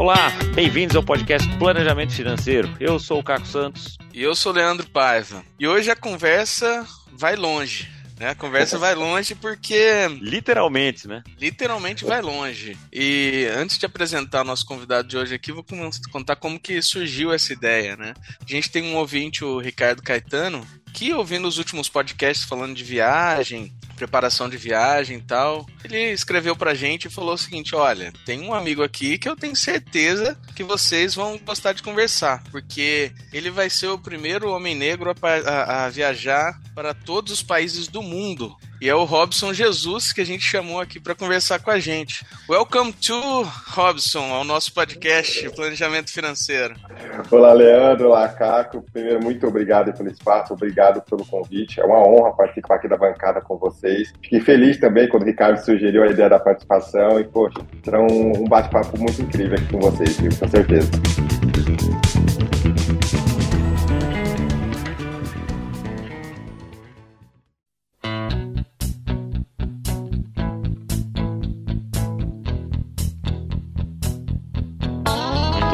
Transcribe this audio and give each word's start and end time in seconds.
Olá, 0.00 0.30
bem-vindos 0.54 0.96
ao 0.96 1.02
podcast 1.02 1.46
Planejamento 1.58 2.14
Financeiro. 2.14 2.74
Eu 2.80 2.98
sou 2.98 3.18
o 3.18 3.22
Caco 3.22 3.46
Santos. 3.46 3.98
E 4.14 4.22
eu 4.22 4.34
sou 4.34 4.50
o 4.50 4.54
Leandro 4.54 4.88
Paiva. 4.88 5.44
E 5.58 5.68
hoje 5.68 5.90
a 5.90 5.94
conversa 5.94 6.86
vai 7.12 7.36
longe. 7.36 7.86
Né? 8.18 8.30
A 8.30 8.34
conversa 8.34 8.78
vai 8.78 8.94
longe 8.94 9.34
porque. 9.34 10.08
Literalmente, 10.22 11.06
né? 11.06 11.22
Literalmente 11.38 12.06
vai 12.06 12.22
longe. 12.22 12.78
E 12.90 13.46
antes 13.54 13.76
de 13.76 13.84
apresentar 13.84 14.40
o 14.40 14.44
nosso 14.44 14.64
convidado 14.64 15.06
de 15.06 15.18
hoje 15.18 15.34
aqui, 15.34 15.52
vou 15.52 15.64
contar 16.10 16.36
como 16.36 16.58
que 16.58 16.80
surgiu 16.80 17.30
essa 17.30 17.52
ideia, 17.52 17.94
né? 17.94 18.14
A 18.40 18.50
gente 18.50 18.70
tem 18.70 18.82
um 18.82 18.96
ouvinte, 18.96 19.44
o 19.44 19.58
Ricardo 19.58 20.02
Caetano, 20.02 20.66
que 20.92 21.12
ouvindo 21.12 21.46
os 21.48 21.58
últimos 21.58 21.88
podcasts 21.88 22.46
falando 22.46 22.74
de 22.74 22.84
viagem, 22.84 23.72
preparação 24.00 24.48
de 24.48 24.56
viagem 24.56 25.18
e 25.18 25.20
tal, 25.20 25.66
ele 25.84 26.10
escreveu 26.10 26.56
pra 26.56 26.74
gente 26.74 27.06
e 27.06 27.10
falou 27.10 27.34
o 27.34 27.38
seguinte: 27.38 27.74
olha, 27.74 28.12
tem 28.24 28.40
um 28.40 28.54
amigo 28.54 28.82
aqui 28.82 29.18
que 29.18 29.28
eu 29.28 29.36
tenho 29.36 29.54
certeza 29.54 30.38
que 30.56 30.64
vocês 30.64 31.14
vão 31.14 31.38
gostar 31.38 31.74
de 31.74 31.82
conversar, 31.82 32.42
porque 32.50 33.12
ele 33.32 33.50
vai 33.50 33.68
ser 33.68 33.88
o 33.88 33.98
primeiro 33.98 34.50
homem 34.50 34.74
negro 34.74 35.10
a, 35.10 35.50
a, 35.50 35.84
a 35.84 35.88
viajar 35.90 36.58
para 36.74 36.94
todos 36.94 37.32
os 37.32 37.42
países 37.42 37.88
do 37.88 38.02
mundo. 38.02 38.56
E 38.80 38.88
é 38.88 38.94
o 38.94 39.04
Robson 39.04 39.52
Jesus 39.52 40.10
que 40.10 40.22
a 40.22 40.24
gente 40.24 40.42
chamou 40.42 40.80
aqui 40.80 40.98
para 40.98 41.14
conversar 41.14 41.58
com 41.58 41.70
a 41.70 41.78
gente. 41.78 42.24
Welcome 42.48 42.94
to 42.94 43.42
Robson, 43.74 44.32
ao 44.32 44.42
nosso 44.42 44.72
podcast 44.72 45.50
Planejamento 45.50 46.10
Financeiro. 46.10 46.74
Olá, 47.30 47.52
Leandro, 47.52 48.08
olá, 48.08 48.26
Caco. 48.28 48.82
Primeiro, 48.90 49.22
muito 49.22 49.46
obrigado 49.46 49.92
pelo 49.92 50.08
espaço, 50.08 50.54
obrigado 50.54 51.02
pelo 51.02 51.26
convite. 51.26 51.78
É 51.78 51.84
uma 51.84 51.98
honra 51.98 52.32
participar 52.32 52.76
aqui 52.76 52.88
da 52.88 52.96
bancada 52.96 53.42
com 53.42 53.58
vocês. 53.58 54.14
Fiquei 54.22 54.40
feliz 54.40 54.80
também 54.80 55.06
quando 55.10 55.24
o 55.24 55.26
Ricardo 55.26 55.62
sugeriu 55.62 56.02
a 56.02 56.06
ideia 56.06 56.30
da 56.30 56.40
participação 56.40 57.20
e, 57.20 57.24
poxa, 57.24 57.60
será 57.84 58.00
um, 58.00 58.44
bate-papo 58.48 58.98
muito 58.98 59.20
incrível 59.20 59.58
aqui 59.58 59.68
com 59.70 59.80
vocês, 59.80 60.18
viu? 60.18 60.30
Com 60.38 60.48
certeza. 60.48 60.90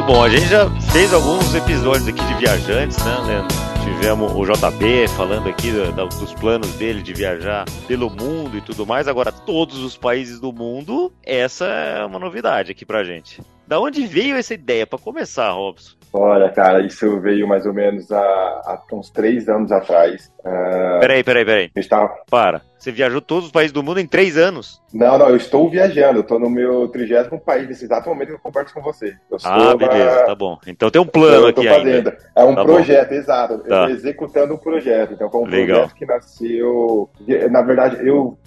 Bom, 0.06 0.22
a 0.22 0.28
gente 0.28 0.46
já 0.46 0.70
fez 0.92 1.12
alguns 1.12 1.52
episódios 1.52 2.06
aqui 2.06 2.24
de 2.24 2.34
viajantes, 2.34 3.04
né, 3.04 3.16
Leandro? 3.26 3.56
Tivemos 3.82 4.32
o 4.32 4.44
JB 4.44 5.08
falando 5.16 5.48
aqui 5.48 5.72
dos 5.72 6.32
planos 6.34 6.72
dele 6.74 7.02
de 7.02 7.12
viajar 7.12 7.64
pelo 7.88 8.08
mundo 8.08 8.56
e 8.56 8.60
tudo 8.60 8.86
mais. 8.86 9.08
Agora, 9.08 9.32
todos 9.32 9.78
os 9.78 9.96
países 9.96 10.38
do 10.38 10.52
mundo, 10.52 11.12
essa 11.24 11.64
é 11.66 12.04
uma 12.04 12.20
novidade 12.20 12.70
aqui 12.70 12.84
pra 12.84 13.02
gente. 13.02 13.40
Da 13.66 13.80
onde 13.80 14.06
veio 14.06 14.36
essa 14.36 14.54
ideia? 14.54 14.86
Para 14.86 14.98
começar, 14.98 15.50
Robson. 15.50 15.96
Olha, 16.12 16.50
cara, 16.50 16.86
isso 16.86 17.20
veio 17.20 17.48
mais 17.48 17.66
ou 17.66 17.74
menos 17.74 18.10
há, 18.12 18.18
há 18.20 18.82
uns 18.92 19.10
três 19.10 19.48
anos 19.48 19.72
atrás. 19.72 20.32
Uh, 20.40 21.00
peraí, 21.00 21.24
peraí, 21.24 21.44
peraí. 21.44 21.70
Estava... 21.74 22.14
Para. 22.30 22.62
Você 22.86 22.92
viajou 22.92 23.20
todos 23.20 23.46
os 23.46 23.50
países 23.50 23.72
do 23.72 23.82
mundo 23.82 23.98
em 23.98 24.06
três 24.06 24.36
anos? 24.36 24.80
Não, 24.94 25.18
não, 25.18 25.28
eu 25.28 25.36
estou 25.36 25.68
viajando. 25.68 26.18
Eu 26.18 26.22
estou 26.22 26.38
no 26.38 26.48
meu 26.48 26.86
trigésimo 26.86 27.40
país 27.40 27.66
nesse 27.66 27.84
exato 27.84 28.08
momento 28.08 28.28
que 28.28 28.34
eu 28.34 28.38
converso 28.38 28.72
com 28.72 28.80
você. 28.80 29.12
ah, 29.42 29.74
beleza, 29.74 30.24
tá 30.24 30.34
bom. 30.36 30.56
Então 30.68 30.88
tem 30.88 31.02
um 31.02 31.06
plano 31.06 31.48
aqui 31.48 31.66
fazendo. 31.66 31.88
ainda. 31.88 32.18
É 32.36 32.44
um 32.44 32.54
tá 32.54 32.64
projeto, 32.64 33.08
bom. 33.08 33.14
exato. 33.16 33.58
Tá. 33.58 33.64
Eu 33.64 33.80
estou 33.80 33.96
executando 33.96 34.54
um 34.54 34.56
projeto. 34.56 35.14
Então 35.14 35.28
foi 35.28 35.40
um 35.40 35.46
Legal. 35.46 35.78
projeto 35.78 35.96
que 35.96 36.06
nasceu... 36.06 37.10
Na 37.50 37.62
verdade, 37.62 38.06
eu... 38.06 38.38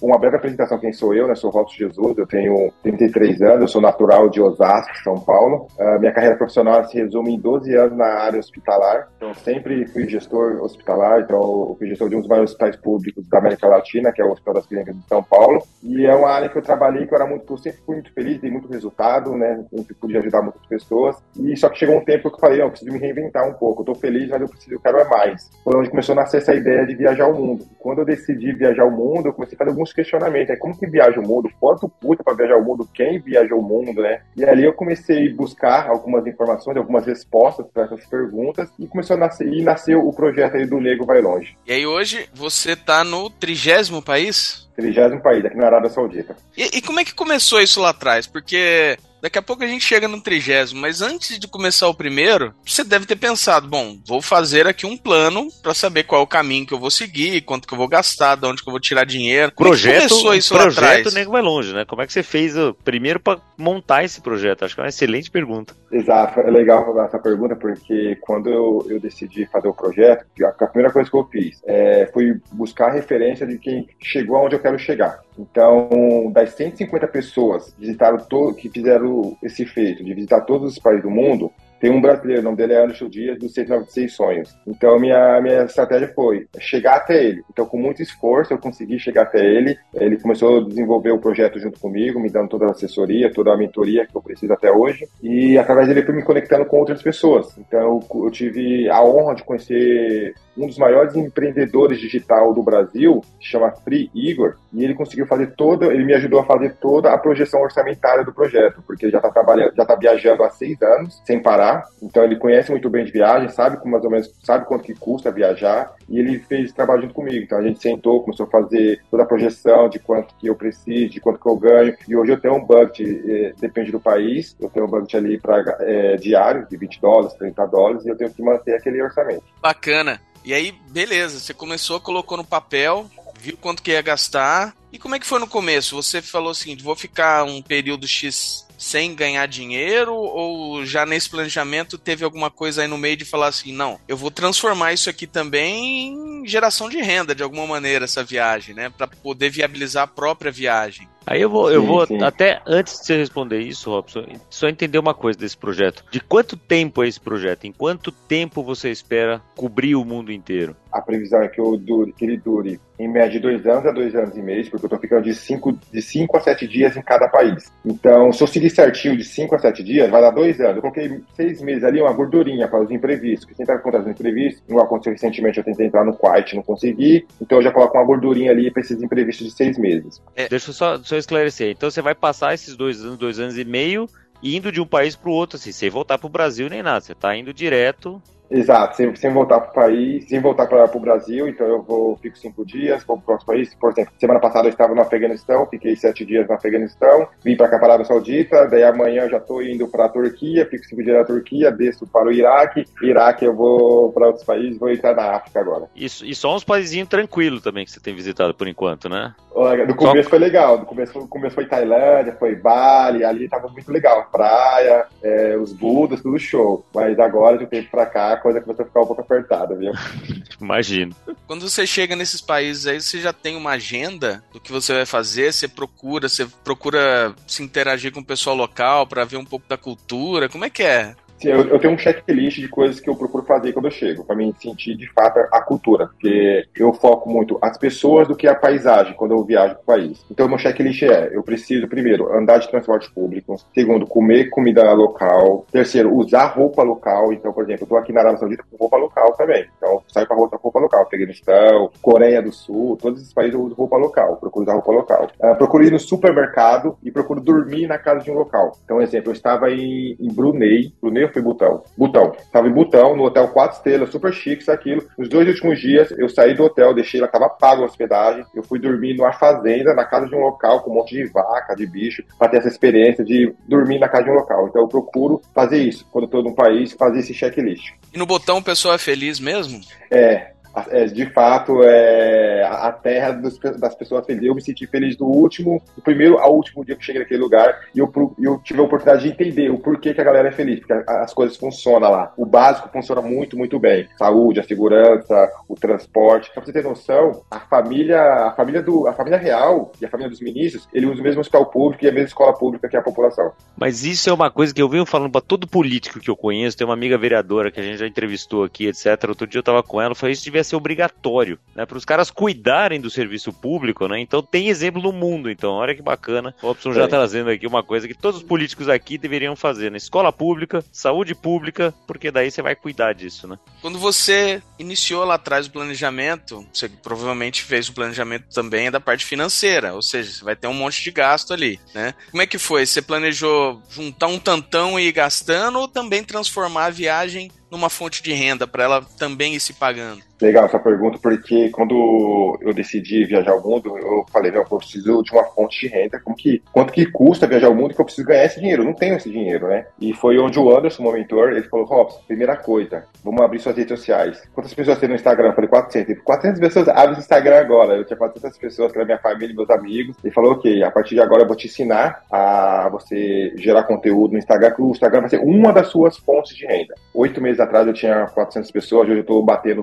Uma 0.00 0.18
breve 0.18 0.36
apresentação 0.36 0.78
quem 0.78 0.92
sou 0.92 1.14
eu, 1.14 1.28
né? 1.28 1.34
Sou 1.34 1.50
Robson 1.50 1.76
Jesus, 1.76 2.18
eu 2.18 2.26
tenho 2.26 2.72
33 2.82 3.40
anos, 3.42 3.60
eu 3.60 3.68
sou 3.68 3.80
natural 3.80 4.28
de 4.28 4.40
Osasco, 4.40 4.96
São 5.04 5.20
Paulo. 5.20 5.68
Uh, 5.78 6.00
minha 6.00 6.12
carreira 6.12 6.36
profissional 6.36 6.84
se 6.86 6.96
resume 6.98 7.34
em 7.34 7.38
12 7.38 7.72
anos 7.76 7.96
na 7.96 8.06
área 8.06 8.40
hospitalar. 8.40 9.08
Então 9.16 9.32
sempre 9.34 9.86
fui 9.86 10.08
gestor 10.08 10.60
hospitalar, 10.60 11.20
então 11.20 11.38
eu 11.38 11.76
fui 11.78 11.88
gestor 11.88 12.08
de 12.08 12.16
um 12.16 12.20
dos 12.20 12.28
maiores 12.28 12.50
hospitais 12.50 12.74
públicos 12.74 13.28
da 13.28 13.38
América 13.38 13.68
Latina, 13.68 13.73
que 14.12 14.20
é 14.20 14.24
o 14.24 14.32
Hospital 14.32 14.54
das 14.54 14.66
Clínicas 14.66 14.96
de 14.96 15.06
São 15.08 15.22
Paulo. 15.22 15.62
E 15.82 16.06
é 16.06 16.14
uma 16.14 16.30
área 16.30 16.48
que 16.48 16.56
eu 16.56 16.62
trabalhei, 16.62 17.06
que 17.06 17.14
eu 17.14 17.16
era 17.16 17.26
muito, 17.26 17.52
eu 17.52 17.58
sempre 17.58 17.80
fui 17.84 17.96
muito 17.96 18.12
feliz, 18.12 18.40
dei 18.40 18.50
muito 18.50 18.68
resultado, 18.68 19.36
né? 19.36 19.64
Sempre 19.74 19.94
pude 19.94 20.16
ajudar 20.16 20.42
muitas 20.42 20.64
pessoas. 20.66 21.16
E 21.38 21.56
só 21.56 21.68
que 21.68 21.78
chegou 21.78 21.96
um 21.96 22.04
tempo 22.04 22.30
que 22.30 22.36
eu 22.36 22.40
falei, 22.40 22.58
não, 22.58 22.66
eu 22.66 22.70
preciso 22.70 22.92
me 22.92 22.98
reinventar 22.98 23.48
um 23.48 23.54
pouco. 23.54 23.82
Eu 23.82 23.86
tô 23.86 23.94
feliz, 23.94 24.28
mas 24.28 24.40
eu 24.40 24.48
preciso, 24.48 24.74
eu 24.74 24.80
quero 24.80 24.98
é 24.98 25.08
mais. 25.08 25.50
Foi 25.62 25.76
onde 25.76 25.90
começou 25.90 26.12
a 26.14 26.16
nascer 26.16 26.38
essa 26.38 26.54
ideia 26.54 26.86
de 26.86 26.94
viajar 26.94 27.26
o 27.28 27.34
mundo. 27.34 27.66
Quando 27.78 27.98
eu 28.00 28.04
decidi 28.04 28.52
viajar 28.52 28.84
o 28.84 28.90
mundo, 28.90 29.28
eu 29.28 29.32
comecei 29.32 29.56
a 29.56 29.58
fazer 29.58 29.70
alguns 29.70 29.92
questionamentos. 29.92 30.50
É 30.50 30.56
como 30.56 30.76
que 30.76 30.86
viaja 30.86 31.20
o 31.20 31.26
mundo? 31.26 31.50
Quanto 31.60 31.88
custa 31.88 32.22
para 32.24 32.34
viajar 32.34 32.56
o 32.56 32.64
mundo? 32.64 32.88
Quem 32.92 33.18
viaja 33.18 33.54
o 33.54 33.62
mundo, 33.62 34.00
né? 34.00 34.20
E 34.36 34.44
ali 34.44 34.64
eu 34.64 34.72
comecei 34.72 35.30
a 35.30 35.34
buscar 35.34 35.88
algumas 35.88 36.26
informações, 36.26 36.76
algumas 36.76 37.06
respostas 37.06 37.66
para 37.72 37.84
essas 37.84 38.06
perguntas 38.06 38.68
e 38.78 38.86
começou 38.86 39.16
a 39.16 39.20
nascer 39.20 39.46
e 39.46 39.62
nasceu 39.62 40.06
o 40.06 40.12
projeto 40.12 40.56
aí 40.56 40.66
do 40.66 40.80
Nego 40.80 41.04
Vai 41.04 41.20
Longe. 41.20 41.56
E 41.66 41.72
aí 41.72 41.86
hoje 41.86 42.28
você 42.34 42.76
tá 42.76 43.04
no 43.04 43.30
trigésimo 43.54 44.02
país? 44.02 44.68
Trigésimo 44.74 45.22
país, 45.22 45.44
aqui 45.44 45.56
na 45.56 45.66
Arábia 45.66 45.88
Saudita. 45.88 46.36
E, 46.56 46.78
e 46.78 46.82
como 46.82 46.98
é 46.98 47.04
que 47.04 47.14
começou 47.14 47.60
isso 47.60 47.80
lá 47.80 47.90
atrás? 47.90 48.26
Porque 48.26 48.98
Daqui 49.24 49.38
a 49.38 49.42
pouco 49.42 49.64
a 49.64 49.66
gente 49.66 49.82
chega 49.82 50.06
no 50.06 50.20
trigésimo, 50.20 50.82
mas 50.82 51.00
antes 51.00 51.38
de 51.38 51.48
começar 51.48 51.88
o 51.88 51.94
primeiro, 51.94 52.52
você 52.62 52.84
deve 52.84 53.06
ter 53.06 53.16
pensado, 53.16 53.66
bom, 53.66 53.96
vou 54.06 54.20
fazer 54.20 54.66
aqui 54.66 54.84
um 54.84 54.98
plano 54.98 55.48
para 55.62 55.72
saber 55.72 56.04
qual 56.04 56.20
é 56.20 56.24
o 56.24 56.26
caminho 56.26 56.66
que 56.66 56.74
eu 56.74 56.78
vou 56.78 56.90
seguir, 56.90 57.40
quanto 57.40 57.66
que 57.66 57.72
eu 57.72 57.78
vou 57.78 57.88
gastar, 57.88 58.36
de 58.36 58.46
onde 58.46 58.62
que 58.62 58.68
eu 58.68 58.70
vou 58.70 58.78
tirar 58.78 59.06
dinheiro. 59.06 59.50
Como 59.52 59.70
projeto, 59.70 59.94
é 59.94 60.08
começou 60.10 60.34
isso 60.34 60.52
projeto 60.52 60.82
lá 60.82 60.92
atrás? 60.96 61.14
nego 61.14 61.32
vai 61.32 61.40
longe, 61.40 61.72
né? 61.72 61.86
Como 61.86 62.02
é 62.02 62.06
que 62.06 62.12
você 62.12 62.22
fez 62.22 62.54
o 62.54 62.74
primeiro 62.74 63.18
para 63.18 63.40
montar 63.56 64.04
esse 64.04 64.20
projeto? 64.20 64.62
Acho 64.62 64.74
que 64.74 64.82
é 64.82 64.84
uma 64.84 64.90
excelente 64.90 65.30
pergunta. 65.30 65.74
Exato, 65.90 66.40
é 66.40 66.50
legal 66.50 66.84
fazer 66.84 67.06
essa 67.06 67.18
pergunta 67.18 67.56
porque 67.56 68.18
quando 68.20 68.50
eu, 68.50 68.84
eu 68.90 69.00
decidi 69.00 69.46
fazer 69.46 69.68
o 69.68 69.72
projeto, 69.72 70.26
a, 70.44 70.66
primeira 70.66 70.92
coisa 70.92 71.08
que 71.08 71.16
eu 71.16 71.24
fiz 71.32 71.62
é, 71.64 72.10
foi 72.12 72.38
buscar 72.52 72.88
a 72.88 72.92
referência 72.92 73.46
de 73.46 73.56
quem 73.56 73.88
chegou 74.02 74.36
aonde 74.36 74.56
eu 74.56 74.60
quero 74.60 74.78
chegar. 74.78 75.20
Então, 75.38 76.30
das 76.32 76.50
150 76.50 77.06
pessoas 77.08 77.74
visitaram 77.78 78.18
todo, 78.18 78.54
que 78.54 78.68
fizeram 78.68 79.13
esse 79.42 79.64
feito, 79.64 80.04
de 80.04 80.14
visitar 80.14 80.42
todos 80.42 80.72
os 80.72 80.78
países 80.78 81.02
do 81.02 81.10
mundo, 81.10 81.52
tem 81.84 81.90
um 81.90 82.00
brasileiro, 82.00 82.40
o 82.40 82.44
nome 82.44 82.56
dele 82.56 82.72
é 82.72 82.82
Anderson 82.82 83.10
Dias, 83.10 83.38
dos 83.38 83.52
696 83.52 84.12
Sonhos. 84.12 84.56
Então, 84.66 84.98
minha, 84.98 85.38
minha 85.42 85.64
estratégia 85.64 86.08
foi 86.14 86.48
chegar 86.58 86.96
até 86.96 87.22
ele. 87.22 87.42
Então, 87.50 87.66
com 87.66 87.76
muito 87.76 88.00
esforço, 88.00 88.54
eu 88.54 88.58
consegui 88.58 88.98
chegar 88.98 89.24
até 89.24 89.44
ele. 89.44 89.76
Ele 89.92 90.16
começou 90.16 90.60
a 90.60 90.64
desenvolver 90.66 91.10
o 91.10 91.18
projeto 91.18 91.58
junto 91.58 91.78
comigo, 91.78 92.18
me 92.18 92.30
dando 92.30 92.48
toda 92.48 92.64
a 92.64 92.70
assessoria, 92.70 93.30
toda 93.30 93.52
a 93.52 93.56
mentoria 93.58 94.06
que 94.06 94.16
eu 94.16 94.22
preciso 94.22 94.54
até 94.54 94.72
hoje. 94.72 95.06
E, 95.22 95.58
através 95.58 95.86
dele, 95.86 96.06
fui 96.06 96.14
me 96.14 96.22
conectando 96.22 96.64
com 96.64 96.78
outras 96.78 97.02
pessoas. 97.02 97.54
Então, 97.58 97.80
eu, 97.80 98.24
eu 98.24 98.30
tive 98.30 98.88
a 98.88 99.04
honra 99.04 99.34
de 99.34 99.44
conhecer 99.44 100.34
um 100.56 100.66
dos 100.66 100.78
maiores 100.78 101.14
empreendedores 101.16 101.98
digital 101.98 102.52
do 102.52 102.62
Brasil, 102.62 103.22
que 103.38 103.46
chama 103.46 103.70
Free 103.70 104.10
Igor, 104.14 104.56
e 104.72 104.84
ele 104.84 104.94
conseguiu 104.94 105.26
fazer 105.26 105.52
toda, 105.56 105.86
ele 105.86 106.04
me 106.04 106.14
ajudou 106.14 106.40
a 106.40 106.44
fazer 106.44 106.74
toda 106.80 107.12
a 107.12 107.18
projeção 107.18 107.60
orçamentária 107.60 108.24
do 108.24 108.32
projeto, 108.32 108.82
porque 108.86 109.04
ele 109.04 109.12
já 109.12 109.18
está 109.18 109.30
trabalhando, 109.30 109.74
já 109.74 109.82
está 109.82 109.94
viajando 109.94 110.42
há 110.42 110.50
seis 110.50 110.80
anos, 110.82 111.20
sem 111.24 111.40
parar, 111.40 111.84
então 112.02 112.24
ele 112.24 112.36
conhece 112.36 112.70
muito 112.70 112.88
bem 112.90 113.04
de 113.04 113.12
viagem, 113.12 113.48
sabe 113.48 113.76
como 113.78 113.92
mais 113.92 114.04
ou 114.04 114.10
menos, 114.10 114.32
sabe 114.42 114.66
quanto 114.66 114.84
que 114.84 114.94
custa 114.94 115.30
viajar, 115.30 115.92
e 116.08 116.18
ele 116.18 116.38
fez 116.40 116.66
esse 116.66 116.74
trabalho 116.74 117.02
junto 117.02 117.14
comigo, 117.14 117.44
então 117.44 117.58
a 117.58 117.62
gente 117.62 117.80
sentou, 117.80 118.22
começou 118.22 118.46
a 118.46 118.50
fazer 118.50 119.00
toda 119.10 119.22
a 119.22 119.26
projeção 119.26 119.88
de 119.88 119.98
quanto 119.98 120.34
que 120.36 120.46
eu 120.46 120.54
preciso, 120.54 121.12
de 121.12 121.20
quanto 121.20 121.40
que 121.40 121.48
eu 121.48 121.56
ganho, 121.56 121.96
e 122.08 122.16
hoje 122.16 122.32
eu 122.32 122.40
tenho 122.40 122.54
um 122.54 122.64
budget, 122.64 123.02
eh, 123.02 123.52
depende 123.60 123.90
do 123.90 124.00
país, 124.00 124.56
eu 124.60 124.68
tenho 124.68 124.86
um 124.86 124.88
budget 124.88 125.16
ali 125.16 125.38
para 125.38 125.76
é, 125.80 126.14
eh, 126.14 126.16
diário, 126.16 126.66
de 126.68 126.76
20 126.76 127.00
dólares, 127.00 127.34
30 127.34 127.66
dólares, 127.66 128.04
e 128.04 128.08
eu 128.08 128.16
tenho 128.16 128.32
que 128.32 128.42
manter 128.42 128.74
aquele 128.74 129.02
orçamento. 129.02 129.44
Bacana. 129.60 130.20
E 130.44 130.52
aí, 130.52 130.72
beleza, 130.90 131.40
você 131.40 131.54
começou, 131.54 131.98
colocou 131.98 132.36
no 132.36 132.44
papel, 132.44 133.10
viu 133.40 133.56
quanto 133.56 133.82
que 133.82 133.92
ia 133.92 134.02
gastar. 134.02 134.76
E 134.92 134.98
como 134.98 135.14
é 135.14 135.18
que 135.18 135.26
foi 135.26 135.38
no 135.38 135.46
começo? 135.46 135.96
Você 135.96 136.20
falou 136.20 136.50
o 136.50 136.54
seguinte: 136.54 136.82
vou 136.82 136.94
ficar 136.94 137.44
um 137.44 137.62
período 137.62 138.06
X 138.06 138.66
sem 138.78 139.14
ganhar 139.14 139.46
dinheiro? 139.46 140.14
Ou 140.14 140.84
já 140.84 141.06
nesse 141.06 141.30
planejamento 141.30 141.96
teve 141.96 142.24
alguma 142.24 142.50
coisa 142.50 142.82
aí 142.82 142.88
no 142.88 142.98
meio 142.98 143.16
de 143.16 143.24
falar 143.24 143.48
assim: 143.48 143.72
não, 143.72 143.98
eu 144.06 144.16
vou 144.16 144.30
transformar 144.30 144.92
isso 144.92 145.08
aqui 145.08 145.26
também 145.26 146.12
em 146.12 146.46
geração 146.46 146.88
de 146.88 147.00
renda 147.00 147.34
de 147.34 147.42
alguma 147.42 147.66
maneira, 147.66 148.04
essa 148.04 148.22
viagem, 148.22 148.74
né? 148.74 148.90
Para 148.90 149.06
poder 149.06 149.48
viabilizar 149.48 150.04
a 150.04 150.08
própria 150.08 150.52
viagem. 150.52 151.08
Aí 151.26 151.40
eu 151.40 151.50
vou, 151.50 151.70
eu 151.70 151.80
sim, 151.80 151.86
vou 151.86 152.06
sim. 152.06 152.22
até 152.22 152.60
antes 152.66 153.00
de 153.00 153.06
você 153.06 153.16
responder 153.16 153.60
isso, 153.60 153.90
Robson, 153.90 154.24
só 154.50 154.68
entender 154.68 154.98
uma 154.98 155.14
coisa 155.14 155.38
desse 155.38 155.56
projeto. 155.56 156.04
De 156.10 156.20
quanto 156.20 156.56
tempo 156.56 157.02
é 157.02 157.08
esse 157.08 157.20
projeto? 157.20 157.64
Em 157.64 157.72
quanto 157.72 158.12
tempo 158.12 158.62
você 158.62 158.90
espera 158.90 159.40
cobrir 159.56 159.94
o 159.94 160.04
mundo 160.04 160.32
inteiro? 160.32 160.76
A 160.92 161.00
previsão 161.00 161.42
é 161.42 161.48
que, 161.48 161.60
eu 161.60 161.76
dure, 161.76 162.12
que 162.12 162.24
ele 162.24 162.36
dure 162.36 162.80
em 162.96 163.08
média 163.08 163.30
de 163.30 163.40
dois 163.40 163.66
anos 163.66 163.84
a 163.84 163.90
dois 163.90 164.14
anos 164.14 164.36
e 164.36 164.40
meio, 164.40 164.62
porque 164.70 164.84
eu 164.84 164.86
estou 164.86 165.00
ficando 165.00 165.24
de 165.24 165.34
cinco, 165.34 165.76
de 165.92 166.00
cinco 166.00 166.36
a 166.36 166.40
sete 166.40 166.68
dias 166.68 166.96
em 166.96 167.02
cada 167.02 167.26
país. 167.26 167.72
Então, 167.84 168.32
se 168.32 168.40
eu 168.40 168.46
seguir 168.46 168.70
certinho 168.70 169.16
de 169.16 169.24
cinco 169.24 169.56
a 169.56 169.58
sete 169.58 169.82
dias, 169.82 170.08
vai 170.08 170.20
dar 170.20 170.30
dois 170.30 170.60
anos. 170.60 170.76
Eu 170.76 170.82
coloquei 170.82 171.20
seis 171.34 171.60
meses 171.60 171.82
ali, 171.82 172.00
uma 172.00 172.12
gordurinha 172.12 172.68
para 172.68 172.80
os 172.80 172.90
imprevistos, 172.92 173.44
que 173.44 173.54
sempre 173.56 173.74
acontece 173.74 174.04
no 174.04 174.12
imprevisto. 174.12 174.62
Não 174.68 174.78
aconteceu 174.78 175.12
recentemente, 175.12 175.58
eu 175.58 175.64
tentei 175.64 175.86
entrar 175.86 176.04
no 176.04 176.16
Quiet, 176.16 176.54
não 176.54 176.62
consegui. 176.62 177.26
Então, 177.40 177.58
eu 177.58 177.62
já 177.62 177.72
coloco 177.72 177.98
uma 177.98 178.04
gordurinha 178.04 178.52
ali 178.52 178.70
para 178.70 178.80
esses 178.80 179.02
imprevistos 179.02 179.48
de 179.48 179.52
seis 179.52 179.76
meses. 179.76 180.22
É, 180.36 180.48
deixa 180.48 180.70
eu 180.70 180.74
só, 180.74 180.96
só 181.02 181.13
esclarecer. 181.18 181.70
Então, 181.70 181.90
você 181.90 182.02
vai 182.02 182.14
passar 182.14 182.54
esses 182.54 182.76
dois 182.76 183.00
anos, 183.00 183.18
dois 183.18 183.38
anos 183.38 183.58
e 183.58 183.64
meio 183.64 184.08
indo 184.42 184.70
de 184.70 184.80
um 184.80 184.86
país 184.86 185.16
para 185.16 185.30
o 185.30 185.32
outro, 185.32 185.56
assim, 185.56 185.72
sem 185.72 185.88
voltar 185.88 186.18
para 186.18 186.26
o 186.26 186.30
Brasil 186.30 186.68
nem 186.68 186.82
nada. 186.82 187.00
Você 187.00 187.12
está 187.12 187.34
indo 187.36 187.52
direto 187.52 188.22
Exato, 188.54 188.96
sem, 188.96 189.14
sem 189.16 189.32
voltar 189.32 189.60
para 189.60 189.70
o 189.70 189.74
país, 189.74 190.28
sem 190.28 190.40
voltar 190.40 190.66
para 190.66 190.84
o 190.84 191.00
Brasil, 191.00 191.48
então 191.48 191.66
eu 191.66 191.82
vou, 191.82 192.16
fico 192.18 192.38
cinco 192.38 192.64
dias, 192.64 193.02
vou 193.02 193.16
para 193.16 193.22
o 193.22 193.26
próximo 193.26 193.52
país. 193.52 193.74
Por 193.74 193.90
exemplo, 193.90 194.12
semana 194.16 194.38
passada 194.38 194.68
eu 194.68 194.70
estava 194.70 194.94
no 194.94 195.02
Afeganistão, 195.02 195.66
fiquei 195.66 195.96
sete 195.96 196.24
dias 196.24 196.46
no 196.46 196.54
Afeganistão, 196.54 197.26
vim 197.44 197.56
para 197.56 197.66
a 197.66 197.84
Arábia 197.84 198.06
Saudita, 198.06 198.68
daí 198.68 198.84
amanhã 198.84 199.22
eu 199.22 199.30
já 199.30 199.38
estou 199.38 199.60
indo 199.60 199.88
para 199.88 200.04
a 200.04 200.08
Turquia, 200.08 200.66
fico 200.66 200.84
cinco 200.84 201.02
dias 201.02 201.18
na 201.18 201.24
Turquia, 201.24 201.72
desço 201.72 202.06
para 202.06 202.28
o 202.28 202.32
Iraque, 202.32 202.84
Iraque 203.02 203.44
eu 203.44 203.54
vou 203.56 204.12
para 204.12 204.28
outros 204.28 204.44
países, 204.44 204.78
vou 204.78 204.90
entrar 204.90 205.16
na 205.16 205.32
África 205.32 205.58
agora. 205.58 205.86
Isso, 205.96 206.24
e 206.24 206.32
só 206.32 206.54
uns 206.54 206.62
países 206.62 206.94
tranquilos 207.08 207.60
também 207.60 207.84
que 207.84 207.90
você 207.90 207.98
tem 207.98 208.14
visitado 208.14 208.54
por 208.54 208.68
enquanto, 208.68 209.08
né? 209.08 209.34
Olha, 209.54 209.86
no 209.86 209.94
começo 209.94 210.24
só... 210.24 210.30
foi 210.30 210.38
legal, 210.38 210.78
no 210.78 210.84
começo, 210.84 211.18
no 211.18 211.28
começo 211.28 211.54
foi 211.54 211.66
Tailândia, 211.66 212.36
foi 212.38 212.56
Bali, 212.56 213.24
ali 213.24 213.44
estava 213.44 213.68
muito 213.68 213.90
legal, 213.90 214.28
praia, 214.30 215.06
é, 215.22 215.56
os 215.56 215.72
Budas, 215.72 216.20
tudo 216.20 216.38
show. 216.38 216.84
Mas 216.94 217.18
agora, 217.18 217.56
de 217.56 217.64
um 217.64 217.68
tempo 217.68 217.90
para 217.90 218.06
cá, 218.06 218.32
a 218.32 218.36
coisa 218.44 218.60
começou 218.60 218.84
a 218.84 218.88
ficar 218.88 219.00
um 219.00 219.06
pouco 219.06 219.22
apertada, 219.22 219.74
viu? 219.74 219.92
Imagino. 220.60 221.16
Quando 221.46 221.66
você 221.66 221.86
chega 221.86 222.14
nesses 222.14 222.42
países 222.42 222.86
aí, 222.86 223.00
você 223.00 223.18
já 223.18 223.32
tem 223.32 223.56
uma 223.56 223.70
agenda 223.70 224.44
do 224.52 224.60
que 224.60 224.70
você 224.70 224.92
vai 224.92 225.06
fazer, 225.06 225.50
você 225.50 225.66
procura, 225.66 226.28
você 226.28 226.46
procura 226.62 227.34
se 227.46 227.62
interagir 227.62 228.12
com 228.12 228.20
o 228.20 228.24
pessoal 228.24 228.54
local 228.54 229.06
para 229.06 229.24
ver 229.24 229.38
um 229.38 229.44
pouco 229.46 229.66
da 229.66 229.78
cultura, 229.78 230.50
como 230.50 230.66
é 230.66 230.70
que 230.70 230.82
é? 230.82 231.16
Eu, 231.42 231.68
eu, 231.68 231.78
tenho 231.78 231.94
um 231.94 231.98
checklist 231.98 232.58
de 232.58 232.68
coisas 232.68 233.00
que 233.00 233.08
eu 233.08 233.16
procuro 233.16 233.44
fazer 233.44 233.72
quando 233.72 233.86
eu 233.86 233.90
chego, 233.90 234.24
para 234.24 234.36
me 234.36 234.54
sentir 234.60 234.96
de 234.96 235.10
fato 235.12 235.38
a 235.52 235.60
cultura, 235.60 236.06
porque 236.06 236.66
eu 236.76 236.92
foco 236.92 237.28
muito 237.28 237.58
as 237.60 237.76
pessoas 237.76 238.28
do 238.28 238.36
que 238.36 238.46
a 238.46 238.54
paisagem 238.54 239.14
quando 239.14 239.32
eu 239.32 239.44
viajo 239.44 239.74
para 239.74 239.82
o 239.82 239.84
país. 239.84 240.24
Então, 240.30 240.48
meu 240.48 240.58
checklist 240.58 241.02
é: 241.02 241.30
eu 241.32 241.42
preciso, 241.42 241.88
primeiro, 241.88 242.32
andar 242.32 242.58
de 242.58 242.68
transporte 242.68 243.10
público, 243.12 243.56
segundo, 243.74 244.06
comer 244.06 244.50
comida 244.50 244.92
local, 244.92 245.66
terceiro, 245.70 246.14
usar 246.14 246.46
roupa 246.46 246.82
local. 246.82 247.32
Então, 247.32 247.52
por 247.52 247.64
exemplo, 247.64 247.82
eu 247.82 247.86
estou 247.86 247.98
aqui 247.98 248.12
na 248.12 248.20
Arábia 248.20 248.38
Saudita 248.38 248.64
com 248.70 248.76
roupa 248.76 248.96
local 248.96 249.32
também, 249.32 249.66
então 249.76 250.02
saio 250.08 250.26
com 250.26 250.34
a 250.34 250.36
roupa, 250.36 250.56
roupa 250.56 250.78
local. 250.78 251.02
Afeganistão, 251.02 251.90
Coreia 252.00 252.40
do 252.40 252.52
Sul, 252.52 252.96
todos 252.96 253.20
esses 253.20 253.32
países 253.32 253.54
eu 253.54 253.62
uso 253.62 253.74
roupa 253.74 253.96
local, 253.96 254.36
procuro 254.36 254.64
usar 254.64 254.74
roupa 254.74 254.92
local. 254.92 255.28
Uh, 255.38 255.56
procuro 255.56 255.84
ir 255.84 255.92
no 255.92 255.98
supermercado 255.98 256.96
e 257.02 257.10
procuro 257.10 257.40
dormir 257.40 257.86
na 257.86 257.98
casa 257.98 258.20
de 258.20 258.30
um 258.30 258.34
local. 258.34 258.76
Então, 258.84 259.00
exemplo, 259.00 259.30
eu 259.30 259.34
estava 259.34 259.70
em, 259.70 260.16
em 260.18 260.32
Brunei, 260.32 260.92
Brunei 261.00 261.23
fui 261.32 261.42
Butão. 261.42 261.82
Butão. 261.96 262.32
Tava 262.52 262.68
em 262.68 262.72
Butão, 262.72 263.16
no 263.16 263.24
hotel 263.24 263.48
quatro 263.48 263.76
estrelas, 263.76 264.10
super 264.10 264.32
chique, 264.32 264.62
isso, 264.62 264.72
aquilo. 264.72 265.06
Nos 265.18 265.28
dois 265.28 265.46
últimos 265.48 265.80
dias, 265.80 266.10
eu 266.12 266.28
saí 266.28 266.54
do 266.54 266.64
hotel, 266.64 266.94
deixei 266.94 267.20
lá, 267.20 267.28
tava 267.28 267.48
pago 267.48 267.82
a 267.82 267.86
hospedagem. 267.86 268.44
Eu 268.54 268.62
fui 268.62 268.78
dormir 268.78 269.16
numa 269.16 269.32
fazenda, 269.32 269.94
na 269.94 270.04
casa 270.04 270.26
de 270.26 270.34
um 270.34 270.40
local, 270.40 270.82
com 270.82 270.90
um 270.90 270.94
monte 270.94 271.14
de 271.14 271.26
vaca, 271.26 271.74
de 271.74 271.86
bicho, 271.86 272.24
para 272.38 272.48
ter 272.48 272.58
essa 272.58 272.68
experiência 272.68 273.24
de 273.24 273.54
dormir 273.68 273.98
na 273.98 274.08
casa 274.08 274.24
de 274.24 274.30
um 274.30 274.34
local. 274.34 274.68
Então 274.68 274.82
eu 274.82 274.88
procuro 274.88 275.40
fazer 275.54 275.78
isso, 275.78 276.06
quando 276.10 276.24
eu 276.24 276.30
tô 276.30 276.42
num 276.42 276.54
país, 276.54 276.92
fazer 276.92 277.20
esse 277.20 277.34
checklist. 277.34 277.92
E 278.12 278.18
no 278.18 278.26
Botão 278.26 278.58
o 278.58 278.62
pessoal 278.62 278.94
é 278.94 278.98
feliz 278.98 279.38
mesmo? 279.38 279.80
É, 280.10 280.53
é, 280.88 281.04
de 281.06 281.26
fato, 281.26 281.82
é 281.82 282.64
a 282.64 282.92
terra 282.92 283.32
dos, 283.32 283.58
das 283.58 283.94
pessoas 283.94 284.26
felizes. 284.26 284.48
Eu 284.48 284.54
me 284.54 284.62
senti 284.62 284.86
feliz 284.86 285.16
do 285.16 285.26
último, 285.26 285.82
do 285.96 286.02
primeiro 286.02 286.38
ao 286.38 286.54
último 286.54 286.84
dia 286.84 286.96
que 286.96 287.04
cheguei 287.04 287.22
naquele 287.22 287.40
lugar 287.40 287.80
e 287.94 287.98
eu, 287.98 288.10
eu 288.40 288.58
tive 288.58 288.80
a 288.80 288.84
oportunidade 288.84 289.22
de 289.22 289.30
entender 289.30 289.70
o 289.70 289.78
porquê 289.78 290.12
que 290.12 290.20
a 290.20 290.24
galera 290.24 290.48
é 290.48 290.52
feliz, 290.52 290.80
porque 290.80 290.92
as 290.92 291.32
coisas 291.32 291.56
funcionam 291.56 292.10
lá. 292.10 292.32
O 292.36 292.44
básico 292.44 292.88
funciona 292.88 293.22
muito, 293.22 293.56
muito 293.56 293.78
bem. 293.78 294.08
Saúde, 294.18 294.60
a 294.60 294.64
segurança, 294.64 295.50
o 295.68 295.74
transporte. 295.74 296.50
Pra 296.52 296.64
você 296.64 296.72
ter 296.72 296.82
noção, 296.82 297.42
a 297.50 297.60
família, 297.60 298.20
a 298.20 298.52
família 298.52 298.82
do, 298.82 299.06
a 299.06 299.12
família 299.12 299.38
real 299.38 299.92
e 300.00 300.04
a 300.04 300.08
família 300.08 300.30
dos 300.30 300.40
ministros, 300.40 300.88
ele 300.92 301.06
usa 301.06 301.20
o 301.20 301.24
mesmo 301.24 301.40
hospital 301.40 301.66
público 301.66 302.04
e 302.04 302.08
a 302.08 302.12
mesma 302.12 302.28
escola 302.28 302.52
pública 302.52 302.88
que 302.88 302.96
a 302.96 303.02
população. 303.02 303.52
Mas 303.76 304.04
isso 304.04 304.28
é 304.28 304.32
uma 304.32 304.50
coisa 304.50 304.74
que 304.74 304.82
eu 304.82 304.88
venho 304.88 305.06
falando 305.06 305.30
para 305.30 305.40
todo 305.40 305.68
político 305.68 306.20
que 306.20 306.30
eu 306.30 306.36
conheço. 306.36 306.76
Tem 306.76 306.86
uma 306.86 306.94
amiga 306.94 307.16
vereadora 307.16 307.70
que 307.70 307.80
a 307.80 307.82
gente 307.82 307.98
já 307.98 308.06
entrevistou 308.06 308.64
aqui, 308.64 308.86
etc. 308.86 309.06
Outro 309.28 309.46
dia 309.46 309.58
eu 309.58 309.62
tava 309.62 309.82
com 309.82 310.00
ela, 310.00 310.14
falei, 310.14 310.32
isso 310.32 310.44
devia 310.44 310.63
ser 310.64 310.76
obrigatório, 310.76 311.58
né, 311.74 311.86
para 311.86 311.98
os 311.98 312.04
caras 312.04 312.30
cuidarem 312.30 313.00
do 313.00 313.10
serviço 313.10 313.52
público, 313.52 314.08
né? 314.08 314.20
Então 314.20 314.42
tem 314.42 314.68
exemplo 314.68 315.02
no 315.02 315.12
mundo, 315.12 315.50
então, 315.50 315.72
olha 315.72 315.94
que 315.94 316.02
bacana. 316.02 316.54
O 316.62 316.68
Robson 316.68 316.92
já 316.92 317.08
trazendo 317.08 317.50
aqui 317.50 317.66
uma 317.66 317.82
coisa 317.82 318.08
que 318.08 318.14
todos 318.14 318.40
os 318.40 318.46
políticos 318.46 318.88
aqui 318.88 319.18
deveriam 319.18 319.54
fazer, 319.54 319.90
né? 319.90 319.96
Escola 319.96 320.32
pública, 320.32 320.84
saúde 320.92 321.34
pública, 321.34 321.94
porque 322.06 322.30
daí 322.30 322.50
você 322.50 322.62
vai 322.62 322.74
cuidar 322.74 323.12
disso, 323.12 323.46
né? 323.46 323.58
Quando 323.80 323.98
você 323.98 324.62
iniciou 324.78 325.24
lá 325.24 325.34
atrás 325.34 325.66
o 325.66 325.70
planejamento, 325.70 326.66
você 326.72 326.88
provavelmente 326.88 327.62
fez 327.62 327.88
o 327.88 327.92
planejamento 327.92 328.46
também 328.52 328.90
da 328.90 329.00
parte 329.00 329.24
financeira, 329.24 329.94
ou 329.94 330.02
seja, 330.02 330.30
você 330.30 330.44
vai 330.44 330.56
ter 330.56 330.66
um 330.66 330.74
monte 330.74 331.02
de 331.02 331.10
gasto 331.10 331.52
ali, 331.52 331.78
né? 331.94 332.14
Como 332.30 332.42
é 332.42 332.46
que 332.46 332.58
foi? 332.58 332.86
Você 332.86 333.02
planejou 333.02 333.82
juntar 333.90 334.26
um 334.26 334.38
tantão 334.38 334.98
e 334.98 335.08
ir 335.08 335.12
gastando 335.12 335.78
ou 335.78 335.88
também 335.88 336.22
transformar 336.22 336.86
a 336.86 336.90
viagem 336.90 337.50
numa 337.70 337.90
fonte 337.90 338.22
de 338.22 338.32
renda 338.32 338.66
para 338.66 338.84
ela 338.84 339.02
também 339.18 339.54
ir 339.54 339.60
se 339.60 339.72
pagando? 339.72 340.22
Legal 340.44 340.66
essa 340.66 340.78
pergunta, 340.78 341.18
porque 341.22 341.70
quando 341.70 342.58
eu 342.60 342.74
decidi 342.74 343.24
viajar 343.24 343.52
ao 343.52 343.62
mundo, 343.62 343.96
eu 343.96 344.26
falei, 344.30 344.52
não, 344.52 344.60
eu 344.60 344.76
preciso 344.76 345.22
de 345.22 345.32
uma 345.32 345.42
fonte 345.44 345.80
de 345.80 345.86
renda, 345.86 346.20
como 346.20 346.36
que, 346.36 346.62
quanto 346.70 346.92
que 346.92 347.10
custa 347.10 347.46
viajar 347.46 347.68
ao 347.68 347.74
mundo 347.74 347.94
que 347.94 348.00
eu 348.02 348.04
preciso 348.04 348.28
ganhar 348.28 348.44
esse 348.44 348.60
dinheiro? 348.60 348.82
Eu 348.82 348.86
não 348.86 348.92
tenho 348.92 349.16
esse 349.16 349.30
dinheiro, 349.30 349.68
né? 349.68 349.86
E 349.98 350.12
foi 350.12 350.38
onde 350.38 350.58
o 350.58 350.76
Anderson, 350.76 351.02
meu 351.02 351.12
mentor, 351.12 351.52
ele 351.52 351.62
falou, 351.62 351.86
Robson, 351.86 352.20
primeira 352.26 352.58
coisa, 352.58 353.06
vamos 353.24 353.40
abrir 353.40 353.58
suas 353.58 353.74
redes 353.74 353.98
sociais. 353.98 354.42
Quantas 354.52 354.74
pessoas 354.74 354.98
tem 354.98 355.08
no 355.08 355.14
Instagram? 355.14 355.48
Eu 355.48 355.54
falei, 355.54 355.70
400. 355.70 356.22
400 356.22 356.60
pessoas 356.60 356.88
abrem 356.88 357.16
o 357.16 357.20
Instagram 357.20 357.56
agora. 357.56 357.96
Eu 357.96 358.04
tinha 358.04 358.18
400 358.18 358.58
pessoas 358.58 358.92
que 358.92 358.98
era 358.98 359.06
minha 359.06 359.18
família 359.18 359.54
meus 359.54 359.70
amigos. 359.70 360.14
Ele 360.22 360.34
falou, 360.34 360.52
ok, 360.52 360.82
a 360.82 360.90
partir 360.90 361.14
de 361.14 361.22
agora 361.22 361.44
eu 361.44 361.46
vou 361.46 361.56
te 361.56 361.68
ensinar 361.68 362.22
a 362.30 362.90
você 362.90 363.54
gerar 363.56 363.84
conteúdo 363.84 364.32
no 364.32 364.38
Instagram, 364.38 364.72
que 364.72 364.82
o 364.82 364.90
Instagram 364.90 365.22
vai 365.22 365.30
ser 365.30 365.40
uma 365.40 365.72
das 365.72 365.86
suas 365.86 366.18
fontes 366.18 366.54
de 366.54 366.66
renda. 366.66 366.94
Oito 367.14 367.40
meses 367.40 367.60
atrás 367.60 367.86
eu 367.86 367.94
tinha 367.94 368.26
400 368.26 368.70
pessoas, 368.70 369.08
hoje 369.08 369.16
eu 369.16 369.20
estou 369.22 369.42
batendo 369.42 369.82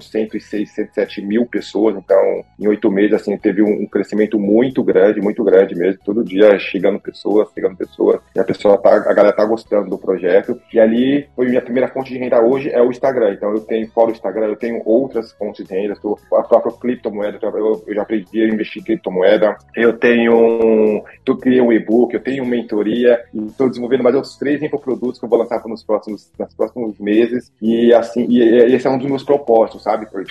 106, 0.52 0.72
107 0.72 1.22
mil 1.22 1.46
pessoas, 1.46 1.96
então 1.96 2.44
em 2.60 2.68
oito 2.68 2.92
meses 2.92 3.14
assim 3.14 3.38
teve 3.38 3.62
um, 3.62 3.86
crescimento 3.86 4.38
muito 4.38 4.84
grande, 4.84 5.22
muito 5.22 5.44
grande 5.44 5.76
mesmo, 5.76 6.00
todo 6.04 6.24
dia 6.24 6.60
chegando 6.60 7.00
pessoas, 7.00 7.50
chegando 7.54 7.78
pessoas, 7.78 8.20
e 8.36 8.40
a 8.40 8.44
pessoa 8.44 8.78
tá, 8.78 8.94
a 8.96 9.14
galera 9.14 9.36
tá 9.36 9.46
gostando 9.46 9.90
do 9.90 9.98
projeto, 9.98 10.60
e 10.74 10.80
ali 10.80 11.28
foi 11.36 11.48
minha 11.48 11.62
primeira 11.62 11.88
fonte 11.88 12.14
de 12.14 12.20
renda 12.20 12.42
hoje 12.42 12.70
é 12.70 12.82
o 12.82 12.92
Instagram, 12.92 13.34
então 13.34 13.52
eu 13.52 13.62
tenho 13.62 13.88
fora 13.90 14.10
o 14.10 14.14
Instagram, 14.14 14.48
eu 14.48 14.56
tenho 14.56 14.82
outras 14.86 15.32
fontes 15.34 15.66
de 15.66 15.74
renda, 15.74 15.96
a 16.34 16.44
própria 16.44 16.74
criptomoeda, 16.74 17.40
eu, 17.42 17.84
eu 17.88 17.96
já 17.96 18.02
aprendi 18.02 18.44
a 18.44 18.48
investir 18.48 18.82
em 18.82 18.86
criptomoeda, 18.86 19.58
eu 19.76 19.94
tenho, 19.94 21.04
eu 21.26 21.38
criei 21.38 21.62
um 21.62 21.72
e-book, 21.72 22.14
eu 22.14 22.20
tenho 22.20 22.46
mentoria, 22.46 23.24
e 23.34 23.46
estou 23.46 23.70
desenvolvendo 23.70 24.04
mais 24.04 24.16
outros 24.16 24.38
três 24.38 24.62
infoprodutos 24.62 25.20
que 25.20 25.26
eu 25.26 25.30
vou 25.30 25.40
lançar 25.40 25.62
nos 25.68 25.84
próximos, 25.84 26.32
nos 26.38 26.54
próximos 26.54 27.00
meses, 27.00 27.52
e 27.62 27.94
assim, 27.94 28.26
e, 28.30 28.40
e 28.40 28.76
esse 28.76 28.88
é 28.88 28.90
um 28.90 28.98
dos 28.98 29.08
meus 29.08 29.24
propósitos, 29.24 29.84
sabe? 29.84 30.06
Porque 30.10 30.31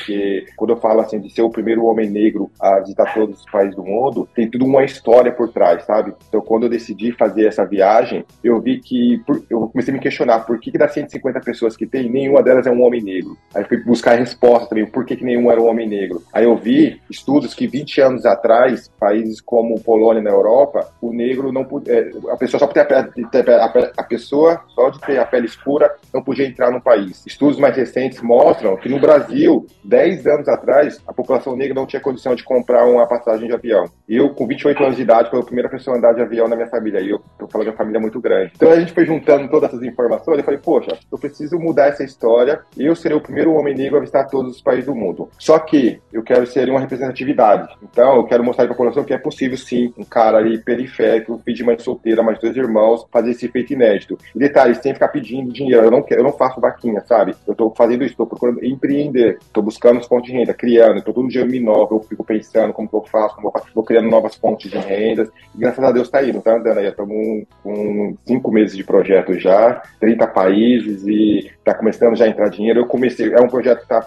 quando 0.57 0.71
eu 0.71 0.77
falo 0.77 1.01
assim 1.01 1.21
de 1.21 1.31
ser 1.31 1.43
o 1.43 1.51
primeiro 1.51 1.85
homem 1.85 2.09
negro 2.09 2.51
a 2.61 2.81
visitar 2.81 3.13
todos 3.15 3.41
os 3.41 3.51
países 3.51 3.75
do 3.75 3.85
mundo, 3.85 4.29
tem 4.35 4.51
tudo 4.51 4.65
uma 4.65 4.85
história 4.85 5.33
por 5.33 5.53
trás, 5.53 5.85
sabe? 5.85 6.15
Então, 6.29 6.41
quando 6.41 6.65
eu 6.65 6.69
decidi 6.69 7.13
fazer 7.13 7.47
essa 7.47 7.65
viagem, 7.65 8.25
eu 8.43 8.61
vi 8.61 8.81
que 8.81 9.19
por, 9.27 9.43
eu 9.49 9.69
comecei 9.69 9.93
a 9.93 9.97
me 9.97 10.03
questionar 10.03 10.41
por 10.41 10.59
que, 10.59 10.71
que 10.71 10.79
das 10.79 10.93
150 10.93 11.41
pessoas 11.41 11.77
que 11.77 11.87
tem, 11.87 12.11
nenhuma 12.11 12.43
delas 12.43 12.67
é 12.67 12.71
um 12.71 12.83
homem 12.83 13.03
negro. 13.03 13.37
Aí 13.55 13.65
fui 13.65 13.79
buscar 13.83 14.13
a 14.13 14.17
resposta 14.17 14.69
também, 14.69 14.87
por 14.87 15.05
que, 15.05 15.17
que 15.17 15.25
nenhum 15.25 15.51
era 15.51 15.61
um 15.61 15.69
homem 15.69 15.89
negro. 15.89 16.23
Aí 16.33 16.45
eu 16.45 16.57
vi 16.57 17.01
estudos 17.11 17.55
que 17.55 17.67
20 17.67 18.01
anos 18.01 18.27
atrás, 18.27 18.91
países 18.99 19.41
como 19.41 19.81
Polônia 19.81 20.23
na 20.23 20.31
Europa, 20.31 20.89
o 21.01 21.13
negro 21.13 21.53
não 21.53 21.67
é, 21.87 22.11
a 22.31 22.37
pessoa 22.37 22.59
só 22.59 22.67
podia 22.67 22.83
a, 22.83 23.65
a 23.97 24.05
pessoa 24.05 24.63
só 24.69 24.91
de 24.91 25.01
ter 25.01 25.19
a 25.19 25.25
pele 25.25 25.47
escura 25.47 25.95
não 26.13 26.23
podia 26.23 26.47
entrar 26.47 26.71
no 26.71 26.81
país. 26.81 27.25
Estudos 27.27 27.59
mais 27.59 27.77
recentes 27.77 28.21
mostram 28.21 28.77
que 28.77 28.89
no 28.89 28.99
Brasil, 28.99 29.67
10 29.91 30.25
anos 30.29 30.49
atrás, 30.49 31.03
a 31.05 31.13
população 31.13 31.57
negra 31.57 31.75
não 31.75 31.85
tinha 31.85 32.01
condição 32.01 32.37
de 32.37 32.45
comprar 32.45 32.87
uma 32.87 33.09
passagem 33.09 33.49
de 33.49 33.53
avião. 33.53 33.91
Eu, 34.09 34.31
com 34.31 34.47
28 34.47 34.85
anos 34.85 34.97
de 34.97 35.03
idade, 35.03 35.31
fui 35.31 35.41
a 35.41 35.43
primeira 35.43 35.69
pessoa 35.69 35.97
a 35.97 35.99
andar 35.99 36.13
de 36.13 36.23
avião 36.23 36.47
na 36.47 36.55
minha 36.55 36.69
família. 36.69 37.01
E 37.01 37.11
eu 37.11 37.21
tô 37.37 37.49
falando 37.49 37.67
de 37.67 37.71
uma 37.73 37.77
família 37.77 38.01
muito 38.01 38.21
grande. 38.21 38.53
Então 38.55 38.71
a 38.71 38.79
gente 38.79 38.93
foi 38.93 39.05
juntando 39.05 39.49
todas 39.49 39.71
essas 39.71 39.83
informações. 39.83 40.39
Eu 40.39 40.45
falei, 40.45 40.61
poxa, 40.61 40.97
eu 41.11 41.19
preciso 41.19 41.59
mudar 41.59 41.89
essa 41.89 42.05
história. 42.05 42.61
Eu 42.79 42.95
serei 42.95 43.19
o 43.19 43.21
primeiro 43.21 43.53
homem 43.53 43.75
negro 43.75 43.97
a 43.97 44.01
visitar 44.01 44.27
todos 44.27 44.57
os 44.57 44.63
países 44.63 44.87
do 44.87 44.95
mundo. 44.95 45.29
Só 45.37 45.59
que 45.59 46.01
eu 46.13 46.23
quero 46.23 46.47
ser 46.47 46.71
uma 46.71 46.79
representatividade. 46.79 47.77
Então 47.83 48.15
eu 48.15 48.25
quero 48.25 48.45
mostrar 48.45 48.67
para 48.67 48.75
a 48.75 48.77
população 48.77 49.03
que 49.03 49.13
é 49.13 49.19
possível 49.19 49.59
sim, 49.59 49.93
um 49.99 50.05
cara 50.05 50.39
ali 50.39 50.59
periférico, 50.59 51.43
de 51.45 51.65
mãe 51.65 51.77
solteira, 51.81 52.23
mais 52.23 52.39
dois 52.39 52.57
irmãos, 52.57 53.05
fazer 53.11 53.33
esse 53.33 53.49
feito 53.49 53.73
inédito. 53.73 54.17
E 54.37 54.39
detalhe, 54.39 54.73
sem 54.77 54.95
ficar 54.95 55.09
pedindo 55.09 55.53
dinheiro. 55.53 55.85
Eu 55.85 55.91
não, 55.91 56.01
quero, 56.01 56.21
eu 56.21 56.25
não 56.25 56.33
faço 56.33 56.61
vaquinha, 56.61 57.01
sabe? 57.01 57.35
Eu 57.45 57.57
tô 57.57 57.75
fazendo 57.77 58.05
isso, 58.05 58.17
tô 58.17 58.25
procurando 58.25 58.65
empreender, 58.65 59.39
tô 59.53 59.61
buscando 59.61 59.80
fontes 60.07 60.31
de 60.31 60.37
renda, 60.37 60.55
criando, 60.55 61.03
tô 61.03 61.13
todo 61.13 61.29
dia 61.29 61.45
me 61.45 61.59
inova, 61.59 61.95
eu 61.95 62.01
fico 62.01 62.25
pensando 62.25 62.73
como 62.73 62.89
que 62.89 62.95
eu 62.95 63.05
faço, 63.05 63.35
como 63.37 63.49
eu 63.49 63.53
faço, 63.53 63.67
vou 63.75 63.85
criando 63.85 64.11
novas 64.11 64.35
fontes 64.35 64.71
de 64.71 64.79
rendas. 64.79 65.29
E 65.55 65.59
graças 65.59 65.83
a 65.83 65.93
Deus 65.93 66.09
tá 66.09 66.23
indo, 66.23 66.41
tá 66.41 66.57
andando 66.57 66.79
aí. 66.79 66.89
Estamos 66.89 67.47
com 67.63 68.17
cinco 68.27 68.51
meses 68.51 68.77
de 68.77 68.85
projeto 68.85 69.39
já, 69.39 69.83
30 69.99 70.27
países 70.27 71.07
e 71.07 71.51
tá 71.65 71.75
começando 71.75 72.17
já 72.17 72.25
a 72.25 72.29
entrar 72.29 72.49
dinheiro. 72.49 72.81
Eu 72.81 72.87
comecei, 72.87 73.33
é 73.33 73.41
um 73.41 73.49
projeto 73.49 73.83
que 73.83 73.89
tá 73.89 74.01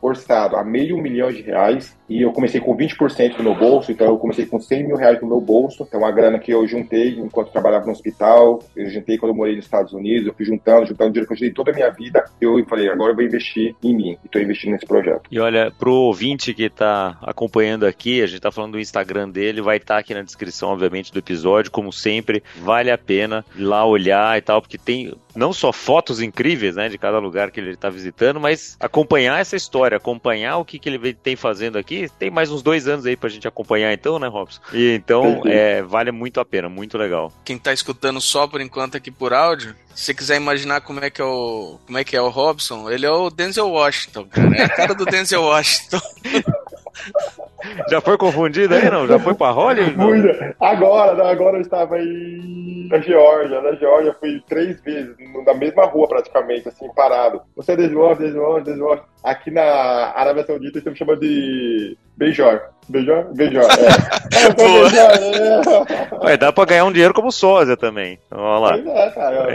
orçado 0.00 0.56
a 0.56 0.64
meio 0.64 0.96
milhão 0.98 1.30
de 1.30 1.42
reais 1.42 1.96
e 2.08 2.22
eu 2.22 2.32
comecei 2.32 2.60
com 2.60 2.76
20% 2.76 3.36
do 3.36 3.42
meu 3.42 3.54
bolso, 3.54 3.92
então 3.92 4.08
eu 4.08 4.18
comecei 4.18 4.44
com 4.44 4.58
100 4.58 4.86
mil 4.86 4.96
reais 4.96 5.20
no 5.20 5.28
meu 5.28 5.40
bolso, 5.40 5.84
então 5.86 6.04
a 6.04 6.10
grana 6.10 6.40
que 6.40 6.52
eu 6.52 6.66
juntei 6.66 7.10
enquanto 7.18 7.52
trabalhava 7.52 7.86
no 7.86 7.92
hospital, 7.92 8.60
eu 8.74 8.90
juntei 8.90 9.16
quando 9.16 9.30
eu 9.30 9.36
morei 9.36 9.54
nos 9.54 9.64
Estados 9.64 9.92
Unidos, 9.92 10.26
eu 10.26 10.34
fui 10.34 10.44
juntando, 10.44 10.86
juntando 10.86 11.12
dinheiro 11.12 11.28
que 11.28 11.34
eu 11.34 11.36
juntei 11.36 11.52
toda 11.52 11.70
a 11.70 11.74
minha 11.74 11.90
vida, 11.90 12.24
eu 12.40 12.64
falei, 12.66 12.88
agora 12.88 13.12
eu 13.12 13.14
vou 13.14 13.24
investir 13.24 13.76
em 13.82 13.94
mim, 13.94 14.18
e 14.24 14.26
estou 14.26 14.42
investindo 14.42 14.72
nesse 14.72 14.86
projeto. 14.86 15.22
E 15.30 15.38
olha, 15.38 15.70
pro 15.78 15.92
ouvinte 15.92 16.52
que 16.52 16.64
está 16.64 17.16
acompanhando 17.22 17.86
aqui, 17.86 18.22
a 18.22 18.26
gente 18.26 18.36
está 18.38 18.50
falando 18.50 18.72
do 18.72 18.80
Instagram 18.80 19.28
dele, 19.28 19.62
vai 19.62 19.76
estar 19.76 19.94
tá 19.94 20.00
aqui 20.00 20.12
na 20.12 20.22
descrição, 20.22 20.70
obviamente, 20.70 21.12
do 21.12 21.18
episódio, 21.20 21.70
como 21.70 21.92
sempre, 21.92 22.42
vale 22.60 22.90
a 22.90 22.98
pena 22.98 23.44
ir 23.54 23.62
lá 23.62 23.84
olhar 23.84 24.36
e 24.36 24.40
tal, 24.40 24.60
porque 24.60 24.78
tem 24.78 25.12
não 25.34 25.52
só 25.52 25.72
fotos 25.72 26.20
incríveis, 26.20 26.76
né, 26.80 26.88
de 26.88 26.96
cada 26.96 27.18
lugar 27.18 27.50
que 27.50 27.60
ele 27.60 27.72
está 27.72 27.90
visitando, 27.90 28.40
mas 28.40 28.76
acompanhar 28.80 29.38
essa 29.38 29.54
história, 29.54 29.98
acompanhar 29.98 30.56
o 30.56 30.64
que, 30.64 30.78
que 30.78 30.88
ele 30.88 31.12
tem 31.12 31.36
fazendo 31.36 31.76
aqui. 31.76 32.08
Tem 32.18 32.30
mais 32.30 32.50
uns 32.50 32.62
dois 32.62 32.88
anos 32.88 33.04
aí 33.04 33.16
pra 33.16 33.28
gente 33.28 33.46
acompanhar, 33.46 33.92
então, 33.92 34.18
né, 34.18 34.26
Robson? 34.26 34.60
E 34.72 34.94
então, 34.94 35.42
é, 35.44 35.82
vale 35.82 36.10
muito 36.10 36.40
a 36.40 36.44
pena, 36.44 36.68
muito 36.70 36.96
legal. 36.96 37.30
Quem 37.44 37.58
tá 37.58 37.72
escutando 37.72 38.20
só 38.20 38.46
por 38.46 38.62
enquanto 38.62 38.96
aqui 38.96 39.10
por 39.10 39.34
áudio, 39.34 39.74
se 39.94 40.04
você 40.04 40.14
quiser 40.14 40.36
imaginar 40.36 40.80
como 40.80 41.04
é 41.04 41.10
que 41.10 41.20
é 41.20 41.24
o, 41.24 41.78
como 41.84 41.98
é 41.98 42.04
que 42.04 42.16
é 42.16 42.22
o 42.22 42.30
Robson, 42.30 42.90
ele 42.90 43.04
é 43.04 43.10
o 43.10 43.28
Denzel 43.28 43.68
Washington, 43.68 44.24
cara. 44.24 44.56
É 44.56 44.62
a 44.62 44.68
cara 44.68 44.94
do 44.94 45.04
Denzel 45.06 45.42
Washington. 45.42 46.00
Já 47.88 48.00
foi 48.00 48.16
confundido 48.16 48.74
aí, 48.74 48.90
não? 48.90 49.06
Já 49.06 49.18
foi 49.18 49.34
pra 49.34 49.50
Hollywood? 49.50 50.54
Agora, 50.60 51.30
agora 51.30 51.56
eu 51.56 51.60
estava 51.62 51.98
em 52.00 52.70
na 52.90 52.98
Geórgia. 52.98 53.60
Na 53.62 53.72
Geórgia 53.74 54.14
fui 54.18 54.42
três 54.48 54.80
vezes, 54.82 55.14
na 55.46 55.54
mesma 55.54 55.86
rua 55.86 56.08
praticamente, 56.08 56.68
assim, 56.68 56.88
parado. 56.94 57.40
Você 57.56 57.72
é 57.72 57.76
onde, 57.96 58.64
desde 58.64 58.82
onde? 58.82 59.02
Aqui 59.22 59.50
na 59.50 59.62
Arábia 59.62 60.44
Saudita 60.44 60.78
eles 60.78 60.98
chamam 60.98 61.16
de 61.16 61.96
Beijor. 62.20 62.60
Beijor? 62.86 63.32
Beijor, 63.32 63.64
é. 63.64 64.44
é 64.44 64.52
Beijor, 64.52 65.86
é. 66.28 66.36
dá 66.36 66.52
pra 66.52 66.66
ganhar 66.66 66.84
um 66.84 66.92
dinheiro 66.92 67.14
como 67.14 67.32
sósia 67.32 67.78
também. 67.78 68.18
Vamos 68.30 68.62
lá. 68.62 68.76
Pois 68.76 68.86
é, 68.86 69.10
cara. 69.10 69.46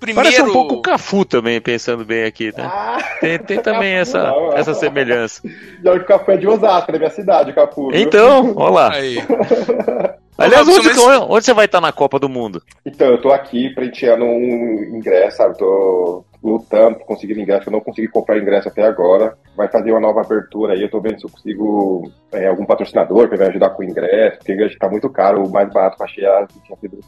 Primeiro... 0.00 0.30
Parece 0.30 0.42
um 0.42 0.52
pouco 0.52 0.80
Cafu 0.80 1.26
também, 1.26 1.60
pensando 1.60 2.02
bem 2.02 2.24
aqui, 2.24 2.46
né? 2.56 2.64
Ah, 2.64 2.98
tem, 3.20 3.38
tem 3.38 3.60
também 3.60 3.92
essa, 3.92 4.22
não, 4.22 4.56
essa 4.56 4.72
semelhança. 4.72 5.42
Já 5.82 5.92
o 5.92 6.04
Cafu 6.04 6.30
é 6.30 6.36
de 6.38 6.48
Osasco, 6.48 6.92
da 6.92 6.98
minha 6.98 7.10
cidade, 7.10 7.50
o 7.50 7.54
Cafu. 7.54 7.90
Então, 7.92 8.54
olha 8.56 8.70
lá. 8.70 8.92
Aí. 8.92 9.18
Aliás, 10.38 10.66
onde, 10.66 10.88
mas... 10.88 10.98
onde, 10.98 11.44
você 11.44 11.52
vai 11.52 11.66
estar 11.66 11.80
na 11.80 11.92
Copa 11.92 12.18
do 12.18 12.28
Mundo? 12.28 12.62
Então, 12.86 13.08
eu 13.08 13.20
tô 13.20 13.30
aqui 13.32 13.68
prenteando 13.74 14.24
um 14.24 14.96
ingresso, 14.96 15.36
sabe? 15.36 15.58
Tô 15.58 16.24
lutando 16.44 16.98
por 16.98 17.06
conseguir 17.06 17.40
ingresso. 17.40 17.68
Eu 17.68 17.72
não 17.72 17.80
consegui 17.80 18.08
comprar 18.08 18.38
ingresso 18.38 18.68
até 18.68 18.82
agora. 18.82 19.36
Vai 19.56 19.68
fazer 19.68 19.90
uma 19.92 20.00
nova 20.00 20.20
abertura 20.20 20.74
aí. 20.74 20.82
Eu 20.82 20.90
tô 20.90 21.00
vendo 21.00 21.18
se 21.18 21.26
eu 21.26 21.30
consigo 21.30 22.10
é, 22.32 22.46
algum 22.46 22.66
patrocinador 22.66 23.28
para 23.28 23.38
me 23.38 23.44
ajudar 23.44 23.70
com 23.70 23.82
o 23.82 23.84
ingresso, 23.84 24.38
porque 24.38 24.52
o 24.52 24.54
ingresso 24.54 24.78
tá 24.78 24.88
muito 24.88 25.08
caro. 25.08 25.44
O 25.44 25.50
mais 25.50 25.72
barato 25.72 25.96
que 25.96 26.02
achei 26.02 26.24
tinha 26.64 26.78
sido 26.78 27.00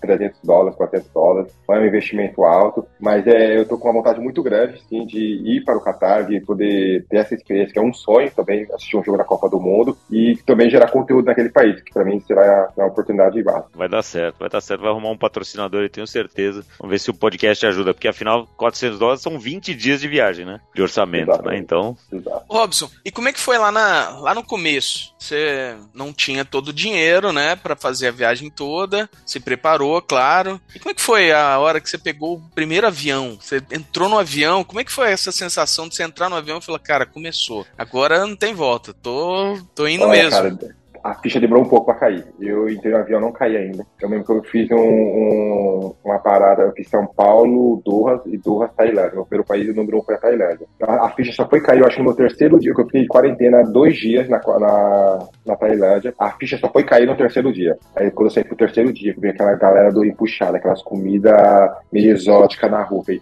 300 0.00 0.40
dólares, 0.42 0.76
400 0.76 1.12
dólares. 1.12 1.58
Não 1.68 1.76
é 1.76 1.80
um 1.80 1.86
investimento 1.86 2.44
alto, 2.44 2.84
mas 3.02 3.26
é, 3.26 3.58
eu 3.58 3.66
tô 3.66 3.76
com 3.76 3.88
uma 3.88 3.94
vontade 3.94 4.20
muito 4.20 4.40
grande, 4.44 4.80
sim, 4.88 5.04
de 5.04 5.18
ir 5.18 5.64
para 5.64 5.76
o 5.76 5.80
Qatar, 5.80 6.24
de 6.24 6.40
poder 6.40 7.04
ter 7.10 7.16
essa 7.16 7.34
experiência, 7.34 7.72
que 7.72 7.78
é 7.78 7.82
um 7.82 7.92
sonho 7.92 8.30
também, 8.30 8.64
assistir 8.72 8.96
um 8.96 9.02
jogo 9.02 9.18
da 9.18 9.24
Copa 9.24 9.50
do 9.50 9.58
Mundo 9.58 9.98
e 10.08 10.38
também 10.46 10.70
gerar 10.70 10.88
conteúdo 10.88 11.26
naquele 11.26 11.48
país, 11.48 11.82
que 11.82 11.92
para 11.92 12.04
mim 12.04 12.20
será 12.20 12.70
uma 12.76 12.86
oportunidade 12.86 13.34
de 13.34 13.42
base. 13.42 13.64
Vai 13.74 13.88
dar 13.88 14.02
certo, 14.04 14.38
vai 14.38 14.48
dar 14.48 14.60
certo, 14.60 14.82
vai 14.82 14.90
arrumar 14.90 15.10
um 15.10 15.18
patrocinador, 15.18 15.82
eu 15.82 15.90
tenho 15.90 16.06
certeza. 16.06 16.64
Vamos 16.78 16.92
ver 16.92 17.00
se 17.00 17.10
o 17.10 17.14
podcast 17.14 17.66
ajuda, 17.66 17.92
porque 17.92 18.06
afinal, 18.06 18.46
400 18.56 18.98
dólares 19.00 19.20
são 19.20 19.36
20 19.36 19.74
dias 19.74 20.00
de 20.00 20.06
viagem, 20.06 20.46
né? 20.46 20.60
De 20.72 20.80
orçamento, 20.80 21.26
né? 21.26 21.34
Exatamente. 21.34 21.56
né? 21.56 21.58
Então. 21.58 21.96
Exato. 22.12 22.44
Robson, 22.48 22.88
e 23.04 23.10
como 23.10 23.28
é 23.28 23.32
que 23.32 23.40
foi 23.40 23.58
lá, 23.58 23.72
na, 23.72 24.10
lá 24.20 24.32
no 24.32 24.44
começo? 24.44 25.12
Você 25.18 25.74
não 25.92 26.12
tinha 26.12 26.44
todo 26.44 26.68
o 26.68 26.72
dinheiro, 26.72 27.32
né, 27.32 27.56
para 27.56 27.74
fazer 27.74 28.08
a 28.08 28.12
viagem 28.12 28.48
toda, 28.48 29.10
se 29.26 29.40
preparou 29.40 30.00
claro. 30.00 30.60
E 30.72 30.78
como 30.78 30.92
é 30.92 30.94
que 30.94 31.02
foi 31.02 31.32
a 31.32 31.58
hora 31.58 31.80
que 31.80 31.90
você 31.90 31.98
pegou 31.98 32.36
o 32.36 32.50
primeiro 32.54 32.91
avião? 32.92 33.38
Você 33.40 33.62
entrou 33.70 34.08
no 34.08 34.18
avião, 34.18 34.62
como 34.62 34.80
é 34.80 34.84
que 34.84 34.92
foi 34.92 35.10
essa 35.10 35.32
sensação 35.32 35.88
de 35.88 35.96
você 35.96 36.04
entrar 36.04 36.28
no 36.28 36.36
avião 36.36 36.58
e 36.58 36.62
falar, 36.62 36.78
cara, 36.78 37.04
começou. 37.04 37.66
Agora 37.76 38.26
não 38.26 38.36
tem 38.36 38.54
volta, 38.54 38.94
tô, 38.94 39.58
tô 39.74 39.88
indo 39.88 40.04
Olha, 40.04 40.22
mesmo. 40.22 40.58
Cara, 40.58 40.76
a 41.02 41.14
ficha 41.14 41.40
demorou 41.40 41.64
um 41.64 41.68
pouco 41.68 41.86
para 41.86 41.94
cair. 41.94 42.24
Eu 42.40 42.68
entrei 42.68 42.92
no 42.92 42.98
avião, 42.98 43.20
não 43.20 43.32
caí 43.32 43.56
ainda. 43.56 43.84
Eu 44.00 44.08
lembro 44.08 44.24
que 44.24 44.32
eu 44.32 44.42
fiz 44.44 44.70
um, 44.70 44.76
um, 44.76 45.94
uma 46.04 46.18
parada, 46.18 46.62
eu 46.62 46.72
fiz 46.72 46.88
São 46.88 47.06
Paulo, 47.06 47.82
Doha 47.84 48.22
e 48.26 48.38
Doha, 48.38 48.68
Tailândia. 48.68 49.14
Meu 49.14 49.24
primeiro 49.24 49.46
país, 49.46 49.68
o 49.68 49.74
número 49.74 49.98
um 49.98 50.02
foi 50.02 50.14
a 50.14 50.18
Tailândia. 50.18 50.66
A, 50.82 51.06
a, 51.06 51.10
ficha 51.10 51.32
só 51.32 51.48
foi 51.48 51.60
cair, 51.60 51.80
eu 51.80 51.86
acho 51.86 51.96
que 51.96 52.02
no 52.02 52.14
terceiro 52.14 52.58
dia, 52.58 52.72
que 52.74 52.80
eu 52.80 52.86
fiquei 52.86 53.02
de 53.02 53.08
quarentena 53.08 53.64
dois 53.64 53.96
dias 53.96 54.28
na, 54.28 54.38
na, 54.38 55.28
na, 55.44 55.56
Tailândia. 55.56 56.14
A 56.18 56.30
ficha 56.30 56.56
só 56.58 56.68
foi 56.68 56.84
cair 56.84 57.06
no 57.06 57.16
terceiro 57.16 57.52
dia. 57.52 57.76
Aí 57.96 58.10
quando 58.10 58.28
eu 58.28 58.30
saí 58.30 58.44
pro 58.44 58.56
terceiro 58.56 58.92
dia, 58.92 59.12
eu 59.12 59.20
vi 59.20 59.28
aquela 59.28 59.54
galera 59.54 59.90
do 59.90 60.04
empuxada, 60.04 60.58
aquelas 60.58 60.82
comidas 60.82 61.32
meio 61.92 62.12
exóticas 62.12 62.70
na 62.70 62.82
rua. 62.82 63.02
Falei, 63.04 63.20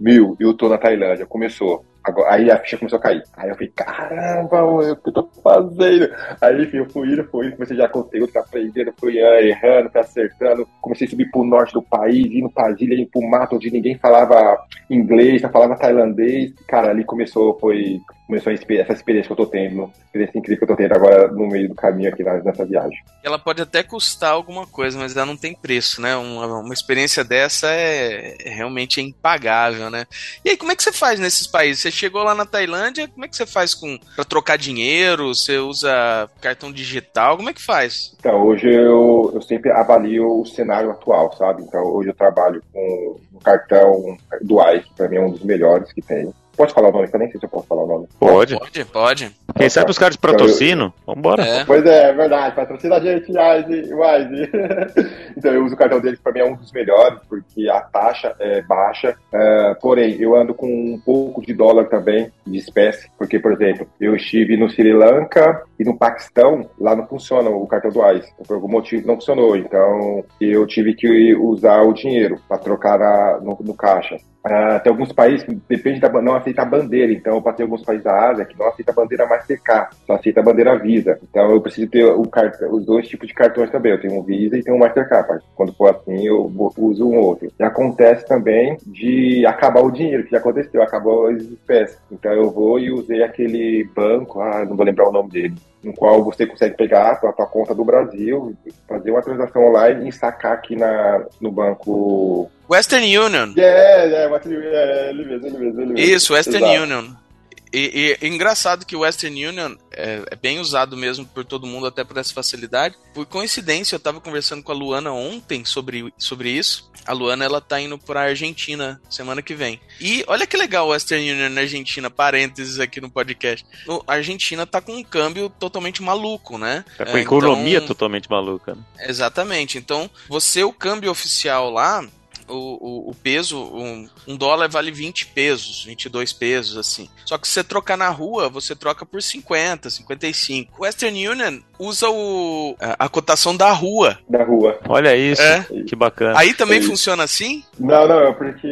mil, 0.00 0.36
eu 0.40 0.54
tô 0.54 0.68
na 0.68 0.78
Tailândia. 0.78 1.26
Começou. 1.26 1.84
Aí 2.28 2.50
a 2.50 2.58
ficha 2.58 2.78
começou 2.78 2.98
a 2.98 3.02
cair. 3.02 3.22
Aí 3.36 3.48
eu 3.48 3.54
falei, 3.54 3.72
caramba, 3.74 4.56
eu 4.84 4.96
tô 4.96 5.25
fazendo? 5.46 6.08
Aí, 6.40 6.62
enfim, 6.62 6.78
eu 6.78 6.90
fui 6.90 7.12
indo, 7.12 7.24
fui 7.24 7.46
indo, 7.46 7.54
comecei 7.54 7.76
já 7.76 7.88
conteúdo, 7.88 8.32
fui 8.32 8.40
aprendendo, 8.40 8.92
fui 8.98 9.18
errando, 9.18 9.90
fui 9.90 10.00
acertando. 10.00 10.68
Comecei 10.80 11.06
a 11.06 11.10
subir 11.10 11.30
pro 11.30 11.44
norte 11.44 11.72
do 11.72 11.82
país, 11.82 12.26
indo 12.32 12.50
pra 12.50 12.74
ilha, 12.78 12.94
indo 12.94 13.10
pro 13.10 13.22
mato, 13.22 13.56
onde 13.56 13.70
ninguém 13.70 13.96
falava 13.98 14.58
inglês, 14.90 15.42
só 15.42 15.48
falava 15.48 15.76
tailandês. 15.76 16.52
Cara, 16.68 16.90
ali 16.90 17.04
começou, 17.04 17.58
foi 17.60 18.00
começou 18.26 18.52
essa 18.52 18.92
experiência 18.92 19.26
que 19.26 19.32
eu 19.32 19.36
tô 19.36 19.46
tendo, 19.46 19.90
experiência 20.04 20.38
incrível 20.38 20.58
que 20.58 20.64
eu 20.64 20.76
tô 20.76 20.82
tendo 20.82 20.92
agora 20.92 21.28
no 21.28 21.46
meio 21.46 21.68
do 21.68 21.74
caminho 21.74 22.08
aqui 22.08 22.24
nessa 22.24 22.64
viagem. 22.64 22.98
Ela 23.22 23.38
pode 23.38 23.62
até 23.62 23.82
custar 23.82 24.32
alguma 24.32 24.66
coisa, 24.66 24.98
mas 24.98 25.16
ela 25.16 25.26
não 25.26 25.36
tem 25.36 25.54
preço, 25.54 26.00
né? 26.00 26.16
Uma, 26.16 26.60
uma 26.60 26.74
experiência 26.74 27.22
dessa 27.22 27.68
é, 27.68 28.36
é 28.44 28.50
realmente 28.50 29.00
impagável, 29.00 29.90
né? 29.90 30.06
E 30.44 30.50
aí, 30.50 30.56
como 30.56 30.72
é 30.72 30.76
que 30.76 30.82
você 30.82 30.92
faz 30.92 31.20
nesses 31.20 31.46
países? 31.46 31.82
Você 31.82 31.90
chegou 31.90 32.22
lá 32.22 32.34
na 32.34 32.44
Tailândia, 32.44 33.08
como 33.08 33.24
é 33.24 33.28
que 33.28 33.36
você 33.36 33.46
faz 33.46 33.74
com 33.74 33.98
para 34.14 34.24
trocar 34.24 34.58
dinheiro? 34.58 35.34
Você 35.34 35.58
usa 35.58 36.28
cartão 36.40 36.72
digital? 36.72 37.36
Como 37.36 37.50
é 37.50 37.54
que 37.54 37.62
faz? 37.62 38.14
Então, 38.18 38.44
hoje 38.44 38.68
eu, 38.68 39.30
eu 39.34 39.42
sempre 39.42 39.70
avalio 39.70 40.40
o 40.40 40.46
cenário 40.46 40.90
atual, 40.90 41.32
sabe? 41.36 41.62
Então, 41.62 41.82
hoje 41.84 42.08
eu 42.08 42.14
trabalho 42.14 42.60
com 42.72 43.16
um 43.32 43.38
cartão 43.38 44.16
do 44.42 44.60
ICE, 44.72 44.84
que 44.84 44.94
para 44.94 45.08
mim 45.08 45.16
é 45.16 45.20
um 45.20 45.30
dos 45.30 45.42
melhores 45.42 45.92
que 45.92 46.02
tem. 46.02 46.32
Pode 46.56 46.72
falar 46.72 46.88
o 46.88 46.92
nome, 46.92 47.08
eu 47.12 47.18
nem 47.18 47.30
sei 47.30 47.38
se 47.38 47.46
eu 47.46 47.50
posso 47.50 47.66
falar 47.66 47.82
o 47.82 47.86
nome. 47.86 48.08
Pode. 48.18 48.58
Pode, 48.58 48.84
pode. 48.86 49.36
Quem 49.56 49.68
sabe 49.68 49.90
os 49.90 49.98
caras 49.98 50.14
de 50.14 50.20
patrocínio? 50.20 50.92
Então, 51.02 51.14
Vambora. 51.14 51.44
É. 51.44 51.64
Pois 51.64 51.84
é, 51.84 52.10
é 52.10 52.12
verdade. 52.12 52.54
Patrocina 52.54 52.96
a 52.96 53.00
gente, 53.00 53.30
Wise. 53.30 53.94
Wise. 53.94 54.50
então 55.36 55.52
eu 55.52 55.64
uso 55.64 55.74
o 55.74 55.78
cartão 55.78 56.00
deles, 56.00 56.18
para 56.20 56.32
mim 56.32 56.40
é 56.40 56.44
um 56.44 56.56
dos 56.56 56.72
melhores, 56.72 57.18
porque 57.28 57.68
a 57.68 57.80
taxa 57.80 58.34
é 58.38 58.62
baixa. 58.62 59.16
Uh, 59.32 59.80
porém, 59.80 60.16
eu 60.20 60.34
ando 60.34 60.54
com 60.54 60.66
um 60.66 60.98
pouco 60.98 61.42
de 61.44 61.52
dólar 61.52 61.86
também, 61.86 62.30
de 62.46 62.58
espécie, 62.58 63.10
porque, 63.18 63.38
por 63.38 63.52
exemplo, 63.52 63.86
eu 64.00 64.14
estive 64.16 64.56
no 64.56 64.68
Sri 64.68 64.92
Lanka 64.92 65.62
e 65.78 65.84
no 65.84 65.96
Paquistão, 65.96 66.68
lá 66.78 66.96
não 66.96 67.06
funciona 67.06 67.50
o 67.50 67.66
cartão 67.66 67.90
do 67.90 68.00
Wise. 68.00 68.28
Por 68.46 68.54
algum 68.54 68.68
motivo 68.68 69.06
não 69.06 69.16
funcionou. 69.16 69.56
Então 69.56 70.24
eu 70.40 70.66
tive 70.66 70.94
que 70.94 71.34
usar 71.34 71.82
o 71.82 71.92
dinheiro 71.92 72.38
para 72.48 72.58
trocar 72.58 72.98
na, 72.98 73.40
no, 73.40 73.58
no 73.60 73.74
caixa. 73.74 74.18
Uh, 74.46 74.80
tem 74.80 74.92
alguns 74.92 75.12
países 75.12 75.44
que 75.44 75.54
depende 75.68 75.98
da 75.98 76.08
não 76.22 76.36
aceita 76.36 76.62
a 76.62 76.64
bandeira, 76.64 77.12
então 77.12 77.34
eu 77.34 77.42
passei 77.42 77.64
alguns 77.64 77.82
países 77.82 78.04
da 78.04 78.30
Ásia 78.30 78.44
que 78.44 78.56
não 78.56 78.68
aceita 78.68 78.92
a 78.92 78.94
bandeira 78.94 79.26
Mastercard, 79.26 79.96
só 80.06 80.14
aceita 80.14 80.38
a 80.38 80.42
bandeira 80.44 80.78
Visa. 80.78 81.18
Então 81.28 81.50
eu 81.50 81.60
preciso 81.60 81.90
ter 81.90 82.04
o 82.04 82.22
os 82.70 82.86
dois 82.86 83.08
tipos 83.08 83.26
de 83.26 83.34
cartões 83.34 83.70
também. 83.70 83.92
Eu 83.92 84.00
tenho 84.00 84.18
um 84.18 84.22
Visa 84.22 84.56
e 84.56 84.62
tenho 84.62 84.76
um 84.76 84.78
Mastercard. 84.78 85.42
Quando 85.56 85.72
for 85.72 85.90
assim, 85.90 86.24
eu 86.26 86.52
uso 86.76 87.08
um 87.08 87.18
outro. 87.18 87.50
E 87.58 87.62
acontece 87.62 88.24
também 88.26 88.76
de 88.86 89.44
acabar 89.46 89.82
o 89.82 89.90
dinheiro, 89.90 90.22
que 90.24 90.30
já 90.30 90.38
aconteceu, 90.38 90.80
acabou 90.80 91.26
as 91.26 91.42
espécies. 91.42 91.98
Então 92.12 92.32
eu 92.32 92.50
vou 92.50 92.78
e 92.78 92.92
usei 92.92 93.24
aquele 93.24 93.82
banco, 93.96 94.40
ah, 94.40 94.64
não 94.64 94.76
vou 94.76 94.86
lembrar 94.86 95.08
o 95.08 95.12
nome 95.12 95.30
dele, 95.30 95.54
no 95.82 95.92
qual 95.92 96.22
você 96.22 96.46
consegue 96.46 96.76
pegar 96.76 97.10
a 97.10 97.16
sua 97.16 97.32
conta 97.32 97.74
do 97.74 97.84
Brasil, 97.84 98.54
fazer 98.86 99.10
uma 99.10 99.22
transação 99.22 99.64
online 99.64 100.08
e 100.08 100.12
sacar 100.12 100.52
aqui 100.52 100.76
na, 100.76 101.24
no 101.40 101.50
banco 101.50 102.50
Western 102.68 103.18
Union. 103.18 103.52
É, 103.56 104.24
é, 104.24 104.26
Western 104.28 104.56
Union, 104.56 104.70
é, 104.72 105.10
ele 105.10 105.24
mesmo, 105.24 105.46
ele 105.46 105.58
mesmo, 105.58 105.80
ele 105.80 105.92
mesmo. 105.92 105.98
Isso, 105.98 106.32
Western 106.32 106.64
Exato. 106.64 106.82
Union. 106.82 107.26
E, 107.72 108.16
e, 108.22 108.26
engraçado 108.26 108.86
que 108.86 108.96
o 108.96 109.00
Western 109.00 109.46
Union 109.46 109.74
é, 109.92 110.22
é, 110.30 110.36
bem 110.36 110.60
usado 110.60 110.96
mesmo 110.96 111.26
por 111.26 111.44
todo 111.44 111.66
mundo, 111.66 111.86
até 111.86 112.04
por 112.04 112.16
essa 112.16 112.32
facilidade. 112.32 112.96
Por 113.12 113.26
coincidência, 113.26 113.94
eu 113.94 113.98
estava 113.98 114.20
conversando 114.20 114.62
com 114.62 114.72
a 114.72 114.74
Luana 114.74 115.12
ontem 115.12 115.64
sobre, 115.64 116.12
sobre 116.16 116.50
isso. 116.50 116.90
A 117.04 117.12
Luana, 117.12 117.44
ela 117.44 117.60
tá 117.60 117.80
indo 117.80 117.98
pra 117.98 118.22
Argentina 118.22 119.00
semana 119.10 119.42
que 119.42 119.54
vem. 119.54 119.80
E 120.00 120.24
olha 120.26 120.46
que 120.46 120.56
legal 120.56 120.86
o 120.86 120.90
Western 120.90 121.30
Union 121.30 121.50
na 121.50 121.60
Argentina, 121.60 122.08
parênteses 122.08 122.80
aqui 122.80 123.00
no 123.00 123.10
podcast. 123.10 123.66
No, 123.86 124.02
a 124.06 124.14
Argentina 124.14 124.66
tá 124.66 124.80
com 124.80 124.92
um 124.92 125.04
câmbio 125.04 125.50
totalmente 125.50 126.02
maluco, 126.02 126.56
né? 126.58 126.84
Tá 126.96 127.04
com 127.04 127.16
a 127.16 127.20
economia 127.20 127.76
então, 127.76 127.88
totalmente 127.88 128.30
maluca. 128.30 128.74
Né? 128.74 128.82
Exatamente. 129.00 129.76
Então, 129.76 130.10
você, 130.28 130.64
o 130.64 130.72
câmbio 130.72 131.10
oficial 131.10 131.70
lá, 131.70 132.04
o, 132.48 133.08
o, 133.08 133.10
o 133.10 133.14
peso, 133.14 133.58
um, 133.58 134.08
um, 134.26 134.36
dólar 134.36 134.68
vale 134.68 134.90
20 134.90 135.26
pesos, 135.26 135.84
22 135.84 136.32
pesos, 136.32 136.76
assim. 136.76 137.08
Só 137.24 137.38
que 137.38 137.46
se 137.46 137.54
você 137.54 137.64
trocar 137.64 137.96
na 137.96 138.08
rua, 138.08 138.48
você 138.48 138.74
troca 138.74 139.04
por 139.04 139.22
50, 139.22 139.90
55. 139.90 140.82
Western 140.82 141.28
Union 141.28 141.60
usa 141.78 142.08
o, 142.08 142.76
a, 142.80 143.06
a 143.06 143.08
cotação 143.08 143.56
da 143.56 143.70
rua. 143.70 144.18
Da 144.28 144.44
rua. 144.44 144.78
Olha 144.88 145.16
isso, 145.16 145.42
é. 145.42 145.66
que 145.86 145.96
bacana. 145.96 146.38
Aí 146.38 146.54
também 146.54 146.80
funciona 146.82 147.22
assim? 147.22 147.64
Não, 147.78 148.06
não, 148.06 148.20
é 148.20 148.32
porque 148.32 148.66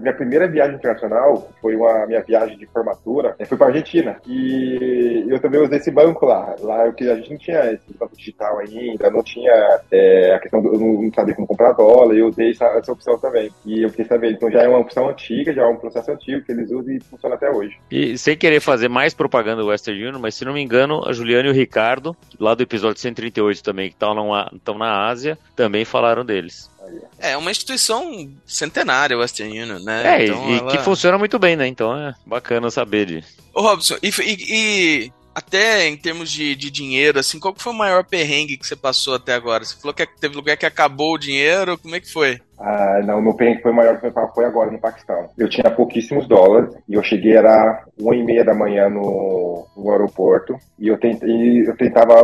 minha 0.00 0.14
primeira 0.14 0.48
viagem 0.48 0.76
internacional 0.76 1.48
foi 1.60 1.76
uma 1.76 2.06
minha 2.06 2.22
viagem 2.22 2.56
de 2.56 2.66
formatura, 2.66 3.36
foi 3.46 3.56
para 3.56 3.68
Argentina. 3.68 4.16
E 4.26 5.24
eu 5.28 5.40
também 5.40 5.60
usei 5.60 5.78
esse 5.78 5.90
banco 5.90 6.26
lá. 6.26 6.54
Lá 6.60 6.90
que 6.92 7.08
a 7.08 7.16
gente 7.16 7.30
não 7.30 7.38
tinha 7.38 7.72
esse 7.72 7.96
banco 7.98 8.16
digital 8.16 8.58
ainda, 8.58 9.10
não 9.10 9.22
tinha 9.22 9.80
é, 9.90 10.34
a 10.34 10.38
questão 10.38 10.60
do, 10.62 10.74
eu 10.74 10.78
não 10.78 11.12
sabia 11.12 11.34
como 11.34 11.46
comprar 11.46 11.72
dólar, 11.72 12.14
eu 12.14 12.28
usei 12.28 12.50
essa, 12.50 12.66
essa, 12.66 12.92
opção 12.92 13.18
também. 13.18 13.50
E 13.64 13.82
eu 13.82 13.90
fiquei 13.90 14.04
sabendo, 14.04 14.34
então 14.34 14.50
já 14.50 14.62
é 14.62 14.68
uma 14.68 14.78
opção 14.78 15.08
antiga, 15.08 15.52
já 15.52 15.62
é 15.62 15.66
um 15.66 15.76
processo 15.76 16.10
antigo 16.10 16.44
que 16.44 16.52
eles 16.52 16.70
usam 16.70 16.94
e 16.94 17.00
funciona 17.00 17.34
até 17.34 17.50
hoje. 17.50 17.78
E 17.90 18.16
sem 18.18 18.36
querer 18.36 18.60
fazer 18.60 18.88
mais 18.88 19.14
propaganda 19.14 19.62
do 19.62 19.68
Western 19.68 20.06
Union, 20.06 20.18
mas 20.18 20.34
se 20.34 20.44
não 20.44 20.52
me 20.52 20.62
engano, 20.62 21.06
a 21.06 21.12
Juliana 21.12 21.48
e 21.48 21.50
o 21.50 21.54
Ricardo, 21.54 22.16
lá 22.38 22.54
do 22.54 22.62
episódio 22.62 23.00
138 23.00 23.62
também, 23.62 23.88
que 23.88 23.94
estão 23.94 24.78
na 24.78 25.06
Ásia, 25.06 25.38
também 25.54 25.84
falaram 25.84 26.24
deles. 26.24 26.70
É 27.18 27.36
uma 27.36 27.50
instituição 27.50 28.30
centenária, 28.44 29.18
Western 29.18 29.62
Union, 29.62 29.78
né? 29.80 30.22
É, 30.22 30.24
então 30.26 30.50
e, 30.50 30.58
ela... 30.58 30.70
que 30.70 30.78
funciona 30.78 31.18
muito 31.18 31.38
bem, 31.38 31.56
né? 31.56 31.66
Então 31.66 31.96
é 31.96 32.14
bacana 32.24 32.70
saber 32.70 33.06
de. 33.06 33.24
Ô, 33.54 33.62
Robson, 33.62 33.96
e, 34.02 34.08
e, 34.08 34.36
e 34.48 35.12
até 35.34 35.86
em 35.86 35.96
termos 35.96 36.30
de, 36.30 36.54
de 36.54 36.70
dinheiro, 36.70 37.18
assim, 37.18 37.38
qual 37.38 37.54
foi 37.56 37.72
o 37.72 37.76
maior 37.76 38.04
perrengue 38.04 38.56
que 38.56 38.66
você 38.66 38.74
passou 38.74 39.14
até 39.14 39.34
agora? 39.34 39.64
Você 39.64 39.76
falou 39.76 39.92
que 39.92 40.06
teve 40.06 40.34
lugar 40.34 40.56
que 40.56 40.64
acabou 40.64 41.14
o 41.14 41.18
dinheiro, 41.18 41.76
como 41.76 41.94
é 41.94 42.00
que 42.00 42.10
foi? 42.10 42.40
Ah, 42.58 43.00
não, 43.04 43.20
meu 43.20 43.34
perrengue 43.34 43.62
foi 43.62 43.72
maior 43.72 44.00
que 44.00 44.10
foi 44.34 44.44
agora 44.44 44.70
no 44.70 44.80
Paquistão. 44.80 45.28
Eu 45.36 45.48
tinha 45.48 45.70
pouquíssimos 45.70 46.26
dólares 46.26 46.74
e 46.88 46.94
eu 46.94 47.02
cheguei, 47.02 47.36
era 47.36 47.84
uma 48.00 48.14
e 48.14 48.24
meia 48.24 48.44
da 48.44 48.54
manhã 48.54 48.88
no, 48.88 49.66
no 49.76 49.90
aeroporto 49.90 50.56
e 50.78 50.88
eu, 50.88 50.98
tentei, 50.98 51.68
eu 51.68 51.76
tentava 51.76 52.14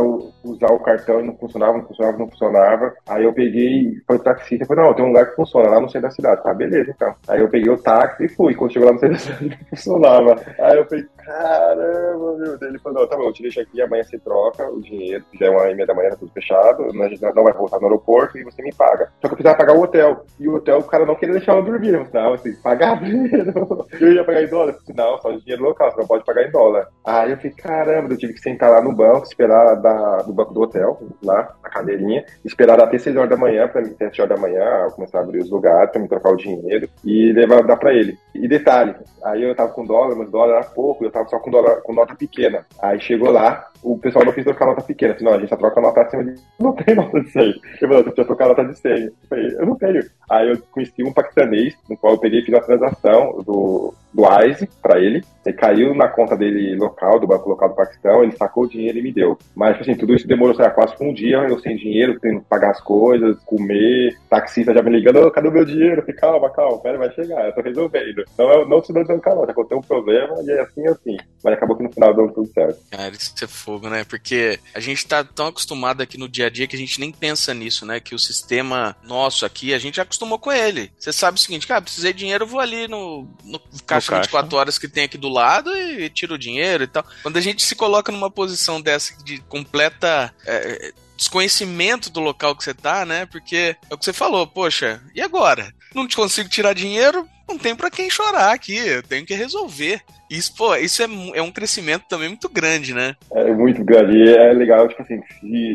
usar 0.43 0.71
o 0.71 0.79
cartão 0.79 1.19
e 1.19 1.23
não 1.23 1.35
funcionava, 1.35 1.77
não 1.77 1.85
funcionava, 1.85 2.17
não 2.17 2.29
funcionava. 2.29 2.93
Aí 3.07 3.23
eu 3.23 3.33
peguei, 3.33 3.93
foi 4.07 4.15
o 4.17 4.19
taxista 4.19 4.65
falei, 4.65 4.83
não, 4.83 4.93
tem 4.93 5.05
um 5.05 5.09
lugar 5.09 5.29
que 5.29 5.35
funciona 5.35 5.69
lá 5.69 5.79
no 5.79 5.89
centro 5.89 6.09
da 6.09 6.15
cidade. 6.15 6.43
Tá, 6.43 6.53
beleza, 6.53 6.91
então. 6.95 7.15
Aí 7.27 7.39
eu 7.39 7.49
peguei 7.49 7.71
o 7.71 7.77
táxi 7.77 8.25
e 8.25 8.29
fui. 8.29 8.55
Quando 8.55 8.73
chegou 8.73 8.87
lá 8.87 8.93
no 8.93 8.99
centro 8.99 9.15
da 9.15 9.19
cidade, 9.19 9.49
não 9.61 9.67
funcionava. 9.69 10.41
Aí 10.59 10.77
eu 10.77 10.85
falei, 10.85 11.05
caramba, 11.17 12.37
meu 12.37 12.57
Deus. 12.57 12.61
Ele 12.61 12.79
falou, 12.79 13.01
não, 13.01 13.07
tá 13.07 13.15
bom, 13.15 13.23
eu 13.23 13.33
te 13.33 13.41
deixo 13.41 13.61
aqui, 13.61 13.81
amanhã 13.81 14.03
você 14.03 14.17
troca 14.19 14.69
o 14.69 14.81
dinheiro, 14.81 15.23
já 15.39 15.45
é 15.47 15.49
uma 15.49 15.69
e 15.69 15.75
meia 15.75 15.87
da 15.87 15.93
manhã, 15.93 16.09
tá 16.09 16.17
tudo 16.17 16.31
fechado, 16.31 16.91
não 16.93 17.43
vai 17.43 17.53
voltar 17.53 17.79
no 17.79 17.85
aeroporto 17.85 18.37
e 18.37 18.43
você 18.43 18.61
me 18.61 18.73
paga. 18.73 19.11
Só 19.21 19.27
que 19.27 19.33
eu 19.33 19.37
precisava 19.37 19.57
pagar 19.57 19.75
o 19.75 19.81
hotel. 19.81 20.22
E 20.39 20.47
o 20.47 20.55
hotel, 20.55 20.79
o 20.79 20.83
cara 20.83 21.05
não 21.05 21.15
queria 21.15 21.35
deixar 21.35 21.55
eu 21.55 21.63
dormir. 21.63 21.93
Eu 21.93 22.05
falei, 22.05 22.29
não, 22.29 22.37
que 22.37 22.51
pagar 22.61 22.99
primeiro. 23.01 23.87
Eu 23.99 24.13
ia 24.13 24.23
pagar 24.23 24.43
em 24.43 24.47
dólar. 24.47 24.73
Falei, 24.73 24.95
não, 24.95 25.21
só 25.21 25.31
dinheiro 25.31 25.63
local, 25.63 25.91
você 25.91 25.97
não 25.97 26.07
pode 26.07 26.25
pagar 26.25 26.47
em 26.47 26.51
dólar. 26.51 26.87
Aí 27.05 27.31
eu 27.31 27.37
falei, 27.37 27.51
caramba, 27.51 28.13
eu 28.13 28.17
tive 28.17 28.33
que 28.33 28.39
sentar 28.39 28.71
lá 28.71 28.81
no 28.81 28.93
banco, 28.93 29.25
esperar 29.25 29.75
da, 29.75 30.17
do 30.17 30.33
banco 30.33 30.53
do 30.53 30.61
hotel, 30.61 30.99
lá, 31.23 31.55
na 31.63 31.69
cadeirinha, 31.69 32.25
esperar 32.43 32.79
até 32.79 32.97
6 32.97 33.15
horas 33.15 33.29
da 33.29 33.37
manhã, 33.37 33.67
pra 33.67 33.81
mim, 33.81 33.95
7 33.97 34.21
horas 34.21 34.35
da 34.35 34.41
manhã, 34.41 34.87
começar 34.95 35.19
a 35.19 35.21
abrir 35.21 35.39
os 35.39 35.49
lugares, 35.49 35.91
pra 35.91 36.01
me 36.01 36.07
trocar 36.07 36.31
o 36.31 36.37
dinheiro 36.37 36.89
e 37.03 37.31
levar, 37.31 37.63
dar 37.63 37.77
pra 37.77 37.93
ele. 37.93 38.17
E 38.33 38.47
detalhe, 38.47 38.95
aí 39.23 39.43
eu 39.43 39.55
tava 39.55 39.71
com 39.71 39.85
dólar, 39.85 40.15
mas 40.15 40.29
dólar 40.29 40.57
era 40.57 40.65
pouco, 40.65 41.03
eu 41.03 41.11
tava 41.11 41.27
só 41.27 41.39
com 41.39 41.51
dólar, 41.51 41.81
com 41.81 41.93
nota 41.93 42.15
pequena. 42.15 42.65
Aí 42.81 42.99
chegou 42.99 43.31
lá, 43.31 43.71
o 43.83 43.97
pessoal 43.97 44.25
não 44.25 44.31
quis 44.31 44.45
trocar 44.45 44.65
nota 44.65 44.81
pequena. 44.81 45.13
Falei, 45.13 45.25
não, 45.25 45.33
a 45.33 45.39
gente 45.39 45.49
só 45.49 45.57
troca 45.57 45.81
nota 45.81 46.01
acima 46.01 46.23
de. 46.23 46.35
Não 46.59 46.73
tem 46.73 46.95
nota 46.95 47.19
de 47.19 47.29
100. 47.29 47.61
Eu 47.81 47.87
falei, 47.89 48.13
eu 48.17 48.25
trocar 48.25 48.47
nota 48.47 48.65
de 48.65 48.79
100. 48.79 49.03
Eu 49.03 49.13
falei, 49.29 49.55
eu 49.55 49.65
não 49.65 49.75
tenho. 49.75 50.03
Aí 50.29 50.49
eu 50.49 50.57
conheci 50.71 51.03
um 51.03 51.13
paquistanês, 51.13 51.75
no 51.89 51.97
qual 51.97 52.13
eu 52.13 52.19
peguei 52.19 52.39
e 52.39 52.45
fiz 52.45 52.53
a 52.55 52.61
transação 52.61 53.41
do, 53.43 53.93
do 54.13 54.23
Wise 54.23 54.69
para 54.81 54.99
ele. 54.99 55.23
Ele 55.45 55.55
caiu 55.55 55.93
na 55.93 56.07
conta 56.07 56.37
dele 56.37 56.75
local, 56.75 57.19
do 57.19 57.27
banco 57.27 57.49
local 57.49 57.69
do 57.69 57.75
Paquistão, 57.75 58.23
ele 58.23 58.35
sacou 58.37 58.63
o 58.63 58.69
dinheiro 58.69 58.97
e 58.97 59.01
me 59.01 59.11
deu. 59.11 59.37
Mas, 59.53 59.79
assim, 59.79 59.95
tudo 59.95 60.15
isso 60.15 60.27
demorou, 60.27 60.55
sei 60.55 60.63
lá, 60.63 60.71
quase 60.71 60.95
um 61.01 61.13
dia, 61.13 61.37
eu 61.37 61.59
sem 61.59 61.75
dinheiro, 61.75 62.17
tendo 62.19 62.39
que 62.39 62.45
pagar 62.45 62.71
as 62.71 62.81
coisas, 62.81 63.37
comer, 63.45 64.17
taxista 64.29 64.73
já 64.73 64.81
me 64.81 64.91
ligando, 64.91 65.29
cadê 65.31 65.47
o 65.47 65.51
meu 65.51 65.65
dinheiro? 65.65 66.01
Falei, 66.01 66.15
calma, 66.15 66.49
calma, 66.49 66.79
pera, 66.79 66.97
vai 66.97 67.11
chegar, 67.13 67.45
eu 67.45 67.53
tô 67.53 67.61
resolvendo. 67.61 68.23
Então 68.33 68.49
eu 68.51 68.67
não 68.67 68.79
dou 68.79 68.81
dizendo 68.81 69.19
calma, 69.19 69.45
já 69.45 69.51
aconteceu 69.51 69.77
um 69.77 69.81
problema 69.81 70.35
e 70.43 70.51
é 70.51 70.61
assim, 70.61 70.87
assim. 70.87 71.17
Mas 71.43 71.53
acabou 71.53 71.75
que 71.75 71.83
no 71.83 71.91
final 71.91 72.13
deu 72.13 72.29
tudo 72.29 72.47
certo. 72.53 72.79
Cara, 72.89 73.13
isso 73.13 73.33
é 73.43 73.47
fogo, 73.47 73.89
né? 73.89 74.05
Porque 74.05 74.59
a 74.73 74.79
gente 74.79 75.05
tá 75.05 75.23
tão 75.23 75.47
acostumado 75.47 76.01
aqui 76.01 76.17
no 76.17 76.29
dia 76.29 76.47
a 76.47 76.49
dia 76.49 76.67
que 76.67 76.75
a 76.75 76.79
gente 76.79 76.99
nem 76.99 77.11
pensa 77.11 77.53
nisso, 77.53 77.85
né? 77.85 77.99
Que 77.99 78.15
o 78.15 78.19
sistema 78.19 78.95
nosso 79.03 79.45
aqui, 79.45 79.73
a 79.73 79.79
gente 79.79 79.95
já 79.95 80.03
acostumou 80.03 80.39
com 80.39 80.51
ele. 80.51 80.91
Você 80.97 81.11
sabe 81.11 81.37
o 81.37 81.41
seguinte, 81.41 81.67
cara, 81.67 81.81
precisei 81.81 82.13
de 82.13 82.19
dinheiro, 82.19 82.43
eu 82.43 82.47
vou 82.47 82.59
ali 82.59 82.87
no, 82.87 83.27
no 83.43 83.59
caixa 83.85 84.02
caixa 84.09 84.23
24 84.23 84.57
horas 84.57 84.77
que 84.77 84.87
tem 84.87 85.05
aqui 85.05 85.17
do 85.17 85.29
lado 85.29 85.75
e 85.75 86.09
tiro 86.09 86.35
o 86.35 86.37
dinheiro 86.37 86.83
e 86.83 86.87
tal. 86.87 87.05
Quando 87.21 87.37
a 87.37 87.41
gente 87.41 87.63
se 87.63 87.75
coloca 87.75 88.11
numa 88.11 88.29
posição 88.29 88.81
dessa 88.81 89.15
de 89.23 89.39
completa 89.39 90.33
é, 90.45 90.93
desconhecimento 91.17 92.09
do 92.09 92.19
local 92.19 92.55
que 92.55 92.63
você 92.63 92.73
tá, 92.73 93.05
né? 93.05 93.25
Porque 93.25 93.75
é 93.89 93.93
o 93.93 93.97
que 93.97 94.05
você 94.05 94.13
falou, 94.13 94.45
poxa, 94.45 95.01
e 95.15 95.21
agora? 95.21 95.73
Não 95.93 96.07
te 96.07 96.15
consigo 96.15 96.49
tirar 96.49 96.73
dinheiro, 96.73 97.27
não 97.47 97.57
tem 97.57 97.75
para 97.75 97.91
quem 97.91 98.09
chorar 98.09 98.53
aqui, 98.53 98.75
eu 98.75 99.03
tenho 99.03 99.25
que 99.25 99.33
resolver. 99.33 100.01
Isso, 100.33 100.51
pô, 100.57 100.75
isso 100.75 101.03
é, 101.03 101.05
é 101.35 101.41
um 101.43 101.51
crescimento 101.51 102.05
também 102.09 102.27
muito 102.27 102.49
grande, 102.49 102.91
né? 102.91 103.15
É 103.31 103.53
muito 103.53 103.83
grande. 103.83 104.17
E 104.17 104.35
é 104.35 104.51
legal, 104.51 104.87
tipo 104.87 105.03
assim, 105.03 105.21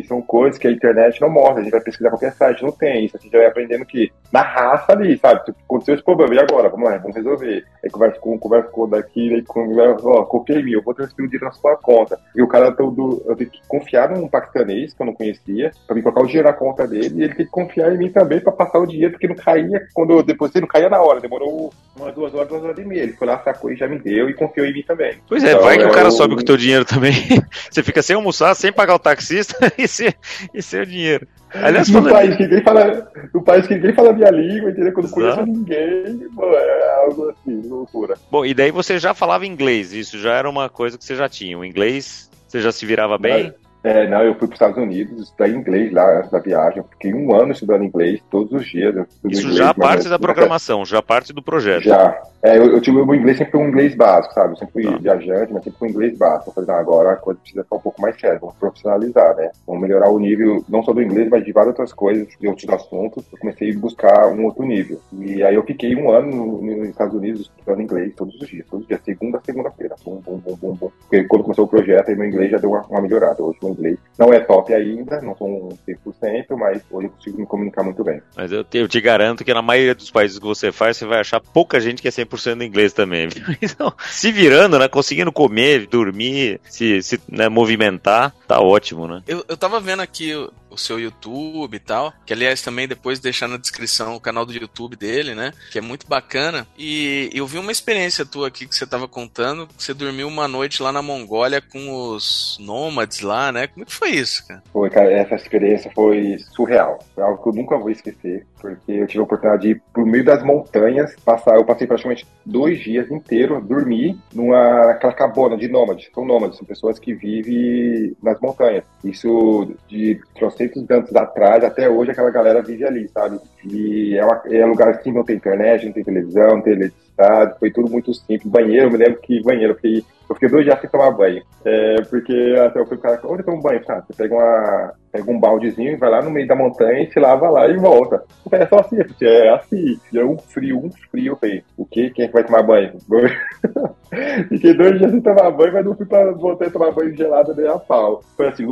são 0.02 0.20
coisas 0.20 0.58
que 0.58 0.66
a 0.66 0.72
internet 0.72 1.20
não 1.20 1.30
mostra. 1.30 1.60
A 1.60 1.62
gente 1.62 1.70
vai 1.70 1.80
pesquisar 1.80 2.10
qualquer 2.10 2.32
site, 2.32 2.64
não 2.64 2.72
tem 2.72 3.04
isso. 3.04 3.16
A 3.16 3.20
gente 3.20 3.30
vai 3.30 3.46
aprendendo 3.46 3.86
que 3.86 4.10
na 4.32 4.42
raça 4.42 4.92
ali, 4.92 5.16
sabe? 5.16 5.44
Tipo, 5.44 5.58
aconteceu 5.64 5.94
esse 5.94 6.02
problema, 6.02 6.34
e 6.34 6.40
agora? 6.40 6.68
Vamos 6.68 6.90
lá, 6.90 6.96
vamos 6.98 7.14
resolver. 7.14 7.64
Aí 7.84 7.88
conversa 7.88 8.18
com 8.18 8.36
conversa 8.36 8.68
com 8.68 8.88
daqui, 8.88 9.32
aí 9.32 9.42
conversa, 9.42 10.04
ó, 10.04 10.24
copiei 10.24 10.60
mil, 10.60 10.82
vou 10.82 10.92
transferir 10.92 11.26
o 11.26 11.30
dinheiro 11.30 11.46
na 11.46 11.52
sua 11.52 11.76
conta. 11.76 12.18
E 12.34 12.42
o 12.42 12.48
cara 12.48 12.72
todo, 12.72 13.22
eu 13.26 13.36
tenho 13.36 13.50
que 13.50 13.60
confiar 13.68 14.10
num 14.10 14.26
paquistanês 14.26 14.92
que 14.92 15.00
eu 15.00 15.06
não 15.06 15.14
conhecia, 15.14 15.70
pra 15.86 15.94
me 15.94 16.02
colocar 16.02 16.22
o 16.22 16.26
dinheiro 16.26 16.48
na 16.48 16.54
conta 16.54 16.86
dele, 16.86 17.14
e 17.14 17.22
ele 17.22 17.34
tem 17.34 17.46
que 17.46 17.52
confiar 17.52 17.94
em 17.94 17.98
mim 17.98 18.10
também 18.10 18.40
pra 18.40 18.50
passar 18.50 18.80
o 18.80 18.86
dinheiro, 18.86 19.12
porque 19.12 19.28
não 19.28 19.36
caía, 19.36 19.86
quando 19.94 20.14
eu 20.14 20.22
depositei, 20.22 20.60
não 20.60 20.68
caía 20.68 20.90
na 20.90 21.00
hora, 21.00 21.20
demorou 21.20 21.72
umas 21.96 22.12
duas 22.12 22.34
horas, 22.34 22.48
duas 22.48 22.64
horas 22.64 22.78
e 22.78 22.84
meia. 22.84 23.02
Ele 23.02 23.12
foi 23.12 23.28
lá, 23.28 23.38
sacou 23.38 23.70
e 23.70 23.76
já 23.76 23.86
me 23.86 24.00
deu 24.00 24.28
e 24.28 24.34
confiou 24.48 24.66
em 24.66 24.72
mim 24.72 24.82
também. 24.82 25.14
Pois 25.28 25.44
é, 25.44 25.52
então, 25.52 25.62
vai 25.62 25.78
que 25.78 25.84
o 25.84 25.90
cara 25.90 26.08
o... 26.08 26.10
sobe 26.10 26.34
com 26.34 26.40
o 26.40 26.44
teu 26.44 26.56
dinheiro 26.56 26.84
também. 26.84 27.12
Você 27.70 27.82
fica 27.82 28.02
sem 28.02 28.16
almoçar, 28.16 28.54
sem 28.54 28.72
pagar 28.72 28.94
o 28.94 28.98
taxista 28.98 29.56
e 29.78 29.86
sem, 29.86 30.12
e 30.52 30.62
sem 30.62 30.82
o 30.82 30.86
dinheiro. 30.86 31.26
Aliás, 31.54 31.88
no, 31.88 32.02
país 32.02 32.36
que 32.36 32.42
ninguém 32.42 32.62
fala, 32.62 33.10
no 33.32 33.42
país 33.42 33.66
que 33.66 33.74
ninguém 33.74 33.94
fala 33.94 34.12
minha 34.12 34.30
língua, 34.30 34.70
entendeu? 34.70 34.92
Quando 34.92 35.10
conheço 35.10 35.46
ninguém, 35.46 36.28
pô, 36.34 36.44
é 36.44 37.04
algo 37.04 37.30
assim, 37.30 37.62
loucura. 37.66 38.14
Bom, 38.30 38.44
e 38.44 38.52
daí 38.52 38.70
você 38.70 38.98
já 38.98 39.14
falava 39.14 39.46
inglês, 39.46 39.92
isso 39.92 40.18
já 40.18 40.34
era 40.34 40.48
uma 40.48 40.68
coisa 40.68 40.98
que 40.98 41.04
você 41.04 41.16
já 41.16 41.28
tinha. 41.28 41.58
O 41.58 41.64
inglês, 41.64 42.30
você 42.46 42.60
já 42.60 42.70
se 42.70 42.84
virava 42.84 43.16
bem? 43.16 43.54
É, 43.88 44.06
não, 44.06 44.22
eu 44.22 44.34
fui 44.34 44.46
para 44.46 44.54
os 44.54 44.60
Estados 44.60 44.76
Unidos 44.76 45.22
estudar 45.22 45.48
inglês 45.48 45.90
lá 45.90 46.18
antes 46.18 46.30
da 46.30 46.38
viagem. 46.38 46.84
Fiquei 46.90 47.14
um 47.14 47.34
ano 47.34 47.52
estudando 47.52 47.84
inglês 47.84 48.20
todos 48.30 48.52
os 48.52 48.66
dias. 48.66 48.94
Isso 49.24 49.40
inglês, 49.46 49.56
já 49.56 49.72
parte 49.72 50.10
da 50.10 50.18
programação, 50.18 50.84
já 50.84 51.00
parte 51.00 51.32
do 51.32 51.42
projeto. 51.42 51.84
Já. 51.84 52.20
É, 52.42 52.56
eu, 52.56 52.66
eu 52.66 52.80
tive 52.82 52.98
o 52.98 53.06
meu 53.06 53.14
inglês 53.14 53.38
sempre 53.38 53.52
foi 53.52 53.60
um 53.62 53.68
inglês 53.68 53.94
básico, 53.94 54.34
sabe? 54.34 54.52
Eu 54.52 54.56
sempre 54.56 54.72
fui 54.74 54.92
tá. 54.92 54.98
viajante, 54.98 55.52
mas 55.52 55.64
sempre 55.64 55.78
foi 55.78 55.88
um 55.88 55.90
inglês 55.90 56.18
básico. 56.18 56.50
Eu 56.50 56.54
falei, 56.54 56.68
não, 56.68 56.76
agora 56.76 57.12
a 57.12 57.16
coisa 57.16 57.40
precisa 57.40 57.64
ficar 57.64 57.76
um 57.76 57.80
pouco 57.80 58.02
mais 58.02 58.20
séria, 58.20 58.38
vamos 58.38 58.56
profissionalizar, 58.56 59.34
né? 59.36 59.50
Vamos 59.66 59.82
melhorar 59.82 60.10
o 60.10 60.18
nível, 60.18 60.62
não 60.68 60.82
só 60.82 60.92
do 60.92 61.02
inglês, 61.02 61.28
mas 61.30 61.42
de 61.42 61.52
várias 61.52 61.70
outras 61.70 61.92
coisas, 61.92 62.28
de 62.38 62.46
outros 62.46 62.68
assuntos. 62.68 63.24
Eu 63.32 63.38
comecei 63.38 63.72
a 63.72 63.78
buscar 63.78 64.28
um 64.28 64.44
outro 64.44 64.64
nível. 64.66 65.00
E 65.18 65.42
aí 65.42 65.54
eu 65.54 65.62
fiquei 65.64 65.96
um 65.96 66.10
ano 66.10 66.60
nos 66.60 66.88
Estados 66.90 67.14
Unidos 67.14 67.40
estudando 67.40 67.82
inglês 67.82 68.14
todos 68.14 68.34
os 68.40 68.46
dias, 68.46 68.66
todos 68.68 68.82
os 68.84 68.88
dias, 68.88 69.00
segunda 69.02 69.38
a 69.38 69.40
segunda-feira. 69.40 69.96
Bum, 70.04 70.20
bum, 70.24 70.38
bum, 70.38 70.56
bum, 70.60 70.74
bum. 70.74 70.90
Porque 71.00 71.24
quando 71.24 71.42
começou 71.42 71.64
o 71.64 71.68
projeto, 71.68 72.10
aí 72.10 72.16
meu 72.16 72.28
inglês 72.28 72.50
já 72.50 72.58
deu 72.58 72.70
uma, 72.70 72.82
uma 72.82 73.00
melhorada. 73.00 73.42
Hoje 73.42 73.58
inglês 73.78 73.98
não 74.18 74.32
é 74.32 74.40
top 74.40 74.74
ainda, 74.74 75.20
não 75.22 75.36
sou 75.36 75.48
um 75.48 75.78
100%, 75.88 76.56
mas 76.58 76.82
hoje 76.90 77.06
eu 77.06 77.10
consigo 77.10 77.38
me 77.38 77.46
comunicar 77.46 77.84
muito 77.84 78.02
bem. 78.02 78.20
Mas 78.36 78.50
eu 78.50 78.64
te, 78.64 78.78
eu 78.78 78.88
te 78.88 79.00
garanto 79.00 79.44
que 79.44 79.54
na 79.54 79.62
maioria 79.62 79.94
dos 79.94 80.10
países 80.10 80.40
que 80.40 80.44
você 80.44 80.72
faz, 80.72 80.96
você 80.96 81.06
vai 81.06 81.20
achar 81.20 81.40
pouca 81.40 81.78
gente 81.78 82.02
que 82.02 82.08
é 82.08 82.10
100% 82.10 82.66
inglês 82.66 82.92
também. 82.92 83.28
Então, 83.60 83.92
se 84.10 84.32
virando, 84.32 84.78
né, 84.78 84.88
conseguindo 84.88 85.30
comer, 85.30 85.86
dormir, 85.86 86.60
se, 86.64 87.02
se 87.02 87.20
né, 87.28 87.48
movimentar, 87.48 88.34
tá 88.46 88.60
ótimo, 88.60 89.06
né? 89.06 89.22
Eu, 89.26 89.44
eu 89.46 89.56
tava 89.56 89.78
vendo 89.78 90.00
aqui 90.00 90.32
o 90.78 90.80
seu 90.80 90.98
YouTube 90.98 91.74
e 91.74 91.80
tal, 91.80 92.12
que 92.24 92.32
aliás 92.32 92.62
também 92.62 92.88
depois 92.88 93.18
deixar 93.18 93.48
na 93.48 93.56
descrição 93.56 94.14
o 94.14 94.20
canal 94.20 94.46
do 94.46 94.52
YouTube 94.52 94.96
dele, 94.96 95.34
né? 95.34 95.52
Que 95.70 95.78
é 95.78 95.82
muito 95.82 96.06
bacana. 96.06 96.66
E 96.78 97.30
eu 97.34 97.46
vi 97.46 97.58
uma 97.58 97.72
experiência 97.72 98.24
tua 98.24 98.48
aqui 98.48 98.66
que 98.66 98.74
você 98.74 98.86
tava 98.86 99.06
contando, 99.08 99.66
que 99.66 99.82
você 99.82 99.92
dormiu 99.92 100.28
uma 100.28 100.48
noite 100.48 100.82
lá 100.82 100.92
na 100.92 101.02
Mongólia 101.02 101.60
com 101.60 102.12
os 102.12 102.56
nômades 102.60 103.20
lá, 103.20 103.52
né? 103.52 103.66
Como 103.66 103.82
é 103.82 103.86
que 103.86 103.94
foi 103.94 104.10
isso, 104.10 104.46
cara? 104.46 104.62
Foi, 104.72 104.88
cara, 104.88 105.10
essa 105.10 105.34
experiência 105.34 105.90
foi 105.94 106.38
surreal. 106.52 106.98
Foi 107.14 107.24
algo 107.24 107.42
que 107.42 107.48
eu 107.48 107.52
nunca 107.52 107.76
vou 107.76 107.90
esquecer, 107.90 108.46
porque 108.60 108.92
eu 108.92 109.06
tive 109.06 109.20
a 109.20 109.22
oportunidade 109.24 109.62
de 109.62 109.70
ir 109.70 109.82
pro 109.92 110.06
meio 110.06 110.24
das 110.24 110.42
montanhas, 110.42 111.14
passar, 111.24 111.56
eu 111.56 111.64
passei 111.64 111.86
praticamente 111.86 112.26
dois 112.44 112.80
dias 112.80 113.10
inteiros, 113.10 113.64
dormir 113.64 114.16
numa 114.32 114.90
aquela 114.90 115.12
cabana 115.12 115.56
de 115.56 115.68
nômades. 115.68 116.08
São 116.14 116.24
nômades, 116.24 116.58
são 116.58 116.66
pessoas 116.66 116.98
que 116.98 117.14
vivem 117.14 118.16
nas 118.22 118.40
montanhas. 118.40 118.84
Isso 119.02 119.74
de 119.88 120.20
200 120.68 120.90
anos 120.90 121.16
atrás, 121.16 121.64
até 121.64 121.88
hoje 121.88 122.10
aquela 122.10 122.30
galera 122.30 122.62
vive 122.62 122.84
ali, 122.84 123.08
sabe? 123.08 123.38
E 123.64 124.16
é, 124.16 124.24
uma, 124.24 124.42
é 124.46 124.64
um 124.64 124.70
lugar 124.70 124.88
assim, 124.88 125.12
não 125.12 125.24
tem 125.24 125.36
internet, 125.36 125.86
não 125.86 125.92
tem 125.92 126.04
televisão, 126.04 126.56
não 126.56 126.60
tem 126.62 126.74
eletricidade, 126.74 127.58
foi 127.58 127.70
tudo 127.70 127.90
muito 127.90 128.12
simples. 128.14 128.50
Banheiro, 128.50 128.90
me 128.90 128.98
lembro 128.98 129.20
que 129.20 129.42
banheiro, 129.42 129.74
fiquei, 129.74 130.04
eu 130.28 130.34
fiquei 130.34 130.48
dois 130.48 130.64
dias 130.64 130.80
sem 130.80 130.90
tomar 130.90 131.10
banho. 131.12 131.42
É, 131.64 132.02
porque 132.02 132.54
até 132.64 132.78
eu 132.80 132.86
fui 132.86 132.96
o 132.96 133.00
cara, 133.00 133.20
onde 133.24 133.42
toma 133.42 133.62
banho? 133.62 133.84
Tá, 133.84 134.00
você 134.06 134.14
pega, 134.22 134.34
uma, 134.34 134.92
pega 135.10 135.30
um 135.30 135.40
baldezinho 135.40 135.92
e 135.92 135.96
vai 135.96 136.10
lá 136.10 136.22
no 136.22 136.30
meio 136.30 136.46
da 136.46 136.54
montanha 136.54 137.02
e 137.02 137.10
se 137.10 137.18
lava 137.18 137.48
lá 137.48 137.66
e 137.68 137.76
volta. 137.76 138.22
É 138.52 138.66
só 138.66 138.80
assim, 138.80 138.96
é 139.22 139.48
assim. 139.50 139.98
É 140.14 140.24
um 140.24 140.38
frio, 140.38 140.78
um 140.78 140.90
frio. 140.90 141.36
Falei, 141.36 141.62
o 141.76 141.84
quê? 141.84 142.10
Quem 142.14 142.24
é 142.24 142.28
que 142.28 142.34
vai 142.34 142.44
tomar 142.44 142.62
banho? 142.62 142.92
Fiquei 144.48 144.74
dois 144.74 144.98
dias 144.98 145.10
sem 145.10 145.20
tomar 145.20 145.50
banho, 145.50 145.72
mas 145.72 145.84
não 145.84 145.96
fui 145.96 146.06
pra 146.06 146.30
voltar 146.32 146.66
a 146.66 146.70
tomar 146.70 146.92
banho 146.92 147.16
gelado 147.16 147.54
nem 147.54 147.68
a 147.68 147.78
pau. 147.78 148.22
Foi 148.36 148.48
assim, 148.48 148.66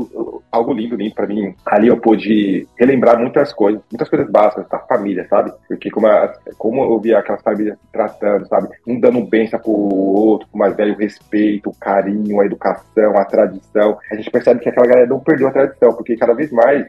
algo 0.51 0.73
lindo, 0.73 0.97
lindo 0.97 1.15
pra 1.15 1.27
mim. 1.27 1.55
Ali 1.67 1.89
eu 1.89 1.99
pude 1.99 2.67
relembrar 2.79 3.19
muitas 3.19 3.53
coisas, 3.53 3.81
muitas 3.91 4.09
coisas 4.09 4.31
básicas 4.31 4.69
da 4.69 4.79
família, 4.81 5.27
sabe? 5.29 5.53
Porque 5.69 5.91
como, 5.91 6.07
a, 6.07 6.33
como 6.57 6.83
eu 6.85 7.01
via 7.01 7.19
aquelas 7.19 7.43
famílias 7.43 7.79
tratando, 7.93 8.47
sabe? 8.49 8.69
Um 8.87 8.99
dando 8.99 9.19
um 9.19 9.27
benção 9.27 9.61
pro 9.61 9.71
outro, 9.71 10.49
pro 10.49 10.59
mais 10.59 10.77
velho, 10.77 10.95
o 10.95 10.97
respeito, 11.47 11.71
o 11.71 11.75
carinho, 11.75 12.41
a 12.41 12.47
educação, 12.47 13.17
a 13.17 13.25
tradição. 13.25 13.99
A 14.11 14.17
gente 14.17 14.31
percebe 14.31 14.61
que 14.61 14.69
aquela 14.69 14.87
galera 14.87 15.07
não 15.07 15.21
perdeu 15.21 15.49
a 15.49 15.53
tradição, 15.53 15.93
porque 15.95 16.17
cada 16.17 16.35
vez 16.35 16.51
mais, 16.51 16.87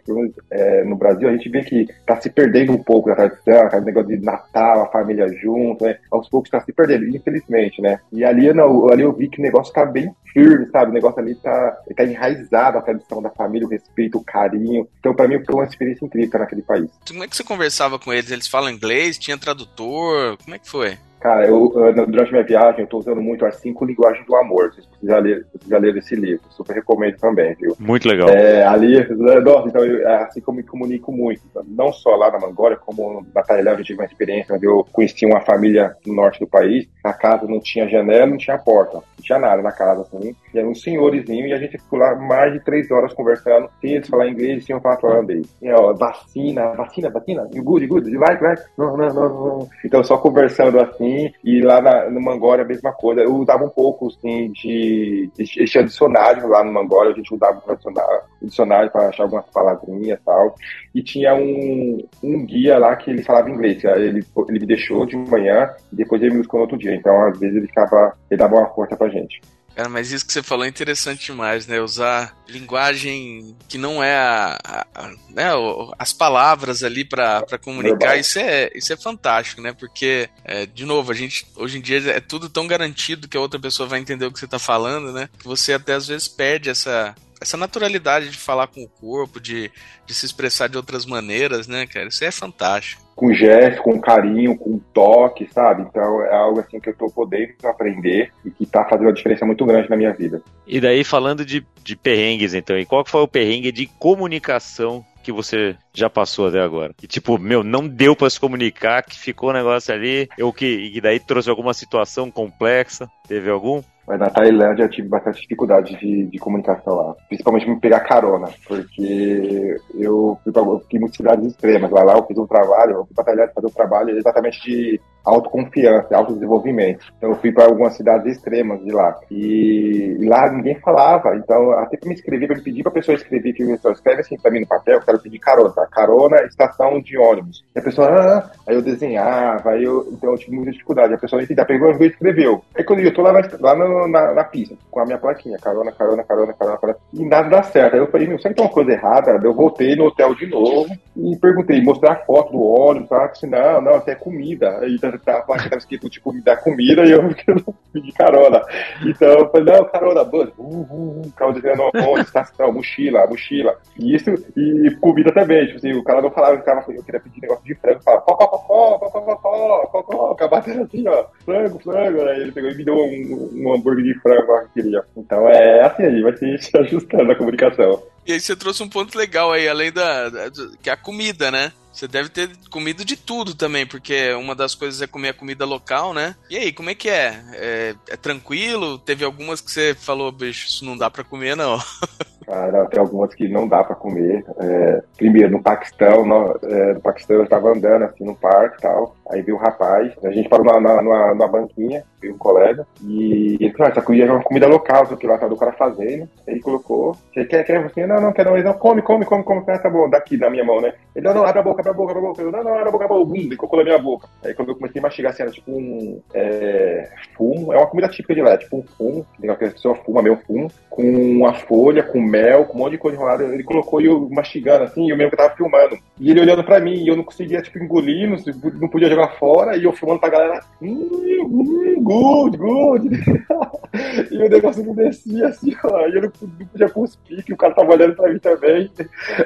é, 0.49 0.83
no 0.83 0.95
Brasil, 0.95 1.29
a 1.29 1.31
gente 1.31 1.49
vê 1.49 1.63
que 1.63 1.87
tá 2.05 2.19
se 2.19 2.29
perdendo 2.29 2.73
um 2.73 2.83
pouco 2.83 3.09
da 3.09 3.15
tradição, 3.15 3.61
aquele 3.61 3.85
negócio 3.85 4.09
de 4.09 4.25
Natal, 4.25 4.83
a 4.83 4.91
família 4.91 5.27
junto, 5.41 5.85
né? 5.85 5.97
Aos 6.11 6.29
poucos 6.29 6.49
tá 6.49 6.59
se 6.61 6.73
perdendo, 6.73 7.07
infelizmente, 7.15 7.81
né? 7.81 7.99
E 8.11 8.23
ali, 8.23 8.51
não, 8.53 8.89
ali 8.89 9.03
eu 9.03 9.13
vi 9.13 9.29
que 9.29 9.39
o 9.39 9.43
negócio 9.43 9.73
tá 9.73 9.85
bem 9.85 10.13
firme, 10.33 10.67
sabe? 10.67 10.91
O 10.91 10.93
negócio 10.93 11.19
ali 11.19 11.35
tá, 11.35 11.77
tá 11.95 12.03
enraizado 12.03 12.77
a 12.77 12.81
tradição 12.81 13.21
da 13.21 13.29
família, 13.29 13.67
o 13.67 13.69
respeito, 13.69 14.17
o 14.17 14.23
carinho. 14.23 14.87
Então, 14.99 15.13
para 15.13 15.27
mim, 15.27 15.43
foi 15.43 15.55
uma 15.55 15.65
experiência 15.65 16.05
incrível 16.05 16.39
naquele 16.39 16.61
país. 16.61 16.89
Como 17.07 17.23
é 17.23 17.27
que 17.27 17.35
você 17.35 17.43
conversava 17.43 17.99
com 17.99 18.13
eles? 18.13 18.31
Eles 18.31 18.47
falam 18.47 18.69
inglês? 18.69 19.17
Tinha 19.17 19.37
tradutor? 19.37 20.37
Como 20.37 20.55
é 20.55 20.59
que 20.59 20.69
foi? 20.69 20.97
Cara, 21.19 21.47
eu, 21.47 21.73
durante 22.07 22.31
minha 22.31 22.43
viagem, 22.43 22.81
eu 22.81 22.83
estou 22.85 22.99
usando 22.99 23.21
muito 23.21 23.45
as 23.45 23.55
cinco 23.55 23.85
linguagens 23.85 24.25
do 24.25 24.35
amor. 24.35 24.71
Vocês 24.71 24.87
leram, 25.01 25.43
já 25.67 25.77
leram 25.77 25.97
esse 25.97 26.15
livro. 26.15 26.45
Super 26.49 26.75
recomendo 26.75 27.17
também, 27.17 27.55
viu? 27.55 27.75
Muito 27.79 28.07
legal. 28.07 28.29
É, 28.29 28.63
ali, 28.63 28.97
nossa, 29.41 29.67
então, 29.67 29.83
eu, 29.83 30.07
é 30.07 30.23
assim 30.23 30.41
que 30.41 30.47
eu 30.47 30.53
me 30.53 30.63
comunico 30.63 31.11
muito. 31.11 31.41
Não 31.67 31.91
só 31.91 32.15
lá 32.15 32.31
na 32.31 32.39
Mangólia, 32.39 32.77
como 32.77 33.25
na 33.33 33.41
Tailândia, 33.41 33.81
eu 33.81 33.85
tive 33.85 33.99
uma 33.99 34.05
experiência 34.05 34.55
onde 34.55 34.65
eu 34.65 34.85
conheci 34.91 35.25
uma 35.25 35.41
família 35.41 35.95
no 36.05 36.13
norte 36.13 36.39
do 36.39 36.47
país. 36.47 36.87
A 37.03 37.13
casa 37.13 37.47
não 37.47 37.59
tinha 37.59 37.89
janela, 37.89 38.27
não 38.27 38.37
tinha 38.37 38.57
porta. 38.57 38.97
Não 38.97 39.23
tinha 39.23 39.39
nada 39.39 39.61
na 39.61 39.71
casa, 39.71 40.01
assim. 40.01 40.35
E 40.53 40.59
era 40.59 40.67
um 40.67 40.75
senhorzinho, 40.75 41.47
e 41.47 41.53
a 41.53 41.57
gente 41.57 41.79
ficou 41.79 41.97
lá 41.97 42.15
mais 42.15 42.53
de 42.53 42.59
três 42.59 42.91
horas 42.91 43.13
conversando. 43.13 43.69
Sem 43.81 43.93
eles 43.93 44.07
falar 44.07 44.29
inglês, 44.29 44.65
sem 44.65 44.75
eu 44.75 44.81
falar 44.81 45.03
holandês. 45.03 45.47
E, 45.61 45.71
ó, 45.71 45.93
vacina, 45.93 46.73
vacina, 46.73 47.09
vacina. 47.09 47.49
Good, 47.55 47.87
good, 47.87 48.17
like, 48.17 48.43
like. 48.43 48.61
Não, 48.77 48.95
não, 48.95 49.07
não, 49.07 49.29
não. 49.29 49.69
Então, 49.83 50.03
só 50.03 50.17
conversando 50.17 50.79
assim 50.79 51.06
e 51.43 51.61
lá 51.61 51.81
na, 51.81 52.09
no 52.09 52.21
Mangória 52.21 52.63
a 52.63 52.67
mesma 52.67 52.91
coisa. 52.91 53.21
Eu 53.21 53.35
usava 53.35 53.63
um 53.63 53.69
pouco, 53.69 54.07
assim, 54.07 54.51
de. 54.51 55.29
Tinha 55.35 55.83
dicionário 55.83 56.47
lá 56.47 56.63
no 56.63 56.71
Mangória, 56.71 57.11
a 57.11 57.15
gente 57.15 57.33
usava 57.33 57.61
o 57.65 57.75
dicionário, 57.75 58.21
dicionário 58.41 58.91
para 58.91 59.09
achar 59.09 59.23
algumas 59.23 59.45
palavrinhas 59.49 60.19
e 60.19 60.23
tal. 60.23 60.55
E 60.93 61.01
tinha 61.01 61.35
um, 61.35 62.05
um 62.23 62.45
guia 62.45 62.77
lá 62.77 62.95
que 62.95 63.11
ele 63.11 63.23
falava 63.23 63.49
inglês. 63.49 63.83
Ele, 63.83 64.23
ele 64.49 64.59
me 64.59 64.65
deixou 64.65 65.05
de 65.05 65.15
manhã 65.15 65.69
e 65.91 65.95
depois 65.95 66.21
ele 66.21 66.31
me 66.31 66.37
buscou 66.39 66.59
no 66.59 66.63
outro 66.63 66.77
dia. 66.77 66.95
Então, 66.95 67.27
às 67.27 67.39
vezes, 67.39 67.55
ele 67.55 67.67
ficava. 67.67 68.17
Ele 68.29 68.39
dava 68.39 68.55
uma 68.55 68.69
força 68.69 68.95
pra 68.95 69.09
gente. 69.09 69.41
Cara, 69.77 69.89
mas 69.89 70.11
isso 70.11 70.25
que 70.25 70.33
você 70.33 70.41
falou 70.41 70.65
é 70.65 70.67
interessante 70.67 71.27
demais, 71.27 71.67
né? 71.67 71.79
Usar 71.79 72.35
linguagem 72.47 73.55
que 73.69 73.77
não 73.77 74.03
é 74.03 74.17
a, 74.17 74.57
a, 74.63 74.87
a 74.95 75.07
né, 75.29 75.51
as 75.99 76.11
palavras 76.11 76.83
ali 76.83 77.05
para 77.05 77.45
comunicar, 77.61 78.17
isso 78.17 78.39
é, 78.39 78.71
isso 78.73 78.91
é 78.91 78.97
fantástico, 78.97 79.61
né? 79.61 79.73
Porque, 79.73 80.31
é, 80.43 80.65
de 80.65 80.83
novo, 80.83 81.11
a 81.11 81.13
gente 81.13 81.45
hoje 81.55 81.77
em 81.77 81.81
dia 81.81 81.99
é 82.09 82.19
tudo 82.19 82.49
tão 82.49 82.65
garantido 82.65 83.27
que 83.27 83.37
a 83.37 83.39
outra 83.39 83.59
pessoa 83.59 83.87
vai 83.87 83.99
entender 83.99 84.25
o 84.25 84.31
que 84.31 84.39
você 84.39 84.47
tá 84.47 84.57
falando, 84.57 85.13
né? 85.13 85.29
Que 85.37 85.45
você 85.45 85.73
até 85.73 85.93
às 85.93 86.07
vezes 86.07 86.27
perde 86.27 86.71
essa, 86.71 87.13
essa 87.39 87.55
naturalidade 87.55 88.31
de 88.31 88.37
falar 88.37 88.65
com 88.65 88.81
o 88.81 88.89
corpo, 88.89 89.39
de, 89.39 89.71
de 90.07 90.15
se 90.15 90.25
expressar 90.25 90.69
de 90.69 90.77
outras 90.77 91.05
maneiras, 91.05 91.67
né, 91.67 91.85
cara? 91.85 92.07
Isso 92.07 92.25
é 92.25 92.31
fantástico 92.31 93.06
com 93.17 93.33
gesto, 93.33 93.81
com 93.81 93.99
carinho, 93.99 94.55
com 94.55 94.77
toque, 94.93 95.49
sabe? 95.51 95.81
Então 95.81 96.21
é 96.21 96.35
algo 96.35 96.59
assim 96.59 96.79
que 96.79 96.89
eu 96.89 96.95
tô 96.95 97.09
podendo 97.09 97.55
aprender 97.63 98.31
e 98.45 98.51
que 98.51 98.63
tá 98.63 98.85
fazendo 98.85 99.07
uma 99.07 99.13
diferença 99.13 99.43
muito 99.43 99.65
grande 99.65 99.89
na 99.89 99.97
minha 99.97 100.13
vida. 100.13 100.41
E 100.67 100.79
daí, 100.79 101.03
falando 101.03 101.43
de, 101.43 101.65
de 101.83 101.95
perrengues, 101.95 102.53
então, 102.53 102.77
e 102.77 102.85
qual 102.85 103.03
foi 103.03 103.21
o 103.21 103.27
perrengue 103.27 103.71
de 103.71 103.87
comunicação 103.87 105.03
que 105.23 105.31
você 105.31 105.75
já 105.91 106.07
passou 106.09 106.47
até 106.47 106.61
agora? 106.61 106.93
Que 106.95 107.07
tipo, 107.07 107.39
meu, 107.39 107.63
não 107.63 107.87
deu 107.87 108.15
para 108.15 108.29
se 108.29 108.39
comunicar, 108.39 109.01
que 109.01 109.17
ficou 109.17 109.49
um 109.49 109.53
negócio 109.53 109.91
ali, 109.91 110.29
ou 110.39 110.53
que 110.53 110.91
e 110.93 111.01
daí 111.01 111.19
trouxe 111.19 111.49
alguma 111.49 111.73
situação 111.73 112.29
complexa? 112.29 113.09
Teve 113.27 113.49
algum? 113.49 113.81
Mas 114.07 114.19
na 114.19 114.29
Tailândia 114.29 114.83
eu 114.83 114.89
tive 114.89 115.09
bastante 115.09 115.41
dificuldade 115.41 115.97
de, 115.97 116.27
de 116.27 116.37
comunicação 116.39 116.95
lá. 116.95 117.15
Principalmente 117.27 117.69
me 117.69 117.79
pegar 117.79 117.99
carona, 117.99 118.47
porque 118.65 119.75
eu, 119.93 120.39
fui 120.43 120.53
pra, 120.53 120.61
eu 120.61 120.81
em 120.93 120.99
muitas 120.99 121.17
cidades 121.17 121.45
extremas. 121.47 121.91
Lá, 121.91 122.03
lá 122.03 122.13
eu 122.13 122.25
fiz 122.25 122.37
um 122.37 122.47
trabalho, 122.47 122.93
eu 122.93 123.05
fui 123.05 123.13
pra 123.13 123.25
Tailândia 123.25 123.53
fazer 123.53 123.67
um 123.67 123.71
trabalho 123.71 124.17
exatamente 124.17 124.61
de 124.63 125.01
autoconfiança, 125.27 126.15
autodesenvolvimento. 126.15 127.05
Então 127.17 127.31
eu 127.31 127.35
fui 127.35 127.51
para 127.51 127.65
algumas 127.65 127.93
cidades 127.93 128.37
extremas 128.37 128.83
de 128.83 128.91
lá. 128.91 129.17
E, 129.29 130.17
e, 130.19 130.25
lá 130.27 130.49
ninguém 130.51 130.75
falava. 130.79 131.35
Então, 131.35 131.71
até 131.71 131.97
para 131.97 132.09
me 132.09 132.21
para 132.21 132.55
me 132.55 132.61
pedir 132.61 132.83
para 132.83 132.91
a 132.91 132.95
pessoa 132.95 133.15
escrever, 133.15 133.53
que 133.53 133.65
pessoa 133.65 133.93
escreve 133.93 134.21
assim 134.21 134.37
para 134.37 134.51
mim 134.51 134.61
no 134.61 134.67
papel, 134.67 134.95
eu 134.95 135.01
quero 135.01 135.19
pedir 135.19 135.39
carona, 135.39 135.69
tá? 135.71 135.85
Carona, 135.87 136.41
estação 136.43 136.99
de 137.01 137.17
ônibus. 137.17 137.63
E 137.75 137.79
a 137.79 137.81
pessoa, 137.81 138.07
ah, 138.07 138.51
aí 138.65 138.75
eu 138.75 138.81
desenhava, 138.81 139.71
aí 139.71 139.83
eu, 139.83 140.07
então 140.11 140.31
eu 140.31 140.37
tive 140.37 140.55
muita 140.55 140.71
dificuldade. 140.71 141.13
A 141.13 141.17
pessoa 141.17 141.39
não 141.39 141.43
entendia, 141.43 141.65
pegou 141.65 141.91
e 141.91 142.07
escreveu. 142.07 142.63
Aí 142.75 142.83
quando 142.83 142.99
eu 142.99 143.13
tô 143.13 143.21
lá, 143.21 143.33
na, 143.33 143.41
lá 143.59 143.75
no, 143.75 144.07
na, 144.07 144.33
na, 144.33 144.43
pista, 144.43 144.75
com 144.89 144.99
a 144.99 145.05
minha 145.05 145.17
plaquinha, 145.17 145.57
carona, 145.57 145.91
carona, 145.91 146.23
carona, 146.23 146.53
carona, 146.53 146.77
carona, 146.77 146.99
e 147.13 147.25
nada 147.25 147.49
dá 147.49 147.63
certo. 147.63 147.93
Aí 147.93 147.99
eu 147.99 148.07
falei, 148.07 148.27
meu, 148.27 148.39
será 148.39 148.53
que 148.53 148.57
tem 148.57 148.65
uma 148.65 148.73
coisa 148.73 148.91
errada? 148.91 149.39
Eu 149.43 149.53
voltei 149.53 149.95
no 149.95 150.05
hotel 150.05 150.33
de 150.35 150.47
novo 150.47 150.87
e 151.15 151.35
perguntei, 151.37 151.81
mostrar 151.81 152.13
a 152.13 152.25
foto 152.25 152.51
do 152.51 152.61
ônibus, 152.61 153.09
tá? 153.09 153.27
Disse, 153.27 153.47
não, 153.47 153.81
não, 153.81 153.95
até 153.95 154.15
comida. 154.15 154.79
Aí 154.79 154.97
tá, 154.99 155.16
tá, 155.19 155.37
a 155.37 155.41
placa 155.41 155.69
tava 155.69 155.77
escrito, 155.77 156.09
tipo, 156.09 156.31
me 156.31 156.41
dar 156.41 156.57
comida 156.57 157.05
e 157.05 157.11
eu 157.11 157.23
pedi 157.93 158.11
carona. 158.11 158.61
Então 159.05 159.27
eu 159.27 159.49
falei, 159.49 159.73
não, 159.73 159.85
carona, 159.85 160.23
bus, 160.23 160.49
uh, 160.57 160.63
uh, 160.63 161.21
uh, 161.21 161.31
carro 161.35 161.53
dizendo 161.53 161.83
onde, 161.95 162.21
estação, 162.21 162.71
mochila, 162.71 163.27
mochila. 163.27 163.77
E 163.99 164.15
isso, 164.15 164.31
e 164.55 164.95
comida 164.99 165.31
também, 165.33 165.65
tipo 165.65 165.77
assim, 165.77 165.93
o 165.93 166.03
cara 166.03 166.21
não 166.21 166.31
falava, 166.31 166.57
ficava, 166.57 166.83
eu 166.91 167.03
queria 167.03 167.19
pedir 167.19 167.41
negócio 167.41 167.65
de 167.65 167.75
frango, 167.75 168.03
falava, 168.03 168.23
pó, 168.23 168.35
pó, 168.35 168.47
pó, 168.47 168.57
pó, 168.57 169.09
pó, 169.09 169.21
pó, 169.21 170.03
pó, 170.03 170.35
pó, 170.35 170.47
pó, 170.47 170.55
assim, 170.55 171.07
ó, 171.07 171.25
frango, 171.45 171.79
frango, 171.79 172.21
aí 172.21 172.41
ele 172.41 172.51
pegou 172.51 172.71
e 172.71 172.75
me 172.75 172.83
deu 172.83 172.95
um, 172.95 173.49
um 173.53 173.73
hambúrguer 173.73 174.03
de 174.03 174.19
frango 174.19 174.51
lá 174.51 174.61
que 174.63 174.81
queria. 174.81 175.03
Então 175.15 175.47
é 175.49 175.81
assim, 175.81 176.03
a 176.03 176.09
gente 176.09 176.23
vai 176.23 176.37
se 176.37 176.77
ajustando 176.77 177.31
a 177.31 177.35
comunicação. 177.35 178.03
E 178.25 178.33
aí 178.33 178.39
você 178.39 178.55
trouxe 178.55 178.83
um 178.83 178.89
ponto 178.89 179.17
legal 179.17 179.53
aí, 179.53 179.69
além 179.69 179.91
da, 179.91 180.29
da 180.29 180.51
que 180.81 180.89
é 180.89 180.93
a 180.93 180.97
comida, 180.97 181.49
né? 181.49 181.71
Você 181.97 182.07
deve 182.07 182.29
ter 182.29 182.51
comido 182.69 183.03
de 183.03 183.17
tudo 183.17 183.55
também, 183.55 183.83
porque 183.83 184.31
uma 184.33 184.53
das 184.53 184.75
coisas 184.75 185.01
é 185.01 185.07
comer 185.07 185.29
a 185.29 185.33
comida 185.33 185.65
local, 185.65 186.13
né? 186.13 186.35
E 186.47 186.55
aí, 186.55 186.71
como 186.71 186.91
é 186.91 186.95
que 186.95 187.09
é? 187.09 187.43
É, 187.53 187.95
é 188.09 188.15
tranquilo? 188.15 188.99
Teve 188.99 189.25
algumas 189.25 189.61
que 189.61 189.71
você 189.71 189.95
falou, 189.95 190.31
bicho, 190.31 190.67
isso 190.67 190.85
não 190.85 190.95
dá 190.95 191.09
para 191.09 191.23
comer, 191.23 191.55
não. 191.55 191.79
Cara, 192.47 192.85
tem 192.85 192.97
algumas 192.97 193.33
que 193.35 193.49
não 193.49 193.67
dá 193.67 193.83
para 193.83 193.93
comer. 193.93 194.45
É, 194.57 195.03
primeiro, 195.17 195.51
no 195.51 195.61
Paquistão, 195.61 196.25
no, 196.25 196.57
é, 196.63 196.93
no 196.93 197.01
Paquistão 197.01 197.35
eu 197.35 197.43
estava 197.43 197.69
andando 197.73 198.03
assim 198.03 198.23
no 198.23 198.35
parque 198.35 198.77
e 198.77 198.81
tal. 198.81 199.15
Aí 199.29 199.41
viu 199.41 199.55
um 199.55 199.59
rapaz, 199.59 200.13
a 200.23 200.31
gente 200.31 200.47
parou 200.47 200.65
na, 200.65 200.79
na, 200.79 201.01
numa, 201.01 201.33
numa 201.33 201.47
banquinha, 201.49 202.05
veio 202.21 202.35
um 202.35 202.37
colega, 202.37 202.87
e 203.03 203.57
ele 203.59 203.73
falou, 203.73 203.87
ah, 203.87 203.91
essa 203.91 204.01
comida 204.01 204.25
é 204.25 204.31
uma 204.31 204.41
comida 204.41 204.65
local, 204.65 205.05
só 205.05 205.17
que 205.17 205.27
lá 205.27 205.37
tá 205.37 205.45
do 205.49 205.57
cara 205.57 205.73
fazendo. 205.73 206.29
Ele 206.47 206.61
colocou, 206.61 207.17
você 207.33 207.43
quer, 207.43 207.65
quer 207.65 207.83
você? 207.83 208.07
Não, 208.07 208.21
não, 208.21 208.31
quer 208.31 208.45
não. 208.45 208.55
Ele 208.55 208.63
não, 208.63 208.73
come, 208.73 209.01
come, 209.01 209.25
come, 209.25 209.43
come, 209.43 209.65
tá 209.65 209.89
bom, 209.89 210.09
daqui, 210.09 210.37
da 210.37 210.49
minha 210.49 210.63
mão, 210.63 210.79
né? 210.79 210.93
Ele, 211.13 211.27
não, 211.27 211.33
não, 211.33 211.45
abre 211.45 211.59
a 211.59 211.63
boca, 211.63 211.83
abre 211.87 211.89
a 211.89 211.93
boca, 211.93 212.11
abre 212.11 212.25
a 212.25 212.27
boca. 212.27 212.41
Eu, 212.41 212.51
não, 212.51 212.63
não, 212.63 212.73
abre 212.73 212.89
a 212.89 212.91
boca, 212.91 213.05
abre 213.05 213.15
a 213.15 213.19
boca. 213.19 213.37
Ele 213.37 213.55
colocou 213.55 213.79
na 213.79 213.85
minha 213.85 213.99
boca. 213.99 214.29
Aí 214.43 214.53
quando 214.53 214.69
eu 214.69 214.75
comecei 214.75 214.99
a 214.99 215.03
mastigar 215.03 215.31
assim, 215.31 215.43
era 215.43 215.51
tipo 215.51 215.71
um 215.71 216.21
é, 216.33 217.09
fumo, 217.35 217.73
é 217.73 217.77
uma 217.77 217.87
comida 217.87 218.09
típica 218.09 218.35
de 218.35 218.41
lá, 218.41 218.51
é 218.51 218.57
tipo 218.57 218.77
um 218.77 218.83
fumo, 218.83 219.25
que 219.39 219.49
a 219.49 219.55
pessoa 219.55 219.95
fuma 219.95 220.21
meio 220.21 220.37
fumo, 220.45 220.69
com 220.89 221.03
uma 221.03 221.53
folha, 221.53 222.03
com 222.03 222.19
mel, 222.21 222.65
com 222.65 222.77
um 222.77 222.81
monte 222.81 222.91
de 222.91 222.97
coisa 222.97 223.17
enrolada. 223.17 223.43
Ele 223.43 223.63
colocou 223.63 224.01
e 224.01 224.05
eu 224.05 224.29
mastigando 224.29 224.83
assim, 224.83 225.05
e 225.05 225.09
eu 225.09 225.17
mesmo 225.17 225.31
que 225.31 225.37
tava 225.37 225.55
filmando. 225.55 225.97
E 226.19 226.31
ele 226.31 226.41
olhando 226.41 226.63
pra 226.63 226.79
mim, 226.79 226.95
e 226.95 227.07
eu 227.07 227.15
não 227.15 227.23
conseguia, 227.23 227.61
tipo, 227.61 227.79
engolir, 227.79 228.29
não, 228.29 228.37
não 228.79 228.87
podia 228.87 229.09
jogar 229.09 229.37
fora 229.37 229.77
e 229.77 229.83
eu 229.83 229.93
filmando 229.93 230.19
pra 230.19 230.29
galera, 230.29 230.59
hum, 230.81 231.09
hum, 231.45 232.03
good, 232.03 232.57
good. 232.57 233.09
e 234.31 234.37
o 234.37 234.49
negócio 234.49 234.83
não 234.83 234.93
descia 234.93 235.47
assim, 235.47 235.75
ó, 235.83 236.07
e 236.07 236.15
eu 236.15 236.21
não, 236.23 236.31
não 236.59 236.67
podia 236.67 236.89
cuspir, 236.89 237.43
que 237.43 237.53
o 237.53 237.57
cara 237.57 237.73
tava 237.73 237.93
olhando 237.93 238.15
pra 238.15 238.31
mim 238.31 238.39
também. 238.39 238.89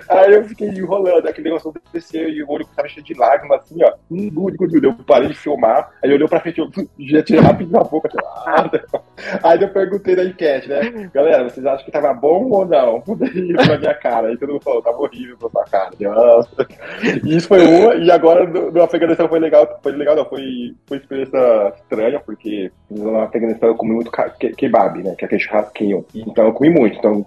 Aí 0.10 0.34
eu 0.34 0.44
fiquei 0.46 0.70
enrolando, 0.70 1.28
aquele 1.28 1.50
negócio 1.50 1.74
não 1.74 1.74
e 2.32 2.44
o 2.44 2.50
olho 2.50 2.66
tava 2.76 2.88
cheio 2.88 3.06
de 3.06 3.14
lágrimas, 3.14 3.62
assim, 3.62 3.84
ó, 3.84 3.94
hum, 4.10 4.30
good, 4.30 4.58
good, 4.58 4.74
good. 4.74 4.86
Eu 4.86 4.94
parei 5.06 5.30
de 5.30 5.36
filmar, 5.36 5.92
aí 6.04 6.14
olhou 6.14 6.28
pra 6.28 6.40
frente, 6.40 6.60
eu 6.60 6.70
já 7.00 7.24
tirei 7.24 7.42
rápido 7.42 7.72
na 7.72 7.84
boca, 7.84 8.10
tipo, 8.10 8.22
Aí 9.44 9.62
eu 9.62 9.70
perguntei 9.70 10.16
na 10.16 10.24
enquete, 10.24 10.70
né, 10.70 11.10
galera, 11.14 11.44
vocês 11.44 11.66
acham 11.66 11.86
que 11.86 11.92
tava 11.92 12.14
bom 12.14 12.50
ou 12.50 12.66
não? 12.66 13.04
Mudei 13.08 13.54
pra 13.54 13.78
minha 13.78 13.94
cara, 13.94 14.28
aí 14.28 14.38
todo 14.38 14.54
mundo 14.54 14.64
falou, 14.64 14.82
tava 14.82 14.98
horrível 14.98 15.38
pra 15.38 15.50
sua 15.50 15.66
cara. 15.66 15.92
E 17.24 17.36
isso 17.36 17.48
foi 17.48 17.66
uma, 17.66 17.96
e 17.96 18.10
agora 18.12 18.46
no, 18.48 18.82
Afeganistão 18.82 19.28
foi 19.28 19.40
legal, 19.40 19.80
foi 19.82 19.92
legal 19.92 20.16
não, 20.16 20.26
foi, 20.26 20.76
foi 20.88 20.98
experiência 20.98 21.74
estranha, 21.76 22.20
porque 22.20 22.72
no 22.90 23.20
Afeganistão 23.22 23.70
eu 23.70 23.76
comi 23.76 23.94
muito 23.94 24.12
kebab, 24.12 25.04
né, 25.04 25.16
que 25.18 25.26
é 25.26 25.28
aquele 25.28 25.42
churrasquinho. 25.42 26.06
Então 26.14 26.46
eu 26.46 26.54
comi 26.54 26.70
muito, 26.70 26.98
então 26.98 27.26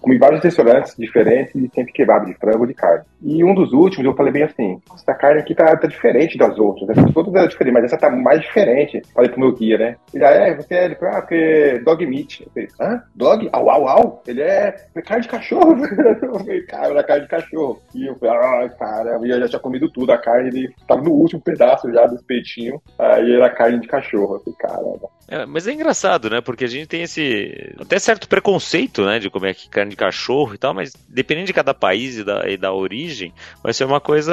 comi 0.00 0.18
vários 0.18 0.42
restaurantes 0.42 0.94
diferentes 0.96 1.54
e 1.54 1.70
sempre 1.74 1.92
kebab 1.92 2.26
de 2.26 2.34
frango 2.34 2.66
de 2.66 2.74
carne. 2.74 3.04
E 3.22 3.44
um 3.44 3.54
dos 3.54 3.72
últimos 3.72 4.06
eu 4.06 4.14
falei 4.14 4.32
bem 4.36 4.42
assim, 4.42 4.80
essa 4.94 5.14
carne 5.14 5.40
aqui 5.40 5.54
tá, 5.54 5.74
tá 5.76 5.88
diferente 5.88 6.36
das 6.36 6.58
outras, 6.58 6.88
né? 6.88 6.94
todas 7.14 7.34
eram 7.34 7.48
diferentes, 7.48 7.74
mas 7.74 7.84
essa 7.84 7.96
tá 7.96 8.10
mais 8.10 8.40
diferente. 8.42 9.02
Falei 9.14 9.30
pro 9.30 9.40
meu 9.40 9.52
guia, 9.52 9.78
né? 9.78 9.96
Ele, 10.12 10.24
ah, 10.24 10.30
é, 10.30 10.54
você 10.54 10.74
é, 10.74 10.84
ele 10.84 10.96
ah, 11.00 11.22
porque 11.22 11.80
dog 11.84 12.06
meat. 12.06 12.42
Eu 12.42 12.50
falei, 12.50 12.68
hã? 12.80 13.02
Dog? 13.14 13.48
Au, 13.52 13.70
au, 13.70 13.88
au? 13.88 14.22
Ele 14.26 14.42
é 14.42 14.76
carne 15.04 15.22
de 15.22 15.28
cachorro. 15.28 15.76
Eu 16.22 16.38
falei, 16.38 16.62
cara, 16.62 16.88
era 16.88 17.04
carne 17.04 17.22
de 17.22 17.28
cachorro. 17.28 17.80
E 17.94 18.06
eu 18.06 18.16
falei, 18.16 18.34
ah, 18.36 18.68
cara, 18.70 19.18
eu 19.22 19.40
já 19.40 19.48
tinha 19.48 19.60
comido 19.60 19.90
tudo, 19.90 20.10
a 20.10 20.18
carne, 20.18 20.48
ele 20.48 20.74
tava 20.86 21.02
no 21.02 21.10
último 21.10 21.40
pedaço 21.40 21.90
já 21.92 22.06
do 22.06 22.22
peitinho, 22.24 22.80
aí 22.98 23.34
era 23.34 23.50
carne 23.50 23.80
de 23.80 23.86
cachorro. 23.86 24.36
Eu 24.36 24.40
falei, 24.40 24.58
caramba. 24.58 25.08
É, 25.28 25.44
mas 25.44 25.66
é 25.66 25.72
engraçado, 25.72 26.30
né? 26.30 26.40
Porque 26.40 26.64
a 26.64 26.68
gente 26.68 26.86
tem 26.86 27.02
esse 27.02 27.74
até 27.80 27.98
certo 27.98 28.28
preconceito, 28.28 29.04
né, 29.04 29.18
de 29.18 29.28
comer 29.28 29.50
aqui 29.50 29.68
carne 29.68 29.90
de 29.90 29.96
cachorro 29.96 30.54
e 30.54 30.58
tal, 30.58 30.72
mas 30.72 30.92
dependendo 31.08 31.48
de 31.48 31.52
cada 31.52 31.74
país 31.74 32.18
e 32.18 32.24
da, 32.24 32.48
e 32.48 32.56
da 32.56 32.72
origem, 32.72 33.32
vai 33.62 33.72
ser 33.72 33.84
uma 33.84 34.00
coisa 34.00 34.25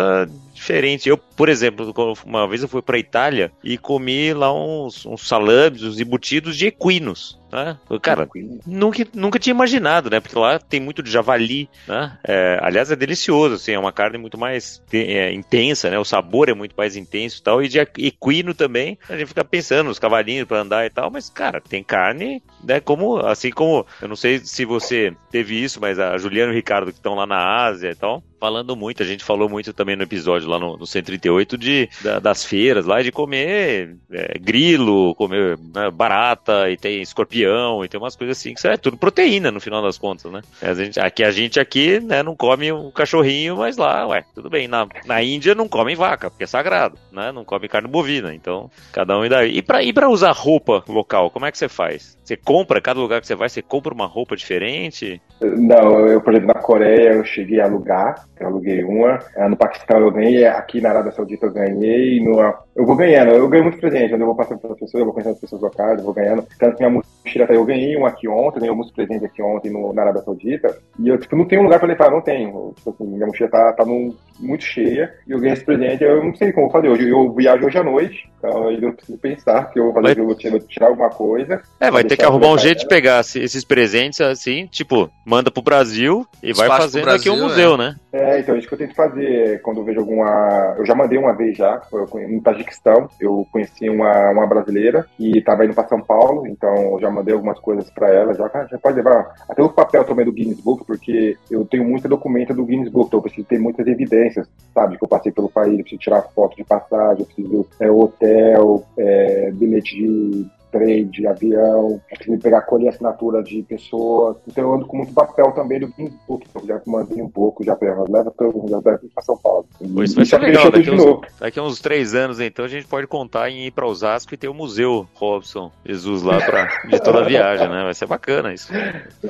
diferente. 0.54 1.10
Eu, 1.10 1.18
por 1.18 1.50
exemplo, 1.50 1.94
uma 2.26 2.48
vez 2.48 2.62
eu 2.62 2.68
fui 2.68 2.82
para 2.82 2.98
Itália 2.98 3.52
e 3.64 3.78
comi 3.78 4.34
lá 4.34 4.54
uns, 4.54 5.06
uns 5.06 5.28
salames, 5.28 5.84
uns 5.84 6.00
embutidos 6.00 6.58
de 6.58 6.68
equinos. 6.68 7.40
Né? 7.54 7.78
Cara, 8.02 8.28
nunca, 8.66 9.08
nunca 9.14 9.38
tinha 9.38 9.54
imaginado, 9.54 10.10
né? 10.10 10.20
Porque 10.20 10.38
lá 10.38 10.58
tem 10.58 10.80
muito 10.80 11.04
de 11.04 11.12
javali, 11.12 11.70
né? 11.88 12.18
É, 12.24 12.58
aliás, 12.60 12.90
é 12.90 12.96
delicioso, 12.96 13.56
assim, 13.56 13.74
é 13.74 13.80
uma 13.80 13.92
carne 13.92 14.18
muito 14.18 14.40
mais 14.40 14.82
é, 14.92 15.32
intensa, 15.32 15.88
né? 15.92 16.00
O 16.00 16.04
sabor 16.04 16.50
é 16.50 16.54
muito 16.56 16.74
mais 16.76 16.96
intenso 16.96 17.40
e 17.40 17.44
tal. 17.44 17.62
E 17.62 17.68
de 17.68 17.78
equino 17.80 18.56
também, 18.56 18.98
a 19.08 19.16
gente 19.16 19.28
fica 19.28 19.46
pensando 19.46 19.88
nos 19.88 20.00
cavalinhos 20.00 20.48
para 20.48 20.62
andar 20.62 20.84
e 20.84 20.90
tal, 20.90 21.12
mas, 21.12 21.30
cara, 21.30 21.62
tem 21.62 21.84
carne, 21.84 22.42
né? 22.64 22.80
Como, 22.80 23.18
assim 23.18 23.52
como, 23.52 23.86
eu 24.02 24.08
não 24.08 24.16
sei 24.16 24.40
se 24.40 24.66
você 24.66 25.14
teve 25.30 25.64
isso, 25.64 25.80
mas 25.80 26.00
a 26.00 26.18
Juliana 26.18 26.52
e 26.52 26.54
o 26.54 26.56
Ricardo 26.56 26.92
que 26.92 26.98
estão 26.98 27.14
lá 27.14 27.28
na 27.28 27.66
Ásia 27.66 27.92
e 27.92 27.96
tal, 27.96 28.24
falando 28.44 28.76
muito, 28.76 29.02
a 29.02 29.06
gente 29.06 29.24
falou 29.24 29.48
muito 29.48 29.72
também 29.72 29.96
no 29.96 30.04
episódio 30.04 30.50
lá 30.50 30.60
no, 30.60 30.76
no 30.76 30.86
138 30.86 31.58
de, 31.58 31.90
da, 32.02 32.20
das 32.20 32.44
feiras 32.44 32.86
lá, 32.86 33.02
de 33.02 33.10
comer 33.10 33.96
é, 34.12 34.38
grilo, 34.38 35.16
comer 35.16 35.58
né, 35.74 35.90
barata, 35.90 36.70
e 36.70 36.76
tem 36.76 37.02
escorpião, 37.02 37.43
e 37.84 37.88
tem 37.88 38.00
umas 38.00 38.16
coisas 38.16 38.38
assim, 38.38 38.54
que 38.54 38.68
é 38.68 38.78
tudo 38.78 38.98
proteína 38.98 39.52
no 39.52 39.60
final 39.60 39.82
das 39.82 39.98
contas, 39.98 40.32
né? 40.32 40.42
A 40.62 40.74
gente, 40.74 41.00
aqui 41.00 41.24
a 41.24 41.32
gente 41.32 41.60
aqui, 41.60 42.00
né, 42.00 42.24
não 42.24 42.36
come 42.36 42.72
um 42.72 42.92
cachorrinho, 42.92 43.58
mas 43.58 43.78
lá, 43.78 44.08
ué, 44.08 44.26
tudo 44.34 44.50
bem. 44.50 44.68
Na, 44.68 44.88
na 45.06 45.22
Índia 45.22 45.56
não 45.56 45.68
comem 45.68 45.96
vaca, 45.96 46.30
porque 46.30 46.44
é 46.44 46.48
sagrado, 46.48 46.98
né? 47.12 47.32
Não 47.32 47.44
come 47.44 47.68
carne 47.68 47.88
bovina, 47.88 48.34
então 48.34 48.70
cada 48.92 49.18
um 49.18 49.26
e 49.26 49.30
daí. 49.30 49.58
E 49.58 49.62
pra, 49.62 49.84
e 49.84 49.94
pra 49.94 50.10
usar 50.10 50.32
roupa 50.32 50.84
local, 50.88 51.30
como 51.30 51.46
é 51.46 51.52
que 51.52 51.58
você 51.58 51.70
faz? 51.70 52.18
Você 52.24 52.38
compra, 52.38 52.82
cada 52.82 53.00
lugar 53.00 53.20
que 53.20 53.28
você 53.28 53.36
vai, 53.36 53.50
você 53.50 53.62
compra 53.62 53.94
uma 53.94 54.06
roupa 54.06 54.36
diferente? 54.36 55.22
Não, 55.58 56.08
eu, 56.08 56.22
por 56.22 56.34
exemplo, 56.34 56.54
na 56.54 56.62
Coreia 56.62 57.14
eu 57.14 57.26
cheguei 57.26 57.60
a 57.60 57.66
alugar, 57.66 58.26
eu 58.40 58.48
aluguei 58.48 58.84
uma. 58.84 59.20
É, 59.36 59.48
no 59.48 59.56
Paquistão 59.56 60.00
eu 60.00 60.12
ganhei, 60.12 60.46
aqui 60.46 60.82
na 60.82 60.90
Arábia 60.90 61.12
Saudita 61.12 61.46
eu 61.46 61.54
ganhei. 61.54 62.24
No, 62.24 62.40
eu 62.76 62.86
vou 62.86 62.96
ganhando, 62.96 63.32
eu 63.32 63.48
ganho 63.48 63.64
muito 63.64 63.80
presente. 63.80 64.14
Eu 64.14 64.20
vou 64.20 64.36
passando 64.36 64.60
para 64.60 64.74
as 64.74 64.80
pessoas, 64.80 65.00
eu 65.00 65.06
vou 65.06 65.14
conhecendo 65.14 65.34
as 65.34 65.40
pessoas 65.40 65.62
locais, 65.62 66.00
eu 66.00 66.06
vou 66.06 66.14
ganhando. 66.14 66.46
Tanto 66.60 66.78
minha 66.78 66.90
mochila 66.90 67.46
eu 67.50 67.66
ganhei 67.66 67.98
um 67.98 68.06
aqui 68.06 68.28
ontem, 68.28 68.60
ganhei 68.60 68.70
alguns 68.70 68.92
presentes 68.92 69.24
aqui 69.24 69.42
ontem 69.42 69.72
no, 69.72 69.94
na 69.94 70.04
Arábia 70.04 70.24
Saudita. 70.24 70.78
E 71.00 71.08
eu, 71.08 71.18
tipo, 71.18 71.36
não 71.36 71.46
tenho 71.46 71.64
lugar 71.64 71.80
para 71.80 71.88
levar, 71.88 72.12
não 72.12 72.22
tenho. 72.22 72.74
Tipo 72.76 72.90
assim, 72.90 73.06
minha 73.06 73.28
mochila 73.28 73.50
tá, 73.50 73.74
tá 73.74 73.86
num, 73.86 74.16
muito 74.40 74.64
cheia. 74.64 75.14
E 75.28 75.32
eu 75.32 75.40
ganhei 75.40 75.54
esse 75.54 75.66
presente, 75.66 76.04
eu 76.04 76.24
não 76.24 76.36
sei 76.36 76.52
como 76.52 76.70
fazer 76.70 76.90
hoje. 76.90 77.10
Eu 77.10 77.32
viajo 77.34 77.66
hoje 77.66 77.78
à 77.78 77.84
noite, 77.84 78.30
então 78.38 78.72
eu 78.72 78.94
preciso 78.94 79.18
pensar 79.18 79.72
que 79.72 79.80
eu 79.80 79.86
vou 79.86 79.94
fazer, 79.94 80.08
Mas... 80.10 80.18
eu 80.18 80.52
vou 80.52 80.60
tirar 80.68 80.88
alguma 80.88 81.10
coisa. 81.10 81.62
É, 81.80 81.90
vai 81.90 82.04
ter 82.04 82.18
que 82.18 82.26
arrumar 82.26 82.52
um 82.52 82.58
jeito 82.58 82.80
de 82.80 82.88
pegar 82.88 83.22
esses 83.22 83.64
presentes 83.64 84.20
assim, 84.22 84.68
tipo, 84.68 85.10
manda 85.34 85.50
pro 85.50 85.64
Brasil 85.64 86.28
e 86.44 86.52
Espaço 86.52 86.70
vai 86.70 86.82
fazendo 86.82 87.04
Brasil, 87.06 87.34
aqui 87.34 87.42
um 87.42 87.44
museu, 87.44 87.74
é. 87.74 87.78
né? 87.78 87.96
É, 88.12 88.40
então 88.40 88.54
é 88.54 88.60
isso 88.60 88.68
que 88.68 88.74
eu 88.76 88.78
tento 88.78 88.94
fazer 88.94 89.62
quando 89.64 89.78
eu 89.78 89.84
vejo 89.84 90.00
alguma. 90.00 90.76
Eu 90.78 90.86
já 90.86 90.94
mandei 90.94 91.18
uma 91.18 91.34
vez 91.34 91.58
já, 91.58 91.82
no 91.92 92.42
Tajiquistão, 92.42 93.10
eu 93.20 93.48
conheci 93.52 93.90
uma, 93.90 94.30
uma 94.30 94.46
brasileira 94.46 95.08
que 95.18 95.40
estava 95.40 95.66
indo 95.66 95.74
para 95.74 95.88
São 95.88 96.00
Paulo, 96.00 96.46
então 96.46 96.94
eu 96.94 97.00
já 97.02 97.10
mandei 97.10 97.34
algumas 97.34 97.60
coisas 97.60 97.90
para 97.90 98.14
ela, 98.14 98.34
já, 98.36 98.48
já 98.70 98.78
pode 98.78 98.98
levar 98.98 99.34
até 99.50 99.64
o 99.64 99.70
papel 99.70 100.04
também 100.04 100.26
do 100.26 100.32
Guinness 100.32 100.62
Book, 100.62 100.86
porque 100.86 101.36
eu 101.50 101.66
tenho 101.66 101.84
muita 101.84 102.08
documento 102.08 102.54
do 102.54 102.66
Guinness 102.66 102.92
Book, 102.92 103.08
então 103.08 103.18
eu 103.18 103.24
preciso 103.24 103.48
ter 103.48 103.60
muitas 103.60 103.88
evidências, 103.88 104.48
sabe, 104.74 104.98
que 104.98 105.04
eu 105.04 105.10
passei 105.10 105.32
pelo 105.32 105.50
país, 105.50 105.74
eu 105.74 105.84
preciso 105.84 106.02
tirar 106.02 106.22
foto 106.22 106.56
de 106.56 106.64
passagem, 106.64 107.22
eu 107.22 107.26
preciso 107.26 107.66
é, 107.80 107.90
hotel, 107.90 108.86
é, 108.98 109.52
bilhete 109.52 109.96
de 109.96 110.46
trem, 110.74 111.06
de 111.08 111.28
avião, 111.28 112.02
me 112.28 112.38
pegar 112.40 112.62
colher 112.62 112.90
assinatura 112.90 113.44
de 113.44 113.62
pessoas. 113.64 114.38
Então 114.48 114.64
eu 114.64 114.74
ando 114.74 114.88
com 114.88 114.98
muito 114.98 115.14
papel 115.14 115.52
também 115.52 115.80
do 115.80 115.94
Book, 116.28 116.48
eu 116.56 116.66
já 116.66 116.82
mandei 116.88 117.22
um 117.22 117.30
pouco, 117.30 117.64
já 117.64 117.78
leva 118.10 118.32
todo 118.32 118.68
já 118.68 118.78
leva 118.78 119.00
para 119.14 119.24
São 119.24 119.38
Paulo. 119.38 119.66
Pois 119.94 120.14
vai 120.14 120.26
ser 120.26 120.40
legal, 120.40 120.72
daqui 120.72 120.90
uns, 120.90 121.22
daqui 121.40 121.60
a 121.60 121.64
uns 121.64 121.80
três 121.80 122.16
anos 122.16 122.40
então 122.40 122.66
a 122.66 122.68
gente 122.68 122.88
pode 122.88 123.06
contar 123.06 123.50
em 123.50 123.68
ir 123.68 123.72
para 123.72 123.86
Osasco 123.86 124.34
e 124.34 124.38
ter 124.38 124.48
o 124.48 124.54
Museu 124.54 125.08
Robson 125.14 125.72
Jesus 125.86 126.24
lá 126.24 126.42
pra, 126.42 126.66
de 126.88 127.00
toda 127.00 127.20
a 127.20 127.24
viagem, 127.24 127.70
né? 127.70 127.84
Vai 127.84 127.94
ser 127.94 128.08
bacana 128.08 128.54
isso. 128.54 128.72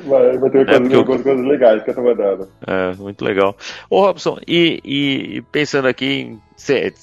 Vai, 0.06 0.38
vai 0.38 0.50
ter 0.50 0.70
é, 0.70 0.76
algumas 0.76 0.94
eu... 0.94 1.06
coisas 1.06 1.46
legais 1.46 1.84
que 1.84 1.90
eu 1.90 1.96
tô 1.96 2.02
mandando. 2.02 2.48
É, 2.66 2.96
muito 2.96 3.24
legal. 3.26 3.56
Ô 3.90 4.02
Robson, 4.02 4.38
e, 4.48 4.80
e 4.84 5.42
pensando 5.52 5.88
aqui 5.88 6.06
em 6.06 6.42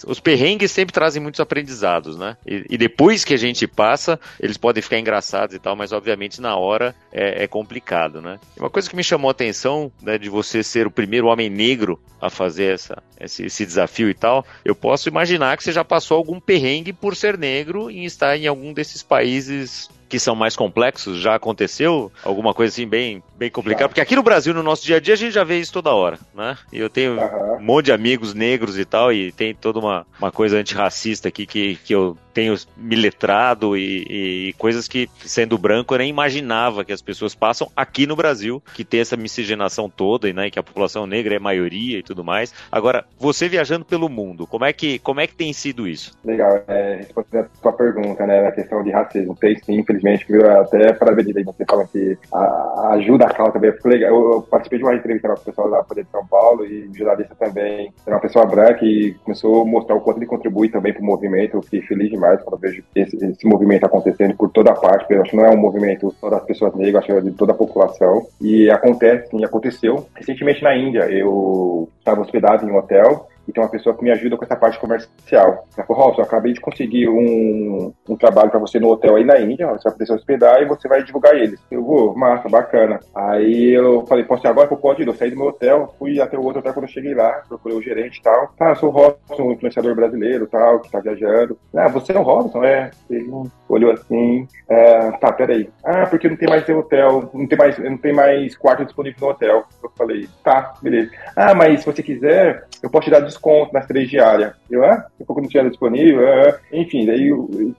os 0.07 0.21
perrengues 0.21 0.71
sempre 0.71 0.93
trazem 0.93 1.23
muitos 1.23 1.41
aprendizados, 1.41 2.17
né? 2.17 2.37
E, 2.47 2.65
e, 2.71 2.79
depois 2.79 3.25
que 3.25 3.35
a 3.35 3.37
gente 3.37 3.67
passa, 3.67 4.19
eles 4.39 4.57
podem 4.57 4.83
ficar 4.83 4.99
engraçados 4.99 5.55
e 5.55 5.59
tal, 5.59 5.77
mas 5.77 5.93
obviamente 5.93 6.41
na 6.41 6.57
hora 6.57 6.95
é, 7.13 7.45
é 7.45 7.47
complicado, 7.47 8.21
né? 8.21 8.39
Uma 8.59 8.71
coisa 8.71 8.89
que 8.89 8.97
me 8.97 9.05
chamou 9.05 9.29
a 9.29 9.33
atenção, 9.33 9.93
né, 10.03 10.19
de 10.19 10.29
você 10.29 10.63
ser 10.63 10.87
o 10.87 10.91
primeiro 10.91 11.27
homem 11.27 11.51
negro 11.51 12.01
a 12.21 12.31
fazer 12.31 12.75
essa, 12.75 13.03
esse, 13.19 13.47
esse 13.47 13.67
desafio 13.67 14.11
e 14.11 14.15
tal, 14.15 14.45
eu 14.65 14.75
posso 14.75 15.09
imaginar 15.09 15.57
que 15.57 15.65
você 15.65 15.73
já 15.73 15.85
passou 15.85 16.17
algum 16.17 16.39
perrengue 16.39 16.93
por 16.93 17.17
ser 17.17 17.39
negro 17.39 17.91
e 17.91 18.05
estar 18.05 18.37
em 18.37 18.47
algum 18.47 18.73
desses 18.73 19.03
países 19.03 19.89
que 20.11 20.19
são 20.19 20.35
mais 20.35 20.57
complexos? 20.57 21.19
Já 21.19 21.37
aconteceu 21.37 22.13
alguma 22.25 22.53
coisa 22.53 22.75
assim 22.75 22.87
bem, 22.87 23.23
bem 23.41 23.51
complicada? 23.51 23.89
Porque 23.89 24.03
aqui 24.03 24.15
no 24.15 24.23
Brasil, 24.23 24.53
no 24.53 24.63
nosso 24.63 24.85
dia 24.85 24.99
a 24.99 25.01
dia, 25.01 25.15
a 25.15 25.17
gente 25.17 25.33
já 25.33 25.43
vê 25.43 25.59
isso 25.59 25.73
toda 25.73 25.95
hora, 25.95 26.19
né? 26.35 26.59
E 26.71 26.79
eu 26.79 26.91
tenho 26.91 27.19
uhum. 27.19 27.57
um 27.57 27.63
monte 27.63 27.87
de 27.87 27.93
amigos 27.93 28.35
negros 28.35 28.79
e 28.79 28.85
tal, 28.85 29.11
e 29.11 29.33
tem 29.33 29.55
toda 29.55 29.79
uma, 29.79 30.07
uma 30.19 30.31
coisa 30.31 30.59
antirracista 30.59 31.29
aqui 31.29 31.47
que, 31.47 31.77
que 31.77 31.95
eu 31.95 32.19
tenho 32.35 32.55
me 32.77 32.95
letrado 32.95 33.77
e, 33.77 34.49
e, 34.49 34.53
coisas 34.55 34.87
que, 34.87 35.09
sendo 35.25 35.57
branco, 35.57 35.95
eu 35.95 35.99
nem 35.99 36.11
imaginava 36.11 36.85
que 36.85 36.93
as 36.93 37.01
pessoas 37.01 37.35
passam 37.35 37.71
aqui 37.75 38.07
no 38.07 38.15
Brasil, 38.15 38.63
que 38.75 38.85
tem 38.85 39.01
essa 39.01 39.17
miscigenação 39.17 39.89
toda, 39.89 40.29
e, 40.29 40.33
né, 40.33 40.51
que 40.51 40.59
a 40.59 40.63
população 40.63 41.07
negra 41.07 41.35
é 41.35 41.39
maioria 41.39 41.99
e 41.99 42.03
tudo 42.03 42.23
mais. 42.23 42.53
Agora, 42.71 43.07
você 43.19 43.49
viajando 43.49 43.87
pelo 43.87 44.09
mundo, 44.09 44.47
como 44.47 44.67
é 44.67 44.73
que, 44.73 44.99
como 44.99 45.21
é 45.21 45.27
que 45.27 45.35
tem 45.35 45.53
sido 45.53 45.89
isso? 45.89 46.13
Legal, 46.25 46.63
é, 46.69 46.97
respondendo 46.97 47.47
a 47.47 47.63
sua 47.63 47.73
pergunta, 47.73 48.27
né, 48.27 48.43
na 48.43 48.53
questão 48.53 48.85
de 48.85 48.91
racismo, 48.91 49.35
tem 49.35 49.59
sim, 49.63 49.79
infelizmente, 49.79 50.27
até 50.61 50.93
para 50.93 51.15
ver 51.15 51.25
direito, 51.25 51.47
você 51.47 51.65
fala 51.65 51.87
que 51.87 52.19
a, 52.33 52.91
ajuda 52.93 53.30
a 53.31 53.35
causa 53.35 53.53
também, 53.53 53.73
legal. 53.85 54.11
Eu, 54.11 54.33
eu, 54.33 54.43
participei 54.43 54.79
de 54.79 54.85
uma 54.85 54.95
entrevista 54.95 55.29
com 55.29 55.35
o 55.35 55.45
pessoal 55.45 55.71
da 55.71 55.85
Folha 55.85 56.05
de 56.05 56.11
São 56.11 56.27
Paulo 56.27 56.65
e 56.65 56.91
jornalista 56.95 57.35
também, 57.39 57.93
era 58.07 58.17
uma 58.17 58.23
pessoa 58.23 58.47
branca 58.47 58.85
e 58.85 59.15
começou 59.25 59.63
a 59.63 59.65
mostrar 59.65 59.95
o 59.95 60.01
quanto 60.01 60.19
ele 60.19 60.27
contribui 60.27 60.69
também 60.69 60.93
para 60.93 61.03
o 61.03 61.07
movimento, 61.07 61.57
eu 61.57 61.63
fiquei 61.63 61.83
feliz 61.83 62.11
demais 62.11 62.43
quando 62.43 62.61
vejo 62.61 62.83
esse, 62.95 63.17
esse, 63.17 63.47
movimento 63.47 63.85
acontecendo 63.85 64.35
por 64.37 64.51
toda 64.51 64.75
parte, 64.75 65.01
porque 65.01 65.15
eu 65.15 65.23
acho 65.23 65.31
que 65.31 65.37
não 65.37 65.45
é 65.45 65.51
um 65.51 65.57
movimento 65.57 66.15
só 66.21 66.29
das 66.29 66.45
pessoas 66.45 66.75
negras, 66.75 67.03
acho 67.03 67.07
que 67.07 67.13
é 67.13 67.21
de 67.21 67.33
toda 67.33 67.53
a 67.53 67.57
população. 67.57 68.27
E 68.41 68.71
acontece, 68.71 69.31
sim, 69.31 69.45
aconteceu. 69.45 70.07
Recentemente 70.15 70.63
na 70.63 70.77
Índia, 70.77 71.11
eu 71.11 71.89
estava 71.99 72.21
hospedado 72.21 72.67
em 72.67 72.73
um 72.73 72.77
hotel 72.77 73.30
e 73.51 73.53
tem 73.53 73.63
uma 73.63 73.69
pessoa 73.69 73.95
que 73.95 74.03
me 74.03 74.11
ajuda 74.11 74.37
com 74.37 74.45
essa 74.45 74.57
parte 74.57 74.79
comercial. 74.79 75.67
Ela 75.77 75.87
falou, 75.87 76.05
Robson, 76.05 76.23
acabei 76.23 76.53
de 76.53 76.61
conseguir 76.61 77.09
um, 77.09 77.93
um 78.09 78.17
trabalho 78.17 78.51
para 78.51 78.61
você 78.61 78.79
no 78.79 78.89
hotel 78.89 79.17
aí 79.17 79.25
na 79.25 79.39
Índia, 79.41 79.67
você 79.67 79.85
vai 79.85 79.93
poder 79.93 80.07
se 80.07 80.13
hospedar 80.13 80.63
e 80.63 80.67
você 80.67 80.89
vai 80.89 81.03
divulgar 81.03 81.35
eles. 81.35 81.61
Eu 81.71 81.85
vou, 81.85 82.17
massa, 82.17 82.49
bacana. 82.49 83.01
Aí 83.15 83.71
eu 83.71 84.07
falei, 84.07 84.25
posso 84.25 84.47
agora 84.47 84.69
que 84.69 84.75
eu 84.75 84.79
posso 84.79 85.03
ir? 85.03 85.09
Eu 85.09 85.15
saí 85.15 85.31
do 85.31 85.37
meu 85.37 85.49
hotel, 85.49 85.95
fui 85.99 86.21
até 86.21 86.39
o 86.39 86.43
outro 86.43 86.61
hotel 86.61 86.73
quando 86.73 86.87
eu 86.87 86.93
cheguei 86.93 87.15
lá, 87.15 87.43
procurei 87.49 87.77
o 87.77 87.83
gerente 87.83 88.19
e 88.19 88.23
tal. 88.23 88.53
Tá, 88.57 88.71
eu 88.71 88.77
sou 88.77 88.89
o 88.91 88.93
Robson, 88.93 89.43
um 89.43 89.53
influenciador 89.53 89.95
brasileiro 89.95 90.47
tal, 90.47 90.81
que 90.81 90.91
tá 90.91 91.01
viajando. 91.01 91.59
Ah, 91.75 91.89
você 91.89 92.13
é 92.13 92.19
o 92.19 92.23
Robson? 92.23 92.65
É. 92.65 92.91
Ele 93.11 93.29
olhou 93.69 93.93
assim, 93.93 94.47
é, 94.69 95.11
tá, 95.13 95.33
peraí. 95.33 95.69
Ah, 95.85 96.07
porque 96.07 96.29
não 96.29 96.37
tem 96.37 96.49
mais 96.49 96.69
hotel, 96.69 97.29
não 97.35 97.47
tem 97.47 97.59
mais, 97.59 97.79
não 97.79 97.99
tem 97.99 98.13
mais 98.13 98.57
quarto 98.57 98.85
disponível 98.85 99.19
no 99.21 99.29
hotel. 99.29 99.65
Eu 99.83 99.91
falei, 99.97 100.29
tá, 100.45 100.75
beleza. 100.81 101.11
Ah, 101.35 101.55
mas 101.55 101.81
se 101.81 101.87
você 101.87 102.03
quiser, 102.03 102.65
eu 102.83 102.91
posso 102.91 103.05
te 103.05 103.11
dar 103.11 103.21
desconto 103.21 103.40
nas 103.73 103.87
três 103.87 104.09
diárias. 104.09 104.53
Eu, 104.71 104.85
ah, 104.85 105.07
pouco 105.27 105.41
não 105.41 105.49
tinha 105.49 105.69
disponível. 105.69 106.27
Ah. 106.27 106.59
Enfim, 106.73 107.07
daí 107.07 107.31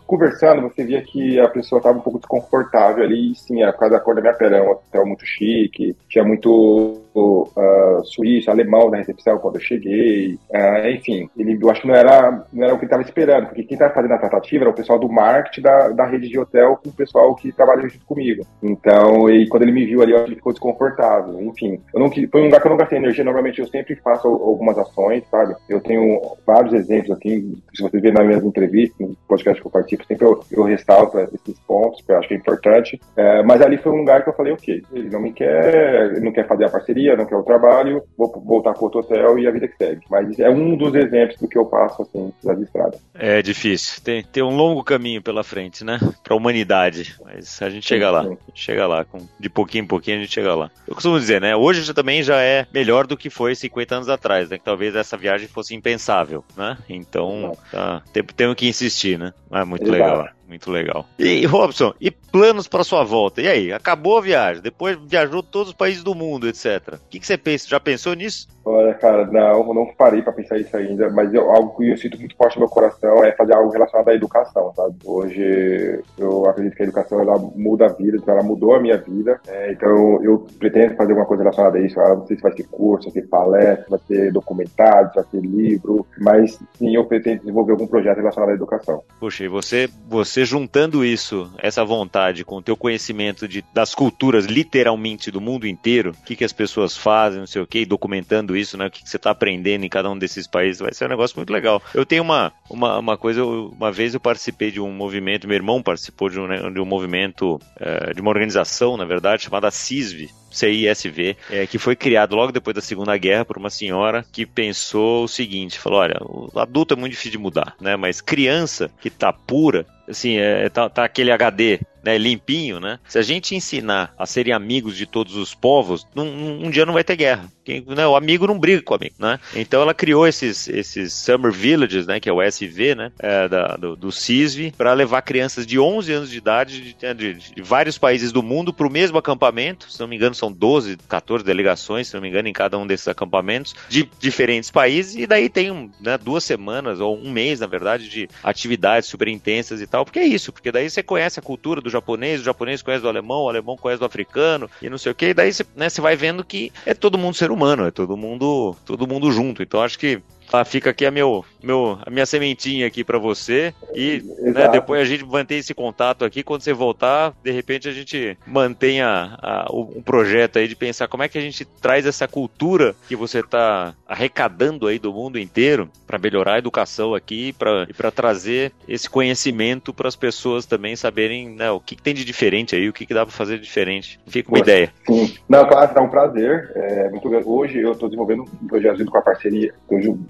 conversando, 0.06 0.62
você 0.62 0.84
via 0.84 1.02
que 1.02 1.40
a 1.40 1.48
pessoa 1.48 1.80
estava 1.80 1.98
um 1.98 2.02
pouco 2.02 2.20
desconfortável 2.20 3.04
ali, 3.04 3.34
sim, 3.36 3.64
é 3.64 3.72
por 3.72 3.80
causa 3.80 3.96
da 3.96 4.02
cor 4.02 4.16
da 4.16 4.22
minha 4.22 4.34
pele, 4.34 4.56
é 4.56 4.62
um 4.62 4.72
hotel 4.72 5.06
muito 5.06 5.26
chique, 5.26 5.96
tinha 6.10 6.24
muito 6.24 7.02
uh, 7.16 8.04
suíço, 8.06 8.50
alemão 8.50 8.90
na 8.90 8.98
recepção 8.98 9.38
quando 9.38 9.56
eu 9.56 9.62
cheguei. 9.62 10.38
Uh, 10.50 10.88
enfim, 10.90 11.30
ele, 11.38 11.58
eu 11.62 11.70
acho 11.70 11.82
que 11.82 11.88
não 11.88 11.96
era, 11.96 12.46
não 12.52 12.66
era 12.66 12.74
o 12.74 12.78
que 12.78 12.86
ele 12.86 12.88
estava 12.88 13.04
esperando, 13.04 13.48
porque 13.48 13.64
quem 13.64 13.76
estava 13.76 13.94
fazendo 13.94 14.14
a 14.14 14.18
tratativa 14.18 14.64
era 14.64 14.72
o 14.72 14.76
pessoal 14.76 15.00
do 15.00 15.10
marketing 15.10 15.62
da, 15.62 15.90
da 15.90 16.06
rede 16.06 16.30
de 16.30 16.40
hotel 16.40 16.80
com 16.82 16.90
o 16.90 16.94
pessoal 16.94 17.36
que 17.36 17.52
trabalha 17.52 17.88
junto 17.88 18.06
comigo. 18.06 18.46
Então, 18.62 19.30
e 19.30 19.48
quando 19.48 19.64
ele 19.64 19.72
me 19.72 19.86
viu 19.86 20.02
ali, 20.02 20.14
ele 20.14 20.36
ficou 20.36 20.54
desconfortável. 20.54 21.42
Enfim, 21.42 21.80
eu 21.94 22.00
não, 22.00 22.12
foi 22.12 22.42
um 22.42 22.46
lugar 22.46 22.62
que 22.62 22.68
eu 22.68 22.72
não 22.72 22.78
gastei 22.78 22.98
energia. 22.98 23.24
Normalmente 23.24 23.60
eu 23.60 23.68
sempre 23.68 23.96
faço 23.96 24.28
algumas 24.28 24.78
ações, 24.78 25.24
sabe? 25.30 25.51
Eu 25.70 25.80
tenho 25.82 26.38
vários 26.46 26.74
exemplos 26.74 27.12
aqui, 27.18 27.58
se 27.74 27.82
você 27.82 28.00
ver 28.00 28.14
nas 28.14 28.26
minhas 28.26 28.44
entrevistas, 28.44 29.10
podcast 29.32 29.62
que 29.62 29.68
eu 29.68 29.72
participo, 29.72 30.06
sempre 30.06 30.26
eu, 30.26 30.44
eu 30.52 30.64
ressalto 30.64 31.18
esses 31.20 31.58
pontos, 31.62 32.02
que 32.02 32.12
eu 32.12 32.18
acho 32.18 32.28
que 32.28 32.34
é 32.34 32.38
importante. 32.38 33.00
É, 33.16 33.42
mas 33.44 33.62
ali 33.62 33.78
foi 33.78 33.94
um 33.94 33.98
lugar 33.98 34.24
que 34.24 34.30
eu 34.30 34.34
falei, 34.34 34.52
ok, 34.52 34.84
ele 34.92 35.10
não 35.10 35.22
me 35.22 35.32
quer, 35.32 36.20
não 36.22 36.34
quer 36.34 36.46
fazer 36.46 36.66
a 36.66 36.70
parceria, 36.70 37.16
não 37.16 37.26
quer 37.26 37.38
o 37.38 37.44
trabalho, 37.44 38.04
vou 38.18 38.30
voltar 38.46 38.74
para 38.74 38.84
outro 38.84 39.00
hotel 39.00 39.40
e 39.40 39.48
a 39.48 39.52
vida 39.52 39.70
que 39.70 39.78
segue. 39.78 40.02
Mas 40.10 40.38
é 40.38 40.50
um 40.50 40.76
dos 40.76 40.94
exemplos 40.96 41.38
do 41.38 41.48
que 41.48 41.58
eu 41.58 41.66
passo, 41.66 42.02
assim, 42.02 42.34
nas 42.44 42.60
estradas. 42.60 43.00
É 43.14 43.42
difícil. 43.42 44.02
Tem, 44.04 44.24
tem 44.24 44.44
um 44.44 44.56
longo 44.56 44.84
caminho 44.84 45.22
pela 45.22 45.44
frente, 45.44 45.86
né? 45.86 45.98
Para 46.24 46.34
a 46.34 46.38
humanidade. 46.38 47.16
Mas 47.24 47.62
a 47.62 47.70
gente 47.70 47.88
chega 47.88 48.08
sim, 48.08 48.12
lá. 48.12 48.24
Sim. 48.24 48.38
Chega 48.54 48.88
lá. 48.88 49.06
Com, 49.06 49.20
de 49.40 49.50
pouquinho 49.50 49.84
em 49.84 49.88
pouquinho 49.88 50.18
a 50.18 50.22
gente 50.22 50.34
chega 50.34 50.54
lá. 50.54 50.70
Eu 50.88 50.94
costumo 50.94 51.20
dizer, 51.20 51.40
né? 51.40 51.56
Hoje 51.56 51.84
já, 51.84 51.94
também 51.94 52.22
já 52.22 52.42
é 52.42 52.66
melhor 52.74 53.08
do 53.08 53.16
que 53.16 53.30
foi 53.30 53.56
50 53.56 53.96
anos 53.96 54.10
atrás, 54.10 54.50
né? 54.50 54.58
Que 54.58 54.66
talvez 54.66 54.96
essa 54.96 55.16
viagem 55.16 55.48
fosse 55.48 55.74
impensável, 55.74 56.44
né? 56.58 56.78
Então, 56.90 57.58
tá, 57.72 58.02
temos 58.36 58.56
que 58.56 58.68
insistir, 58.68 59.18
né? 59.22 59.34
É 59.52 59.64
muito 59.64 59.84
Exato. 59.84 59.92
legal. 59.92 60.30
Muito 60.52 60.70
legal. 60.70 61.06
E, 61.18 61.46
Robson, 61.46 61.94
e 62.02 62.12
planos 62.12 62.68
para 62.68 62.84
sua 62.84 63.06
volta? 63.06 63.42
E 63.42 63.48
aí, 63.48 63.72
acabou 63.72 64.18
a 64.18 64.22
viagem, 64.22 64.62
depois 64.62 64.98
viajou 65.02 65.42
todos 65.42 65.70
os 65.70 65.74
países 65.74 66.04
do 66.04 66.14
mundo, 66.14 66.46
etc. 66.46 66.96
O 66.96 67.10
que, 67.10 67.22
que 67.22 67.26
você 67.26 67.38
pensa? 67.38 67.70
Já 67.70 67.80
pensou 67.80 68.14
nisso? 68.14 68.50
Olha, 68.64 68.94
cara, 68.94 69.26
não, 69.26 69.74
não 69.74 69.88
parei 69.98 70.22
para 70.22 70.34
pensar 70.34 70.58
isso 70.58 70.76
ainda, 70.76 71.10
mas 71.10 71.34
eu, 71.34 71.50
algo 71.50 71.76
que 71.78 71.90
eu 71.90 71.98
sinto 71.98 72.20
muito 72.20 72.36
forte 72.36 72.58
no 72.58 72.62
meu 72.62 72.70
coração 72.70 73.24
é 73.24 73.32
fazer 73.32 73.54
algo 73.54 73.72
relacionado 73.72 74.10
à 74.10 74.14
educação, 74.14 74.72
sabe? 74.76 74.96
Hoje 75.04 76.04
eu 76.18 76.46
acredito 76.46 76.76
que 76.76 76.84
a 76.84 76.86
educação 76.86 77.22
ela 77.22 77.40
muda 77.56 77.86
a 77.86 77.90
vida, 77.90 78.18
então 78.18 78.36
ela 78.36 78.44
mudou 78.44 78.76
a 78.76 78.80
minha 78.80 78.98
vida, 78.98 79.40
é, 79.48 79.72
então 79.72 80.22
eu 80.24 80.46
pretendo 80.60 80.96
fazer 80.96 81.12
alguma 81.12 81.26
coisa 81.26 81.44
relacionada 81.44 81.78
a 81.78 81.82
isso. 81.82 82.00
Eu 82.00 82.18
não 82.18 82.28
sei 82.28 82.36
se 82.38 82.44
vai 82.44 82.52
ser 82.52 82.68
curso, 82.68 83.06
vai 83.06 83.14
ser 83.14 83.28
palestra, 83.30 83.86
vai 83.90 84.00
ser 84.08 84.32
documentário, 84.32 85.12
vai 85.16 85.24
ser 85.24 85.42
livro, 85.42 86.06
mas 86.20 86.60
sim, 86.78 86.96
eu 86.96 87.06
pretendo 87.06 87.40
desenvolver 87.40 87.72
algum 87.72 87.88
projeto 87.88 88.18
relacionado 88.18 88.50
à 88.50 88.54
educação. 88.54 89.02
Puxa, 89.20 89.44
e 89.44 89.48
você, 89.48 89.90
você 90.08 90.41
juntando 90.46 91.04
isso, 91.04 91.52
essa 91.58 91.84
vontade 91.84 92.44
com 92.44 92.58
o 92.58 92.62
teu 92.62 92.76
conhecimento 92.76 93.48
de, 93.48 93.64
das 93.74 93.94
culturas 93.96 94.46
literalmente 94.46 95.32
do 95.32 95.42
mundo 95.42 95.68
inteiro, 95.68 96.12
o 96.12 96.26
que, 96.26 96.36
que 96.36 96.44
as 96.44 96.54
pessoas 96.54 96.96
fazem, 96.96 97.40
não 97.40 97.48
sei 97.48 97.62
o 97.62 97.68
que, 97.68 97.86
documentando 97.86 98.56
isso, 98.56 98.78
né? 98.78 98.88
O 98.88 98.92
que, 98.92 99.04
que 99.04 99.10
você 99.10 99.18
está 99.18 99.32
aprendendo 99.32 99.86
em 99.86 99.90
cada 99.90 100.10
um 100.10 100.18
desses 100.18 100.48
países, 100.48 100.80
vai 100.80 100.94
ser 100.94 101.06
um 101.06 101.10
negócio 101.10 101.38
muito 101.38 101.52
legal. 101.52 101.82
Eu 101.94 102.06
tenho 102.06 102.24
uma, 102.24 102.52
uma, 102.70 103.00
uma 103.00 103.18
coisa, 103.18 103.44
uma 103.44 103.92
vez 103.92 104.14
eu 104.14 104.20
participei 104.20 104.72
de 104.72 104.80
um 104.80 104.92
movimento, 104.92 105.48
meu 105.48 105.56
irmão 105.56 105.82
participou 105.82 106.30
de 106.30 106.40
um, 106.40 106.48
né, 106.48 106.70
de 106.70 106.80
um 106.80 106.86
movimento, 106.86 107.60
é, 107.80 108.14
de 108.14 108.22
uma 108.22 108.30
organização, 108.30 108.98
na 108.98 109.06
verdade, 109.06 109.44
chamada 109.44 109.72
CISV, 109.72 110.30
CISV, 110.52 111.38
é, 111.50 111.66
que 111.66 111.78
foi 111.78 111.96
criado 111.96 112.36
logo 112.36 112.52
depois 112.52 112.76
da 112.76 112.82
Segunda 112.82 113.18
Guerra 113.18 113.46
por 113.46 113.58
uma 113.58 113.70
senhora 113.70 114.26
que 114.32 114.46
pensou 114.46 115.24
o 115.24 115.28
seguinte, 115.28 115.80
falou, 115.80 116.00
olha, 116.00 116.18
o 116.22 116.60
adulto 116.60 116.94
é 116.94 116.98
muito 116.98 117.12
difícil 117.12 117.32
de 117.32 117.38
mudar, 117.38 117.76
né, 117.80 117.96
mas 117.96 118.22
criança 118.22 118.92
que 119.02 119.10
tá 119.10 119.32
pura, 119.32 119.86
assim, 120.12 120.38
é, 120.38 120.70
tá, 120.70 120.90
tá 120.90 121.04
aquele 121.04 121.32
HD 121.32 121.80
né, 122.04 122.18
limpinho, 122.18 122.80
né? 122.80 123.00
Se 123.08 123.20
a 123.20 123.22
gente 123.22 123.56
ensinar 123.56 124.14
a 124.18 124.26
serem 124.26 124.54
amigos 124.54 124.96
de 124.96 125.06
todos 125.06 125.36
os 125.36 125.54
povos, 125.54 126.06
num, 126.16 126.66
um 126.66 126.70
dia 126.70 126.86
não 126.86 126.94
vai 126.94 127.04
ter 127.04 127.16
guerra. 127.16 127.50
Quem, 127.64 127.84
né, 127.88 128.08
o 128.08 128.16
amigo 128.16 128.48
não 128.48 128.58
briga 128.58 128.82
com 128.82 128.94
o 128.94 128.98
amigo, 128.98 129.16
né? 129.20 129.40
Então 129.56 129.82
ela 129.82 129.94
criou 129.94 130.28
esses, 130.28 130.68
esses 130.68 131.14
Summer 131.14 131.52
Villages, 131.52 132.08
né, 132.08 132.20
que 132.20 132.28
é 132.28 132.34
o 132.34 132.42
SV, 132.42 132.96
né, 132.96 133.12
é, 133.20 133.48
da, 133.48 133.78
do, 133.78 133.96
do 133.96 134.12
CISV, 134.12 134.74
para 134.76 134.94
levar 134.94 135.22
crianças 135.22 135.66
de 135.66 135.78
11 135.80 136.12
anos 136.12 136.30
de 136.30 136.38
idade 136.38 136.82
de, 136.82 137.14
de, 137.14 137.34
de 137.34 137.62
vários 137.62 137.98
países 137.98 138.32
do 138.32 138.42
mundo 138.42 138.74
para 138.74 138.88
o 138.88 138.92
mesmo 138.92 139.18
acampamento. 139.18 139.92
Se 139.92 140.00
não 140.00 140.08
me 140.08 140.16
engano, 140.16 140.34
são 140.34 140.52
12, 140.52 140.98
14 141.08 141.46
delegações, 141.46 142.08
se 142.08 142.16
não 142.16 142.22
me 142.22 142.30
engano, 142.30 142.48
em 142.48 142.54
cada 142.54 142.78
um 142.78 142.88
desses 142.88 143.08
acampamentos, 143.08 143.76
de 143.88 144.10
diferentes 144.20 144.72
países. 144.72 145.16
E 145.16 145.28
daí 145.28 145.48
tem 145.48 145.92
né, 146.00 146.18
duas 146.18 146.44
semanas, 146.44 147.00
ou 147.00 147.18
um 147.18 147.32
mês, 147.32 147.60
na 147.60 147.68
verdade, 147.68 148.10
de 148.10 148.28
atividades 148.44 149.08
super 149.08 149.28
intensas 149.28 149.82
e 149.82 149.88
tal. 149.88 150.04
Porque 150.04 150.20
é 150.20 150.26
isso, 150.26 150.52
porque 150.52 150.72
daí 150.72 150.90
você 150.90 151.04
conhece 151.04 151.40
a 151.40 151.44
cultura 151.44 151.80
do 151.80 151.91
japonês, 151.92 152.42
o 152.42 152.44
japonês 152.44 152.82
conhece 152.82 153.02
do 153.02 153.10
alemão, 153.10 153.44
o 153.44 153.50
alemão 153.50 153.78
conhece 153.78 154.00
do 154.00 154.06
africano 154.06 154.70
e 154.82 154.90
não 154.90 154.98
sei 154.98 155.12
o 155.12 155.16
que. 155.16 155.28
E 155.28 155.34
daí 155.34 155.52
você, 155.52 155.66
né, 155.76 155.88
vai 156.00 156.16
vendo 156.16 156.44
que 156.44 156.72
é 156.86 156.94
todo 156.94 157.18
mundo 157.18 157.36
ser 157.36 157.52
humano, 157.52 157.86
é 157.86 157.92
todo 157.92 158.18
mundo, 158.18 158.76
todo 158.86 159.08
mundo 159.08 159.32
junto. 159.32 159.62
Então 159.62 159.82
acho 159.82 160.00
que 160.00 160.22
Tá, 160.52 160.66
fica 160.66 160.90
aqui 160.90 161.06
a, 161.06 161.12
meu, 161.12 161.46
meu, 161.64 161.98
a 162.06 162.10
minha 162.10 162.26
sementinha 162.26 162.88
aqui 162.88 163.04
para 163.04 163.18
você 163.18 163.74
e 163.94 164.24
né, 164.40 164.68
depois 164.70 165.02
a 165.02 165.06
gente 165.06 165.26
mantém 165.26 165.60
esse 165.60 165.74
contato 165.74 166.26
aqui. 166.26 166.44
Quando 166.44 166.62
você 166.62 166.74
voltar, 166.74 167.34
de 167.44 167.52
repente 167.52 167.88
a 167.88 167.92
gente 167.92 168.38
mantenha 168.46 169.38
um 169.72 170.02
projeto 170.02 170.60
aí 170.60 170.68
de 170.68 170.76
pensar 170.76 171.08
como 171.08 171.24
é 171.24 171.30
que 171.30 171.38
a 171.38 171.42
gente 171.42 171.66
traz 171.66 172.06
essa 172.06 172.28
cultura 172.28 172.96
que 173.08 173.16
você 173.16 173.40
está 173.40 173.94
arrecadando 174.08 174.88
aí 174.88 175.00
do 175.00 175.14
mundo 175.14 175.40
inteiro 175.40 175.90
para 176.06 176.18
melhorar 176.18 176.56
a 176.56 176.60
educação 176.60 177.14
aqui 177.14 177.54
pra, 177.54 177.86
e 177.90 177.94
para 177.94 178.12
trazer 178.12 178.72
esse 178.88 179.10
conhecimento 179.10 179.94
para 179.94 180.08
as 180.08 180.16
pessoas 180.16 180.66
também 180.66 180.96
saberem 180.96 181.50
né, 181.50 181.72
o 181.72 181.80
que, 181.80 181.96
que, 181.96 182.02
tem 182.02 182.14
de 182.14 182.26
diferente 182.26 182.76
aí, 182.76 182.90
o 182.90 182.94
que, 182.94 183.06
que 183.06 183.14
dá 183.14 183.26
para 183.26 183.34
fazer 183.34 183.58
de 183.58 183.64
diferente. 183.64 184.20
Fica 184.28 184.50
uma 184.50 184.60
Poxa, 184.60 184.72
ideia. 184.72 184.94
Sim. 185.08 185.34
Não, 185.48 185.66
claro, 185.68 185.92
é 185.96 186.02
um 186.02 186.10
prazer. 186.10 186.72
É, 186.76 187.10
muito, 187.10 187.28
hoje 187.50 187.80
eu 187.80 187.94
estou 187.94 188.10
desenvolvendo 188.10 188.44
um 188.62 188.68
projeto 188.68 189.06
com 189.06 189.18
a 189.18 189.22
parceria, 189.22 189.74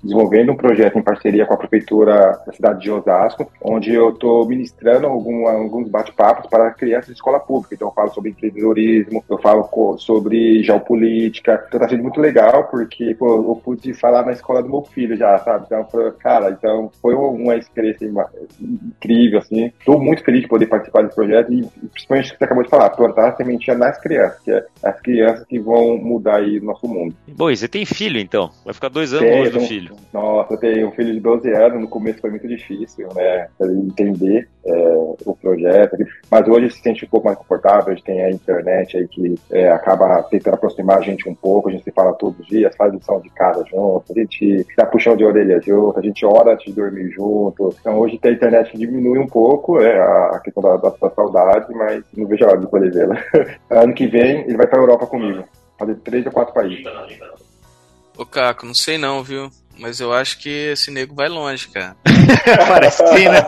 desenvolvendo 0.03 0.51
um 0.51 0.57
projeto 0.57 0.97
em 0.97 1.01
parceria 1.01 1.20
com 1.47 1.53
a 1.53 1.57
prefeitura 1.57 2.41
da 2.45 2.53
cidade 2.53 2.81
de 2.81 2.91
Osasco, 2.91 3.51
onde 3.61 3.93
eu 3.93 4.09
estou 4.09 4.47
ministrando 4.47 5.07
algum, 5.07 5.47
alguns 5.47 5.87
bate-papos 5.89 6.49
para 6.49 6.71
crianças 6.71 7.07
de 7.07 7.13
escola 7.13 7.39
pública. 7.39 7.75
Então 7.75 7.89
eu 7.89 7.93
falo 7.93 8.11
sobre 8.11 8.31
empreendedorismo, 8.31 9.23
eu 9.29 9.37
falo 9.37 9.69
sobre 9.97 10.63
geopolítica. 10.63 11.63
Então 11.67 11.77
está 11.77 11.89
sendo 11.89 12.03
muito 12.03 12.19
legal 12.19 12.65
porque 12.65 13.15
pô, 13.15 13.35
eu 13.35 13.61
pude 13.63 13.93
falar 13.93 14.25
na 14.25 14.31
escola 14.31 14.63
do 14.63 14.69
meu 14.69 14.83
filho 14.83 15.15
já, 15.15 15.37
sabe? 15.39 15.65
Então, 15.65 15.85
cara, 16.19 16.49
então 16.49 16.91
foi 17.01 17.13
uma 17.13 17.55
experiência 17.55 18.09
incrível, 18.59 19.39
assim. 19.39 19.71
Estou 19.79 19.99
muito 19.99 20.23
feliz 20.23 20.41
de 20.41 20.47
poder 20.47 20.67
participar 20.67 21.03
desse 21.03 21.15
projeto 21.15 21.53
e 21.53 21.63
principalmente 21.89 22.29
o 22.29 22.31
que 22.33 22.37
você 22.37 22.43
acabou 22.43 22.63
de 22.63 22.69
falar, 22.69 22.89
plantar 22.91 23.29
a 23.29 23.35
sementinha 23.35 23.77
nas 23.77 23.99
crianças, 23.99 24.39
que 24.39 24.51
é 24.51 24.65
as 24.83 24.99
crianças 25.01 25.45
que 25.45 25.59
vão 25.59 25.97
mudar 25.97 26.37
aí 26.37 26.59
o 26.59 26.63
nosso 26.63 26.87
mundo. 26.87 27.15
Bom, 27.27 27.49
e 27.49 27.57
você 27.57 27.67
tem 27.67 27.85
filho 27.85 28.19
então? 28.19 28.49
Vai 28.65 28.73
ficar 28.73 28.89
dois 28.89 29.13
anos 29.13 29.29
longe 29.29 29.51
do 29.51 29.59
filho. 29.61 29.95
Nossa, 30.13 30.53
eu 30.53 30.57
tenho 30.57 30.87
um 30.87 30.91
filho 30.91 31.10
de 31.11 31.19
12 31.19 31.51
anos, 31.53 31.81
no 31.81 31.87
começo 31.87 32.21
foi 32.21 32.29
muito 32.29 32.47
difícil, 32.47 33.07
né, 33.15 33.47
entender 33.59 34.47
é, 34.65 34.71
o 35.25 35.35
projeto, 35.39 35.97
mas 36.29 36.47
hoje 36.47 36.71
se 36.71 36.81
sente 36.81 37.05
um 37.05 37.07
pouco 37.07 37.27
mais 37.27 37.37
confortável, 37.37 37.91
a 37.91 37.95
gente 37.95 38.03
tem 38.03 38.21
a 38.21 38.29
internet 38.29 38.97
aí 38.97 39.07
que 39.07 39.35
é, 39.51 39.71
acaba 39.71 40.21
tentando 40.23 40.55
aproximar 40.55 40.99
a 40.99 41.01
gente 41.01 41.27
um 41.27 41.35
pouco, 41.35 41.69
a 41.69 41.71
gente 41.71 41.83
se 41.83 41.91
fala 41.91 42.13
todos 42.13 42.39
os 42.39 42.47
dias, 42.47 42.75
faz 42.75 42.93
lição 42.93 43.19
de 43.19 43.29
casa 43.29 43.63
junto, 43.69 44.03
a 44.09 44.13
gente 44.13 44.65
dá 44.77 44.85
puxão 44.85 45.15
de 45.15 45.23
orelha 45.23 45.59
junto, 45.61 45.99
a 45.99 46.01
gente 46.01 46.25
ora 46.25 46.53
antes 46.53 46.65
de 46.65 46.73
dormir 46.73 47.09
junto, 47.09 47.75
então 47.79 47.97
hoje 47.99 48.19
a 48.23 48.29
internet 48.29 48.77
diminui 48.77 49.19
um 49.19 49.27
pouco, 49.27 49.79
é, 49.79 49.99
a 49.99 50.39
questão 50.43 50.61
da, 50.61 50.77
da, 50.77 50.89
da 50.89 51.09
saudade, 51.09 51.73
mas 51.73 52.03
não 52.15 52.27
vejo 52.27 52.45
a 52.45 52.49
hora 52.49 52.59
de 52.59 52.67
poder 52.67 52.91
vê-la. 52.91 53.15
ano 53.69 53.93
que 53.93 54.07
vem 54.07 54.41
ele 54.41 54.57
vai 54.57 54.67
para 54.67 54.79
a 54.79 54.83
Europa 54.83 55.07
comigo, 55.07 55.43
fazer 55.77 55.95
três 55.95 56.25
ou 56.25 56.31
quatro 56.31 56.53
países. 56.53 56.85
Ô 58.17 58.25
Caco, 58.25 58.65
não 58.65 58.73
sei 58.73 58.97
não, 58.97 59.23
viu? 59.23 59.49
mas 59.81 59.99
eu 59.99 60.13
acho 60.13 60.37
que 60.37 60.47
esse 60.47 60.91
nego 60.91 61.15
vai 61.15 61.27
longe, 61.27 61.67
cara. 61.69 61.97
Parece 62.67 62.97
sim, 63.07 63.27
né? 63.27 63.43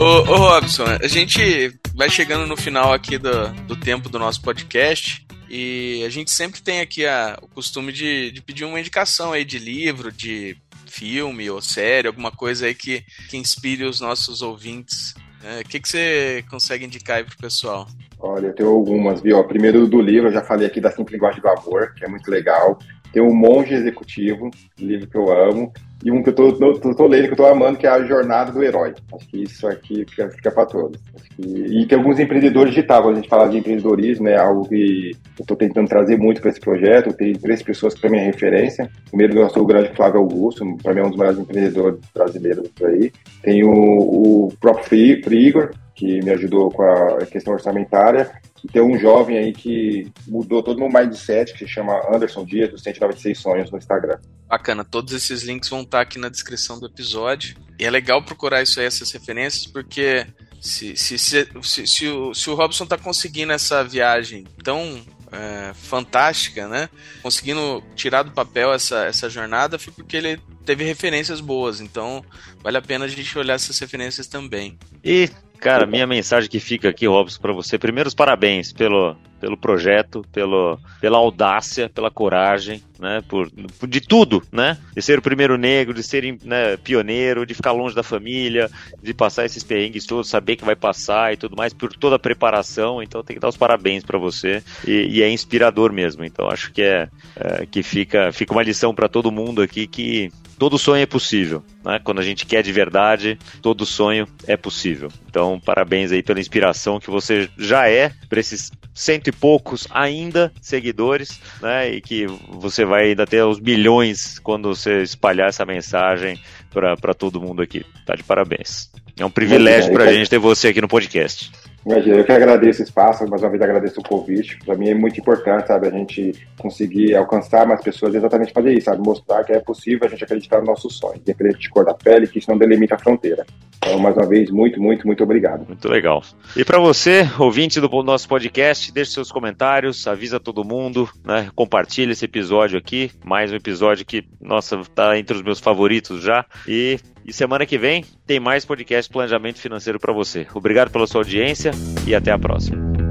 Ô, 0.00 0.04
ô, 0.04 0.36
Robson, 0.36 0.84
a 1.02 1.06
gente 1.06 1.74
vai 1.94 2.08
chegando 2.08 2.46
no 2.46 2.56
final 2.56 2.92
aqui 2.92 3.18
do, 3.18 3.48
do 3.66 3.76
tempo 3.76 4.08
do 4.08 4.18
nosso 4.18 4.40
podcast. 4.40 5.23
E 5.48 6.02
a 6.04 6.08
gente 6.08 6.30
sempre 6.30 6.62
tem 6.62 6.80
aqui 6.80 7.06
a, 7.06 7.38
o 7.42 7.48
costume 7.48 7.92
de, 7.92 8.30
de 8.30 8.42
pedir 8.42 8.64
uma 8.64 8.80
indicação 8.80 9.32
aí 9.32 9.44
de 9.44 9.58
livro, 9.58 10.10
de 10.10 10.56
filme 10.86 11.50
ou 11.50 11.60
série, 11.60 12.06
alguma 12.08 12.30
coisa 12.30 12.66
aí 12.66 12.74
que, 12.74 13.04
que 13.28 13.36
inspire 13.36 13.84
os 13.84 14.00
nossos 14.00 14.42
ouvintes. 14.42 15.14
É, 15.42 15.60
o 15.60 15.64
que, 15.64 15.80
que 15.80 15.88
você 15.88 16.44
consegue 16.50 16.84
indicar 16.84 17.18
aí 17.18 17.24
pro 17.24 17.36
pessoal? 17.36 17.86
Olha, 18.18 18.46
eu 18.46 18.54
tenho 18.54 18.70
algumas, 18.70 19.20
viu? 19.20 19.42
Primeiro 19.44 19.86
do 19.86 20.00
livro, 20.00 20.28
eu 20.28 20.32
já 20.32 20.42
falei 20.42 20.66
aqui 20.66 20.80
da 20.80 20.90
Simples 20.90 21.12
Linguagem 21.12 21.42
do 21.42 21.48
Amor, 21.48 21.92
que 21.94 22.04
é 22.04 22.08
muito 22.08 22.30
legal. 22.30 22.78
Tem 23.12 23.22
o 23.22 23.34
Monge 23.34 23.74
Executivo, 23.74 24.50
livro 24.78 25.06
que 25.06 25.16
eu 25.16 25.30
amo 25.30 25.72
e 26.04 26.10
um 26.10 26.22
que 26.22 26.28
eu 26.28 26.34
tô, 26.34 26.52
tô, 26.52 26.94
tô, 26.94 27.06
lendo, 27.06 27.28
que 27.28 27.32
eu 27.32 27.36
tô 27.36 27.46
amando, 27.46 27.78
que 27.78 27.86
é 27.86 27.90
a 27.90 28.04
Jornada 28.04 28.52
do 28.52 28.62
Herói. 28.62 28.92
Acho 29.14 29.26
que 29.26 29.42
isso 29.42 29.66
aqui 29.66 30.04
fica, 30.08 30.28
fica 30.30 30.50
para 30.50 30.66
todos. 30.66 31.00
Que... 31.34 31.42
E 31.42 31.86
tem 31.86 31.96
alguns 31.96 32.20
empreendedores 32.20 32.74
digitais, 32.74 33.00
quando 33.00 33.14
a 33.14 33.16
gente 33.16 33.28
fala 33.28 33.48
de 33.48 33.56
empreendedorismo, 33.56 34.28
é 34.28 34.36
algo 34.36 34.68
que 34.68 35.12
eu 35.40 35.46
tô 35.46 35.56
tentando 35.56 35.88
trazer 35.88 36.18
muito 36.18 36.42
para 36.42 36.50
esse 36.50 36.60
projeto. 36.60 37.16
Tem 37.16 37.32
três 37.32 37.62
pessoas 37.62 37.94
que 37.94 38.02
para 38.02 38.10
mim 38.10 38.18
é 38.18 38.26
referência. 38.26 38.90
Primeiro, 39.08 39.38
eu 39.38 39.48
sou 39.48 39.62
o 39.62 39.66
grande 39.66 39.96
Flávio 39.96 40.20
Augusto, 40.20 40.64
para 40.82 40.92
mim 40.92 41.00
é 41.00 41.04
um 41.04 41.08
dos 41.08 41.18
maiores 41.18 41.38
empreendedores 41.38 41.98
brasileiros 42.14 42.70
aí. 42.84 43.10
Tem 43.42 43.64
o, 43.64 43.70
o 43.70 44.52
próprio 44.60 45.22
Frigor, 45.24 45.70
que 45.94 46.20
me 46.22 46.30
ajudou 46.30 46.70
com 46.70 46.82
a 46.82 47.26
questão 47.26 47.52
orçamentária. 47.52 48.30
E 48.62 48.68
tem 48.68 48.82
um 48.82 48.98
jovem 48.98 49.38
aí 49.38 49.52
que 49.52 50.10
mudou 50.26 50.62
todo 50.62 50.78
o 50.78 50.88
meu 50.88 50.88
mindset, 50.88 51.52
que 51.52 51.60
se 51.60 51.68
chama 51.68 52.00
Anderson 52.12 52.44
Dias, 52.44 52.70
do 52.70 52.78
196 52.78 53.38
Sonhos, 53.38 53.70
no 53.70 53.78
Instagram. 53.78 54.18
Bacana, 54.48 54.84
todos 54.84 55.12
esses 55.12 55.42
links 55.42 55.68
vão 55.68 55.82
estar 55.82 56.00
aqui 56.00 56.18
na 56.18 56.28
descrição 56.28 56.80
do 56.80 56.86
episódio. 56.86 57.56
E 57.78 57.84
é 57.84 57.90
legal 57.90 58.22
procurar 58.22 58.62
isso 58.62 58.80
aí, 58.80 58.86
essas 58.86 59.12
referências, 59.12 59.66
porque 59.66 60.26
se, 60.60 60.96
se, 60.96 61.18
se, 61.18 61.48
se, 61.62 61.86
se 61.86 62.08
o, 62.08 62.32
se 62.32 62.50
o 62.50 62.54
Robson 62.54 62.84
está 62.84 62.96
conseguindo 62.96 63.52
essa 63.52 63.84
viagem 63.84 64.44
tão 64.62 65.04
é, 65.30 65.74
fantástica, 65.74 66.66
né? 66.68 66.88
Conseguindo 67.22 67.82
tirar 67.94 68.22
do 68.22 68.30
papel 68.30 68.72
essa, 68.72 69.04
essa 69.04 69.28
jornada 69.28 69.78
foi 69.78 69.92
porque 69.92 70.16
ele 70.16 70.40
teve 70.64 70.84
referências 70.84 71.40
boas. 71.40 71.80
Então, 71.80 72.24
vale 72.62 72.78
a 72.78 72.82
pena 72.82 73.04
a 73.04 73.08
gente 73.08 73.38
olhar 73.38 73.54
essas 73.54 73.78
referências 73.78 74.26
também. 74.26 74.78
E 75.04 75.28
Cara, 75.64 75.86
minha 75.86 76.06
mensagem 76.06 76.50
que 76.50 76.60
fica 76.60 76.90
aqui, 76.90 77.06
Robson, 77.06 77.40
para 77.40 77.50
você. 77.54 77.78
Primeiro, 77.78 78.06
os 78.06 78.14
parabéns 78.14 78.70
pelo, 78.70 79.16
pelo 79.40 79.56
projeto, 79.56 80.22
pelo, 80.30 80.78
pela 81.00 81.16
audácia, 81.16 81.88
pela 81.88 82.10
coragem, 82.10 82.82
né? 83.04 83.22
Por, 83.28 83.50
de 83.86 84.00
tudo, 84.00 84.42
né? 84.50 84.78
De 84.96 85.02
ser 85.02 85.18
o 85.18 85.22
primeiro 85.22 85.58
negro, 85.58 85.92
de 85.92 86.02
ser 86.02 86.38
né, 86.42 86.78
pioneiro, 86.78 87.44
de 87.44 87.52
ficar 87.52 87.72
longe 87.72 87.94
da 87.94 88.02
família, 88.02 88.70
de 89.02 89.12
passar 89.12 89.44
esses 89.44 89.62
perrengues 89.62 90.06
todos, 90.06 90.30
saber 90.30 90.56
que 90.56 90.64
vai 90.64 90.74
passar 90.74 91.34
e 91.34 91.36
tudo 91.36 91.54
mais, 91.54 91.74
por 91.74 91.92
toda 91.92 92.16
a 92.16 92.18
preparação. 92.18 93.02
Então, 93.02 93.22
tem 93.22 93.36
que 93.36 93.40
dar 93.40 93.48
os 93.48 93.58
parabéns 93.58 94.02
para 94.02 94.18
você. 94.18 94.62
E, 94.86 95.18
e, 95.18 95.22
é 95.22 95.28
inspirador 95.28 95.92
mesmo. 95.92 96.24
Então, 96.24 96.48
acho 96.48 96.72
que 96.72 96.80
é, 96.80 97.08
é 97.36 97.66
que 97.66 97.82
fica, 97.82 98.32
fica 98.32 98.54
uma 98.54 98.62
lição 98.62 98.94
para 98.94 99.06
todo 99.06 99.30
mundo 99.30 99.60
aqui 99.60 99.86
que 99.86 100.32
todo 100.58 100.78
sonho 100.78 101.02
é 101.02 101.06
possível. 101.06 101.62
Né? 101.84 102.00
Quando 102.02 102.20
a 102.20 102.24
gente 102.24 102.46
quer 102.46 102.62
de 102.62 102.72
verdade, 102.72 103.38
todo 103.60 103.84
sonho 103.84 104.26
é 104.46 104.56
possível. 104.56 105.10
Então, 105.28 105.60
parabéns 105.62 106.10
aí 106.10 106.22
pela 106.22 106.40
inspiração 106.40 106.98
que 106.98 107.10
você 107.10 107.50
já 107.58 107.86
é 107.86 108.10
para 108.30 108.40
esses 108.40 108.72
cento 108.94 109.28
e 109.28 109.32
poucos 109.32 109.88
ainda 109.90 110.52
seguidores, 110.62 111.40
né? 111.60 111.90
E 111.90 112.00
que 112.00 112.26
você 112.48 112.84
vai 112.84 112.93
ainda 113.00 113.26
ter 113.26 113.42
os 113.42 113.60
milhões 113.60 114.38
quando 114.38 114.74
você 114.74 115.02
espalhar 115.02 115.48
essa 115.48 115.64
mensagem 115.64 116.38
para 116.70 117.14
todo 117.14 117.40
mundo 117.40 117.62
aqui. 117.62 117.84
Tá 118.06 118.14
de 118.14 118.22
parabéns. 118.22 118.90
É 119.18 119.24
um 119.24 119.30
privilégio 119.30 119.92
para 119.92 120.04
a 120.04 120.12
gente 120.12 120.28
ter 120.28 120.38
você 120.38 120.68
aqui 120.68 120.80
no 120.80 120.88
podcast. 120.88 121.52
Imagina, 121.86 122.16
eu 122.16 122.24
que 122.24 122.32
agradeço 122.32 122.80
o 122.80 122.84
espaço, 122.84 123.28
mais 123.28 123.42
uma 123.42 123.50
vez 123.50 123.60
agradeço 123.60 124.00
o 124.00 124.02
convite. 124.02 124.58
Para 124.64 124.74
mim 124.74 124.88
é 124.88 124.94
muito 124.94 125.20
importante, 125.20 125.66
sabe, 125.66 125.86
a 125.86 125.90
gente 125.90 126.32
conseguir 126.58 127.14
alcançar 127.14 127.66
mais 127.66 127.82
pessoas, 127.82 128.14
exatamente 128.14 128.52
fazer 128.52 128.72
isso, 128.72 128.86
sabe, 128.86 129.02
mostrar 129.04 129.44
que 129.44 129.52
é 129.52 129.60
possível 129.60 130.06
a 130.06 130.10
gente 130.10 130.24
acreditar 130.24 130.60
no 130.60 130.66
nosso 130.66 130.88
sonho, 130.88 131.18
independente 131.18 131.58
de 131.58 131.68
cor 131.68 131.84
da 131.84 131.92
pele, 131.92 132.26
que 132.26 132.38
isso 132.38 132.50
não 132.50 132.56
delimita 132.56 132.94
a 132.94 132.98
fronteira. 132.98 133.44
Então, 133.76 133.98
mais 133.98 134.16
uma 134.16 134.26
vez, 134.26 134.50
muito, 134.50 134.80
muito, 134.80 135.06
muito 135.06 135.22
obrigado. 135.22 135.66
Muito 135.66 135.88
legal. 135.88 136.22
E 136.56 136.64
para 136.64 136.78
você, 136.78 137.28
ouvinte 137.38 137.78
do 137.80 138.02
nosso 138.02 138.26
podcast, 138.26 138.90
deixe 138.90 139.12
seus 139.12 139.30
comentários, 139.30 140.06
avisa 140.06 140.40
todo 140.40 140.64
mundo, 140.64 141.08
né? 141.22 141.50
Compartilha 141.54 142.12
esse 142.12 142.24
episódio 142.24 142.78
aqui, 142.78 143.10
mais 143.22 143.52
um 143.52 143.56
episódio 143.56 144.06
que, 144.06 144.24
nossa, 144.40 144.80
tá 144.94 145.18
entre 145.18 145.36
os 145.36 145.42
meus 145.42 145.60
favoritos 145.60 146.22
já. 146.22 146.46
E, 146.66 146.98
e 147.26 147.32
semana 147.32 147.66
que 147.66 147.76
vem 147.76 148.04
tem 148.26 148.40
mais 148.40 148.64
podcast 148.64 149.10
Planejamento 149.12 149.58
Financeiro 149.58 149.98
para 149.98 150.12
você. 150.12 150.46
Obrigado 150.54 150.90
pela 150.90 151.06
sua 151.06 151.20
audiência 151.20 151.72
e 152.06 152.14
até 152.14 152.30
a 152.30 152.38
próxima. 152.38 153.03